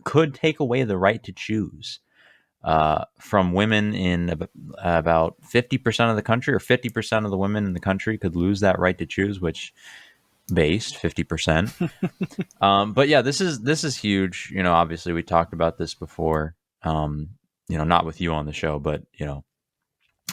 could 0.07 0.33
take 0.33 0.59
away 0.59 0.83
the 0.83 0.97
right 0.97 1.21
to 1.23 1.33
choose 1.33 1.99
uh, 2.63 3.03
from 3.19 3.51
women 3.53 3.93
in 3.93 4.29
ab- 4.29 4.49
about 4.77 5.35
50% 5.41 6.09
of 6.09 6.15
the 6.15 6.21
country, 6.21 6.53
or 6.53 6.59
50% 6.59 7.25
of 7.25 7.31
the 7.31 7.37
women 7.37 7.65
in 7.65 7.73
the 7.73 7.79
country 7.79 8.17
could 8.17 8.35
lose 8.35 8.61
that 8.61 8.79
right 8.79 8.97
to 8.97 9.05
choose, 9.05 9.39
which 9.39 9.73
based 10.53 10.95
50%. 10.95 11.91
um, 12.61 12.93
but 12.93 13.07
yeah, 13.09 13.21
this 13.21 13.41
is 13.41 13.59
this 13.61 13.83
is 13.83 13.95
huge. 13.97 14.51
You 14.53 14.63
know, 14.63 14.73
obviously 14.73 15.13
we 15.13 15.23
talked 15.23 15.53
about 15.53 15.77
this 15.77 15.93
before. 15.93 16.55
Um, 16.83 17.29
you 17.67 17.77
know, 17.77 17.83
not 17.83 18.05
with 18.05 18.21
you 18.21 18.31
on 18.33 18.45
the 18.45 18.53
show, 18.53 18.79
but 18.79 19.03
you 19.13 19.25
know, 19.25 19.43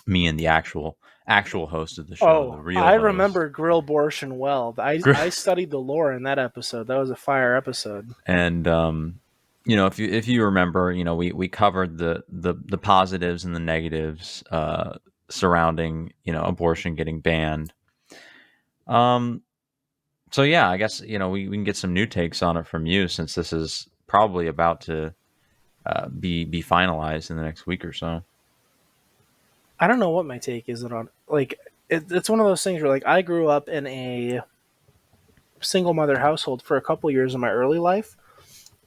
me 0.07 0.27
and 0.29 0.39
the 0.39 0.47
actual 0.47 0.97
actual 1.27 1.67
host 1.67 1.99
of 1.99 2.07
the 2.09 2.17
show. 2.17 2.27
Oh, 2.27 2.57
the 2.57 2.63
real 2.63 2.79
I 2.79 2.93
host. 2.93 3.05
remember 3.05 3.51
Grillbortion 3.51 4.37
well. 4.37 4.75
I 4.79 4.99
Grill- 4.99 5.17
I 5.17 5.31
studied 5.31 5.71
the 5.71 5.79
lore 5.79 6.13
in 6.13 6.23
that 6.25 6.39
episode. 6.39 6.87
That 6.87 6.99
was 6.99 7.11
a 7.11 7.17
fire 7.17 7.57
episode. 7.57 8.13
and 8.27 8.69
um, 8.69 9.21
you 9.65 9.77
know 9.77 9.87
if 9.87 9.99
you 9.99 10.09
if 10.09 10.29
you 10.29 10.45
remember 10.45 10.93
you 10.93 11.05
know 11.05 11.15
we 11.15 11.33
we 11.33 11.49
covered 11.49 11.99
the 11.99 12.23
the 12.29 12.55
the 12.67 12.79
positives 12.79 13.45
and 13.45 13.55
the 13.55 13.61
negatives 13.61 14.43
uh, 14.51 14.99
surrounding 15.29 16.13
you 16.25 16.33
know 16.33 16.43
abortion 16.43 16.95
getting 16.95 17.21
banned. 17.21 17.73
Um 18.87 19.43
so 20.31 20.43
yeah 20.43 20.69
i 20.69 20.77
guess 20.77 21.01
you 21.01 21.19
know 21.19 21.29
we, 21.29 21.49
we 21.49 21.57
can 21.57 21.65
get 21.65 21.77
some 21.77 21.95
new 21.95 22.07
takes 22.07 22.43
on 22.43 22.57
it 22.57 22.67
from 22.67 22.87
you 22.87 23.07
since 23.07 23.37
this 23.37 23.53
is 23.53 23.89
probably 24.07 24.49
about 24.49 24.81
to 24.81 25.15
uh, 25.87 26.09
be 26.09 26.45
be 26.45 26.63
finalized 26.63 27.31
in 27.31 27.37
the 27.37 27.43
next 27.43 27.67
week 27.67 27.85
or 27.85 27.93
so. 27.93 28.23
I 29.79 29.87
don't 29.87 29.99
know 29.99 30.11
what 30.11 30.25
my 30.25 30.39
take 30.39 30.69
is 30.69 30.85
on 30.85 31.09
like 31.29 31.59
it, 31.89 32.05
it's 32.11 32.31
one 32.31 32.41
of 32.41 32.47
those 32.47 32.63
things 32.63 32.81
where 32.81 32.91
like 32.91 33.07
I 33.07 33.23
grew 33.23 33.49
up 33.49 33.69
in 33.69 33.87
a 33.87 34.41
single 35.61 35.95
mother 35.95 36.19
household 36.19 36.63
for 36.63 36.77
a 36.77 36.81
couple 36.81 37.11
years 37.11 37.35
in 37.35 37.41
my 37.41 37.51
early 37.51 37.79
life, 37.79 38.17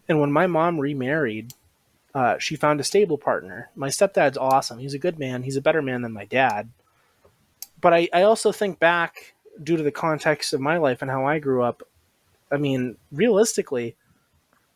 and 0.07 0.19
when 0.19 0.31
my 0.31 0.47
mom 0.47 0.79
remarried, 0.79 1.53
uh, 2.13 2.37
she 2.39 2.55
found 2.55 2.79
a 2.79 2.83
stable 2.83 3.17
partner. 3.17 3.69
My 3.75 3.89
stepdad's 3.89 4.37
awesome. 4.37 4.79
He's 4.79 4.93
a 4.93 4.99
good 4.99 5.19
man. 5.19 5.43
He's 5.43 5.57
a 5.57 5.61
better 5.61 5.81
man 5.81 6.01
than 6.01 6.13
my 6.13 6.25
dad. 6.25 6.69
But 7.79 7.93
I, 7.93 8.09
I 8.13 8.23
also 8.23 8.51
think 8.51 8.79
back 8.79 9.35
due 9.61 9.77
to 9.77 9.83
the 9.83 9.91
context 9.91 10.53
of 10.53 10.61
my 10.61 10.77
life 10.77 11.01
and 11.01 11.11
how 11.11 11.25
I 11.25 11.39
grew 11.39 11.61
up. 11.61 11.83
I 12.51 12.57
mean, 12.57 12.97
realistically, 13.11 13.95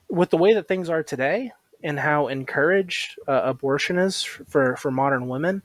with 0.09 0.29
the 0.29 0.37
way 0.37 0.53
that 0.53 0.67
things 0.67 0.89
are 0.89 1.03
today 1.03 1.51
and 1.83 1.97
how 1.99 2.27
encouraged 2.27 3.17
uh, 3.27 3.41
abortion 3.43 3.97
is 3.97 4.23
for 4.23 4.75
for 4.75 4.91
modern 4.91 5.27
women, 5.27 5.63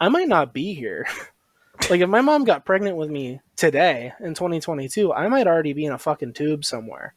I 0.00 0.08
might 0.08 0.28
not 0.28 0.54
be 0.54 0.72
here. 0.72 1.06
like 1.90 2.00
if 2.00 2.08
my 2.08 2.20
mom 2.20 2.44
got 2.44 2.64
pregnant 2.64 2.96
with 2.96 3.10
me 3.10 3.40
today 3.56 4.12
in 4.20 4.34
2022, 4.34 5.12
I 5.12 5.28
might 5.28 5.46
already 5.46 5.72
be 5.72 5.84
in 5.84 5.92
a 5.92 5.98
fucking 5.98 6.32
tube 6.32 6.64
somewhere. 6.64 7.14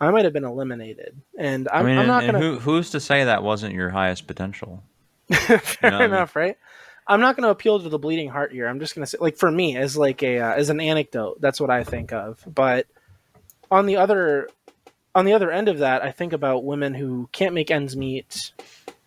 I 0.00 0.10
might 0.10 0.24
have 0.24 0.32
been 0.32 0.44
eliminated, 0.44 1.20
and 1.36 1.68
I'm, 1.68 1.84
I 1.84 1.88
mean, 1.88 1.98
I'm 1.98 2.06
not 2.06 2.24
gonna. 2.24 2.38
who, 2.38 2.58
who's 2.58 2.90
to 2.90 3.00
say 3.00 3.24
that 3.24 3.42
wasn't 3.42 3.74
your 3.74 3.90
highest 3.90 4.26
potential? 4.26 4.82
Fair 5.32 5.60
You 5.82 5.90
know 5.90 5.90
what 5.90 5.94
I 5.94 5.98
mean? 5.98 6.02
enough, 6.02 6.36
right? 6.36 6.56
I'm 7.08 7.20
not 7.20 7.36
going 7.36 7.44
to 7.44 7.50
appeal 7.50 7.80
to 7.80 7.88
the 7.88 7.98
bleeding 7.98 8.28
heart 8.28 8.52
here. 8.52 8.68
I'm 8.68 8.80
just 8.80 8.94
going 8.94 9.02
to 9.02 9.10
say, 9.10 9.16
like, 9.18 9.38
for 9.38 9.50
me, 9.50 9.76
as 9.78 9.96
like 9.96 10.22
a 10.22 10.38
uh, 10.38 10.52
as 10.52 10.68
an 10.68 10.78
anecdote, 10.78 11.40
that's 11.40 11.60
what 11.60 11.70
I 11.70 11.82
think 11.82 12.12
of. 12.12 12.42
But 12.46 12.86
on 13.70 13.86
the 13.86 13.96
other 13.96 14.48
on 15.14 15.24
the 15.24 15.32
other 15.32 15.50
end 15.50 15.68
of 15.68 15.78
that, 15.78 16.02
I 16.02 16.12
think 16.12 16.32
about 16.32 16.64
women 16.64 16.94
who 16.94 17.28
can't 17.32 17.54
make 17.54 17.70
ends 17.70 17.96
meet, 17.96 18.52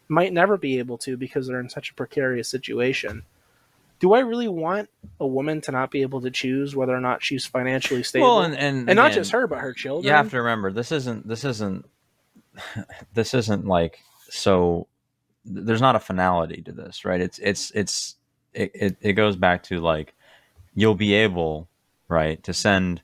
might 0.08 0.34
never 0.34 0.58
be 0.58 0.80
able 0.80 0.98
to 1.00 1.16
because 1.16 1.48
they're 1.48 1.60
in 1.60 1.70
such 1.70 1.92
a 1.92 1.94
precarious 1.94 2.50
situation. 2.50 3.24
Do 4.02 4.14
I 4.14 4.20
really 4.20 4.47
want 4.47 4.89
a 5.20 5.28
woman 5.28 5.62
to 5.62 5.72
not 5.72 5.91
be 5.91 6.02
able 6.02 6.22
to 6.22 6.32
choose 6.32 6.76
whether 6.76 6.93
or 6.93 6.99
not 6.99 7.24
she's 7.24 7.45
financially 7.45 8.04
stable? 8.04 8.28
Well, 8.28 8.41
and 8.41 8.56
and, 8.56 8.89
and 8.89 8.97
not 8.97 9.14
just 9.14 9.32
her, 9.32 9.47
but 9.47 9.60
her 9.60 9.74
children. 9.74 10.06
You 10.06 10.12
have 10.12 10.32
to 10.32 10.38
remember 10.38 10.74
this 10.74 10.91
isn't 10.91 11.28
this 11.28 11.45
isn't 11.45 11.86
this 13.14 13.34
isn't 13.34 13.66
like 13.66 13.99
so. 14.30 14.88
There's 15.45 15.82
not 15.82 15.95
a 15.95 15.99
finality 15.99 16.62
to 16.64 16.72
this, 16.72 17.06
right? 17.06 17.22
It's 17.22 17.39
it's 17.39 17.72
it's 17.72 18.16
it, 18.54 18.72
it, 18.74 18.97
it 19.02 19.14
goes 19.14 19.36
back 19.36 19.64
to 19.64 19.80
like 19.80 20.14
you'll 20.74 20.95
be 20.95 21.14
able 21.14 21.70
right 22.08 22.43
to 22.43 22.54
send 22.54 23.02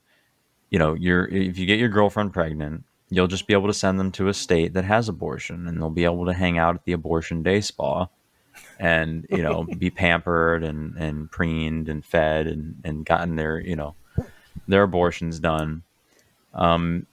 you 0.70 0.80
know 0.80 0.94
your 0.94 1.26
if 1.28 1.58
you 1.58 1.66
get 1.66 1.80
your 1.80 1.90
girlfriend 1.90 2.34
pregnant 2.34 2.84
you'll 3.10 3.28
just 3.28 3.48
be 3.48 3.54
able 3.54 3.68
to 3.68 3.74
send 3.74 4.00
them 4.00 4.12
to 4.12 4.28
a 4.28 4.34
state 4.34 4.74
that 4.74 4.84
has 4.84 5.08
abortion 5.08 5.68
and 5.68 5.78
they'll 5.78 5.90
be 5.90 6.04
able 6.04 6.26
to 6.26 6.34
hang 6.34 6.58
out 6.58 6.76
at 6.76 6.84
the 6.84 6.92
abortion 6.92 7.42
day 7.42 7.62
spa 7.62 8.08
and 8.80 9.26
you 9.30 9.42
know 9.42 9.64
be 9.78 9.90
pampered 9.90 10.64
and 10.64 10.96
and 10.98 11.32
preened 11.32 11.90
and 11.90 12.04
fed 12.06 12.48
and 12.48 12.76
and 12.84 13.06
gotten 13.06 13.36
their 13.36 13.60
you 13.60 13.76
know 13.76 13.96
their 14.68 14.84
abortions 14.84 15.40
done. 15.40 15.84
Um 16.54 17.06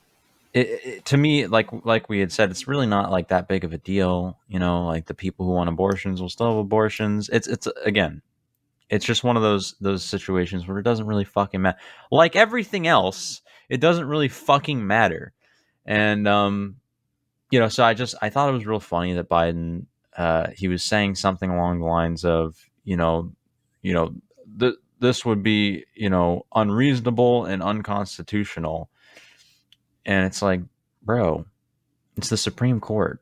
it, 0.52 0.80
it, 0.84 1.04
to 1.06 1.16
me 1.16 1.46
like 1.46 1.68
like 1.84 2.08
we 2.08 2.20
had 2.20 2.30
said 2.30 2.50
it's 2.50 2.68
really 2.68 2.86
not 2.86 3.10
like 3.10 3.28
that 3.28 3.48
big 3.48 3.64
of 3.64 3.72
a 3.72 3.78
deal 3.78 4.38
you 4.46 4.60
know 4.60 4.86
like 4.86 5.06
the 5.06 5.14
people 5.14 5.44
who 5.44 5.52
want 5.52 5.68
abortions 5.68 6.20
will 6.20 6.28
still 6.28 6.48
have 6.48 6.56
abortions. 6.56 7.28
It's 7.28 7.48
it's 7.48 7.66
again 7.84 8.22
it's 8.90 9.04
just 9.04 9.24
one 9.24 9.36
of 9.36 9.42
those 9.42 9.74
those 9.80 10.04
situations 10.04 10.66
where 10.66 10.78
it 10.78 10.84
doesn't 10.84 11.06
really 11.06 11.24
fucking 11.24 11.60
matter 11.60 11.78
like 12.10 12.36
everything 12.36 12.86
else 12.86 13.42
it 13.68 13.80
doesn't 13.80 14.06
really 14.06 14.28
fucking 14.28 14.86
matter. 14.86 15.32
And 15.86 16.28
um 16.28 16.76
you 17.50 17.60
know 17.60 17.68
so 17.68 17.84
i 17.84 17.94
just 17.94 18.16
i 18.20 18.30
thought 18.30 18.48
it 18.48 18.52
was 18.52 18.66
real 18.66 18.80
funny 18.80 19.12
that 19.14 19.28
biden 19.28 19.86
uh 20.16 20.48
he 20.56 20.68
was 20.68 20.82
saying 20.82 21.14
something 21.14 21.50
along 21.50 21.80
the 21.80 21.86
lines 21.86 22.24
of 22.24 22.56
you 22.84 22.96
know 22.96 23.32
you 23.82 23.92
know 23.92 24.14
th- 24.58 24.74
this 25.00 25.24
would 25.24 25.42
be 25.42 25.84
you 25.94 26.10
know 26.10 26.44
unreasonable 26.54 27.44
and 27.44 27.62
unconstitutional 27.62 28.88
and 30.06 30.26
it's 30.26 30.42
like 30.42 30.60
bro 31.02 31.44
it's 32.16 32.28
the 32.28 32.36
supreme 32.36 32.80
court 32.80 33.20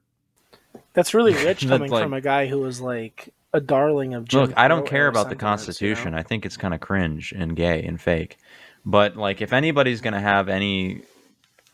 That's 0.92 1.14
really 1.14 1.34
rich 1.44 1.66
coming 1.66 1.90
like- 1.90 2.02
from 2.02 2.14
a 2.14 2.20
guy 2.20 2.46
who 2.46 2.58
was 2.60 2.80
like 2.80 3.32
a 3.54 3.60
darling 3.60 4.14
of 4.14 4.26
Jim 4.26 4.40
Look, 4.40 4.52
I 4.56 4.66
don't 4.66 4.86
care 4.86 5.06
about 5.06 5.24
the 5.28 5.36
sentiments, 5.38 5.42
you 5.82 5.88
know? 5.88 5.94
Constitution. 5.96 6.14
I 6.14 6.22
think 6.22 6.46
it's 6.46 6.56
kind 6.56 6.72
of 6.72 6.80
cringe 6.80 7.32
and 7.36 7.54
gay 7.54 7.82
and 7.84 8.00
fake. 8.00 8.38
But 8.82 9.18
like, 9.18 9.42
if 9.42 9.52
anybody's 9.52 10.00
going 10.00 10.14
to 10.14 10.20
have 10.20 10.48
any, 10.48 11.02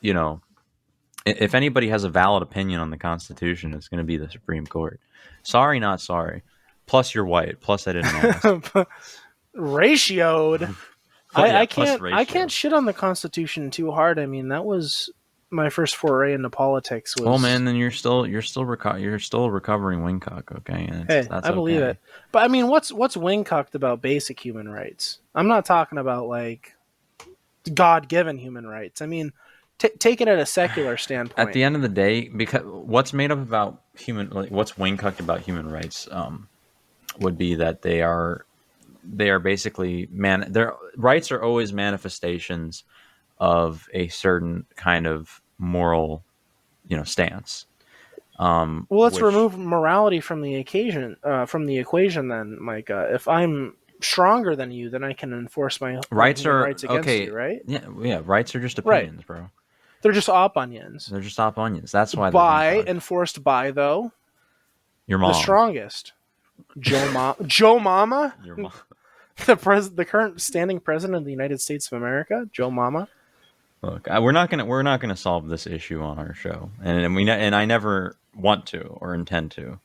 you 0.01 0.13
know, 0.13 0.41
if 1.25 1.55
anybody 1.55 1.89
has 1.91 2.03
a 2.03 2.09
valid 2.09 2.43
opinion 2.43 2.81
on 2.81 2.91
the 2.91 2.97
Constitution, 2.97 3.75
it's 3.75 3.87
going 3.87 3.99
to 3.99 4.05
be 4.05 4.17
the 4.17 4.29
Supreme 4.29 4.67
Court. 4.67 4.99
Sorry, 5.43 5.81
not 5.81 6.01
sorry. 6.01 6.43
Plus, 6.87 7.15
you're 7.15 7.25
white. 7.27 7.61
Plus, 7.61 7.87
I 7.87 7.93
didn't 7.93 8.07
ask. 8.15 8.45
ratioed. 9.57 10.75
But 11.35 11.51
yeah, 11.51 11.59
I, 11.59 11.61
I 11.61 11.67
can't. 11.67 12.03
I 12.05 12.25
can't 12.25 12.51
shit 12.51 12.73
on 12.73 12.87
the 12.87 12.95
Constitution 12.95 13.71
too 13.71 13.91
hard. 13.91 14.19
I 14.19 14.25
mean, 14.25 14.49
that 14.49 14.65
was 14.65 15.11
my 15.51 15.69
first 15.69 15.97
foray 15.97 16.33
into 16.33 16.49
politics. 16.49 17.15
Was, 17.17 17.27
Oh 17.27 17.37
man, 17.37 17.67
then 17.67 17.77
you're 17.77 17.91
still 17.91 18.27
you're 18.27 18.41
still 18.41 18.65
reco- 18.65 18.99
you're 18.99 19.19
still 19.19 19.51
recovering 19.51 20.01
wingcock. 20.01 20.57
Okay, 20.59 20.89
and 20.91 21.07
Hey, 21.07 21.27
I 21.31 21.51
believe 21.51 21.83
okay. 21.83 21.91
it. 21.91 21.99
But 22.33 22.45
I 22.45 22.49
mean, 22.49 22.69
what's 22.69 22.91
what's 22.91 23.15
wingcocked 23.15 23.75
about 23.75 24.01
basic 24.01 24.41
human 24.41 24.71
rights? 24.71 25.19
I'm 25.35 25.49
not 25.49 25.67
talking 25.67 25.99
about 25.99 26.29
like 26.29 26.75
God-given 27.75 28.39
human 28.39 28.67
rights. 28.67 29.03
I 29.03 29.07
mean, 29.07 29.33
t- 29.79 29.89
take 29.99 30.21
it 30.21 30.29
at 30.29 30.39
a 30.39 30.47
secular 30.47 30.97
standpoint. 31.07 31.49
At 31.49 31.53
the 31.55 31.63
end 31.63 31.77
of 31.77 31.83
the 31.83 31.89
day, 31.89 32.29
because 32.29 32.63
what's 32.65 33.13
made 33.13 33.31
up 33.31 33.39
about 33.39 33.83
human, 33.97 34.31
like, 34.31 34.51
what's 34.51 34.73
wingcocked 34.73 35.21
about 35.21 35.41
human 35.41 35.71
rights, 35.71 36.09
um, 36.11 36.49
would 37.21 37.37
be 37.39 37.55
that 37.57 37.83
they 37.83 38.03
are, 38.03 38.45
they 39.03 39.31
are 39.31 39.39
basically 39.39 40.09
man. 40.13 40.47
Their 40.51 40.75
rights 40.97 41.33
are 41.33 41.43
always 41.43 41.73
manifestations 41.73 42.85
of 43.39 43.89
a 43.95 44.09
certain 44.09 44.67
kind 44.77 45.07
of 45.07 45.41
moral, 45.59 46.25
you 46.87 46.97
know, 46.97 47.05
stance. 47.05 47.67
Um, 48.39 48.87
Well, 48.89 49.01
let's 49.01 49.17
which- 49.17 49.25
remove 49.25 49.59
morality 49.59 50.21
from 50.21 50.43
the 50.43 50.57
occasion 50.57 51.17
uh, 51.25 51.47
from 51.47 51.67
the 51.67 51.79
equation 51.79 52.29
then, 52.29 52.61
Micah. 52.63 53.09
If 53.13 53.27
I'm 53.27 53.75
stronger 54.01 54.55
than 54.55 54.71
you, 54.71 54.91
then 54.91 55.03
I 55.03 55.13
can 55.13 55.33
enforce 55.33 55.81
my 55.81 56.01
rights 56.11 56.47
are 56.47 56.61
rights 56.63 56.85
against 56.85 57.01
okay. 57.09 57.25
you, 57.25 57.35
right? 57.35 57.61
Yeah, 57.67 57.81
yeah. 58.01 58.21
Rights 58.25 58.55
are 58.55 58.61
just 58.61 58.79
Right. 58.85 59.03
opinions, 59.03 59.25
bro. 59.25 59.51
They're 60.03 60.13
just 60.13 60.29
op 60.29 60.57
onions. 60.57 61.07
They're 61.07 61.21
just 61.21 61.39
op 61.41 61.59
onions. 61.59 61.91
That's 61.93 62.15
why 62.15 62.31
By 62.31 62.83
enforced 62.87 63.43
by 63.43 63.71
though 63.73 64.13
your 65.07 65.19
mom. 65.19 65.33
the 65.33 65.39
strongest, 65.39 66.13
Joe 66.79 67.11
Ma- 67.13 67.35
Joe 67.47 67.79
Mama, 67.79 68.35
Your 68.45 68.57
mom. 68.57 68.73
the 69.47 69.57
pres- 69.57 69.91
the 69.91 70.05
current 70.05 70.41
standing 70.41 70.81
president 70.81 71.17
of 71.17 71.25
the 71.25 71.31
United 71.33 71.61
States 71.61 71.87
of 71.91 71.95
America, 71.95 72.49
Joe 72.53 72.71
Mama. 72.71 73.09
Look, 73.83 74.09
I, 74.09 74.19
we're 74.19 74.33
not 74.33 74.51
gonna 74.51 74.65
we're 74.65 74.83
not 74.83 75.01
gonna 75.01 75.17
solve 75.17 75.49
this 75.49 75.67
issue 75.67 76.03
on 76.03 76.19
our 76.19 76.35
show, 76.35 76.71
and, 76.83 76.99
and 77.05 77.15
we 77.17 77.25
ne- 77.25 77.39
and 77.47 77.55
I 77.55 77.65
never 77.65 78.17
want 78.37 78.67
to 78.67 78.83
or 78.83 79.15
intend 79.15 79.51
to. 79.53 79.79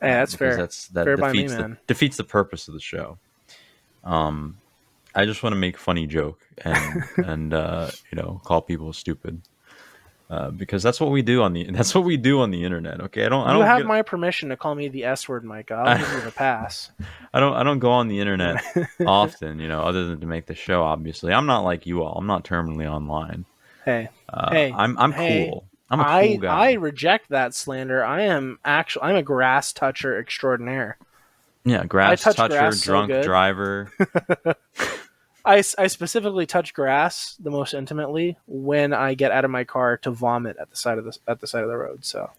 Hey, 0.00 0.10
that's 0.12 0.34
fair. 0.34 0.56
That's 0.56 0.88
that 0.88 1.04
Fair 1.04 1.16
by 1.16 1.32
me, 1.32 1.38
defeats 1.42 1.54
the, 1.54 1.60
man. 1.60 1.78
defeats 1.86 2.16
the 2.18 2.24
purpose 2.24 2.68
of 2.68 2.74
the 2.74 2.80
show. 2.80 3.18
Um, 4.04 4.58
I 5.14 5.24
just 5.24 5.42
want 5.42 5.52
to 5.54 5.58
make 5.58 5.76
funny 5.76 6.06
joke 6.06 6.40
and 6.58 7.02
and 7.26 7.54
uh, 7.54 7.90
you 8.12 8.16
know 8.16 8.40
call 8.44 8.60
people 8.62 8.92
stupid. 8.92 9.40
Uh, 10.30 10.50
because 10.50 10.82
that's 10.82 11.00
what 11.00 11.10
we 11.10 11.22
do 11.22 11.40
on 11.42 11.54
the 11.54 11.64
that's 11.70 11.94
what 11.94 12.04
we 12.04 12.18
do 12.18 12.40
on 12.42 12.50
the 12.50 12.62
internet. 12.62 13.00
Okay, 13.00 13.24
I 13.24 13.30
don't 13.30 13.46
I 13.46 13.52
You 13.52 13.58
don't 13.60 13.66
have 13.66 13.78
get- 13.78 13.86
my 13.86 14.02
permission 14.02 14.50
to 14.50 14.56
call 14.58 14.74
me 14.74 14.88
the 14.88 15.04
S 15.04 15.26
word, 15.28 15.42
Micah. 15.42 15.74
I'll 15.74 15.96
give 15.98 16.12
you 16.12 16.20
the 16.20 16.30
pass. 16.36 16.90
I 17.32 17.40
don't 17.40 17.54
I 17.54 17.62
don't 17.62 17.78
go 17.78 17.90
on 17.92 18.08
the 18.08 18.20
internet 18.20 18.62
often. 19.06 19.58
You 19.58 19.68
know, 19.68 19.80
other 19.82 20.04
than 20.06 20.20
to 20.20 20.26
make 20.26 20.44
the 20.44 20.54
show. 20.54 20.82
Obviously, 20.82 21.32
I'm 21.32 21.46
not 21.46 21.60
like 21.64 21.86
you 21.86 22.02
all. 22.02 22.18
I'm 22.18 22.26
not 22.26 22.44
terminally 22.44 22.86
online. 22.86 23.46
Hey, 23.86 24.10
Uh, 24.28 24.50
Hey, 24.50 24.70
I'm 24.76 24.98
I'm 24.98 25.12
hey, 25.12 25.46
cool. 25.48 25.64
I'm 25.90 26.00
a 26.00 26.04
cool 26.04 26.12
I 26.12 26.36
guy. 26.36 26.68
I 26.68 26.72
reject 26.74 27.30
that 27.30 27.54
slander. 27.54 28.04
I 28.04 28.24
am 28.24 28.58
actually 28.66 29.04
I'm 29.04 29.16
a 29.16 29.22
grass 29.22 29.72
toucher 29.72 30.18
extraordinaire. 30.18 30.98
Yeah, 31.64 31.84
grass 31.86 32.22
touch 32.22 32.36
toucher, 32.36 32.52
grass 32.58 32.82
drunk 32.82 33.08
good. 33.08 33.24
driver. 33.24 33.90
I, 35.48 35.62
I 35.78 35.86
specifically 35.86 36.44
touch 36.44 36.74
grass 36.74 37.34
the 37.40 37.50
most 37.50 37.72
intimately 37.72 38.36
when 38.46 38.92
I 38.92 39.14
get 39.14 39.32
out 39.32 39.46
of 39.46 39.50
my 39.50 39.64
car 39.64 39.96
to 39.98 40.10
vomit 40.10 40.58
at 40.60 40.68
the 40.68 40.76
side 40.76 40.98
of 40.98 41.04
the 41.04 41.18
at 41.26 41.40
the 41.40 41.46
side 41.46 41.62
of 41.62 41.70
the 41.70 41.76
road. 41.76 42.04
So, 42.04 42.30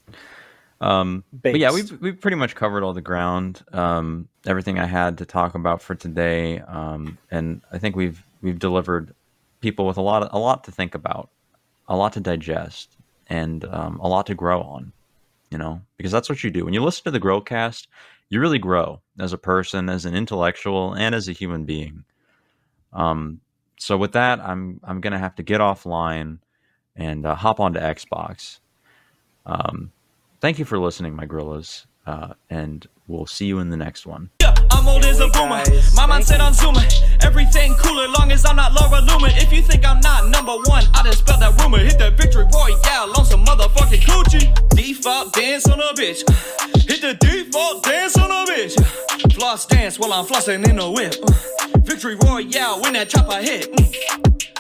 Um, 0.82 1.24
but 1.34 1.60
yeah, 1.60 1.72
we've 1.72 2.00
we've 2.02 2.20
pretty 2.20 2.38
much 2.38 2.56
covered 2.56 2.84
all 2.84 2.94
the 2.94 3.02
ground. 3.02 3.64
Um, 3.74 4.28
everything 4.46 4.80
I 4.80 4.86
had 4.86 5.18
to 5.18 5.26
talk 5.26 5.56
about 5.56 5.82
for 5.82 5.96
today. 5.96 6.60
Um, 6.60 7.18
and 7.32 7.62
I 7.72 7.80
think 7.80 7.96
we've 7.96 8.24
we've 8.42 8.60
delivered 8.60 9.14
people 9.60 9.86
with 9.86 9.98
a 9.98 10.02
lot 10.02 10.24
of, 10.24 10.30
a 10.32 10.40
lot 10.40 10.64
to 10.66 10.72
think 10.72 10.96
about, 10.96 11.30
a 11.88 11.98
lot 11.98 12.14
to 12.14 12.20
digest, 12.20 12.96
and 13.28 13.66
um, 13.66 14.00
a 14.00 14.08
lot 14.08 14.28
to 14.28 14.36
grow 14.36 14.62
on. 14.62 14.92
You 15.52 15.58
know, 15.58 15.82
because 15.98 16.12
that's 16.12 16.30
what 16.30 16.44
you 16.44 16.52
do 16.52 16.64
when 16.64 16.76
you 16.76 16.84
listen 16.84 17.04
to 17.06 17.12
the 17.12 17.20
Growcast. 17.20 17.88
You 18.30 18.40
really 18.40 18.60
grow 18.60 19.02
as 19.18 19.34
a 19.34 19.40
person, 19.40 19.90
as 19.90 20.06
an 20.06 20.14
intellectual, 20.14 20.94
and 20.94 21.16
as 21.16 21.28
a 21.28 21.32
human 21.34 21.66
being. 21.66 22.06
Um, 22.94 23.42
so 23.78 23.98
with 23.98 24.14
that, 24.14 24.40
I'm 24.40 24.80
I'm 24.84 25.02
gonna 25.02 25.20
have 25.20 25.36
to 25.36 25.44
get 25.44 25.62
offline 25.62 26.40
and 26.96 27.26
uh, 27.26 27.36
hop 27.36 27.60
onto 27.60 27.80
Xbox. 27.80 28.60
Um, 29.46 29.92
thank 30.42 30.60
you 30.60 30.66
for 30.66 30.78
listening, 30.78 31.16
my 31.16 31.26
gorillas, 31.26 31.88
uh, 32.06 32.34
and 32.50 32.86
we'll 33.08 33.26
see 33.26 33.46
you 33.46 33.60
in 33.60 33.70
the 33.70 33.78
next 33.78 34.06
one. 34.06 34.30
Yeah, 34.42 34.54
I'm 34.80 34.88
old 34.88 35.04
as 35.04 35.20
a 35.20 35.28
boomer. 35.28 35.60
My 35.94 36.08
mindset 36.08 36.40
on 36.40 36.54
Zoomer. 36.54 36.88
Everything 37.22 37.76
cooler, 37.76 38.08
long 38.18 38.32
as 38.32 38.46
I'm 38.46 38.56
not 38.56 38.72
Laura 38.72 39.02
Loomer. 39.02 39.30
If 39.36 39.52
you 39.52 39.62
think 39.62 39.86
I'm 39.86 40.00
not 40.00 40.30
number 40.30 40.56
one, 40.72 40.86
I 40.94 41.12
spell 41.12 41.38
that 41.38 41.62
rumor. 41.62 41.80
Hit 41.80 42.00
that 42.00 42.16
victory 42.16 42.46
royale 42.54 43.12
on 43.20 43.26
some 43.26 43.44
motherfucking 43.44 44.00
coochie. 44.08 44.70
Default 44.70 45.34
dance 45.34 45.68
on 45.68 45.82
a 45.82 45.94
bitch. 46.00 46.24
Hit 46.88 47.02
the 47.02 47.14
default 47.20 47.84
dance 47.84 48.18
on 48.18 48.32
a 48.32 48.50
bitch. 48.50 49.34
Floss 49.34 49.66
dance 49.66 50.00
while 50.00 50.14
I'm 50.14 50.26
flossing 50.26 50.66
in 50.66 50.80
a 50.80 50.90
whip. 50.90 51.14
Victory 51.84 52.16
royale 52.16 52.82
when 52.82 52.94
that 52.94 53.10
chopper 53.10 53.42
hit. 53.42 53.68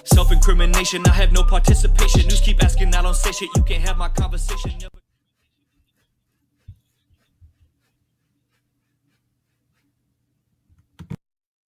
Self 0.03 0.34
incrimination, 0.34 1.01
I 1.05 1.13
have 1.13 1.32
no 1.32 1.43
participation. 1.43 2.28
News 2.28 2.41
keep 2.41 2.61
asking, 2.61 2.93
I 2.93 3.01
don't 3.03 3.15
say 3.15 3.32
shit. 3.32 3.47
You 3.55 3.63
can't 3.63 3.88
have 3.88 3.97
my 3.97 4.09
conversation. 4.09 4.72
Never- 4.82 4.99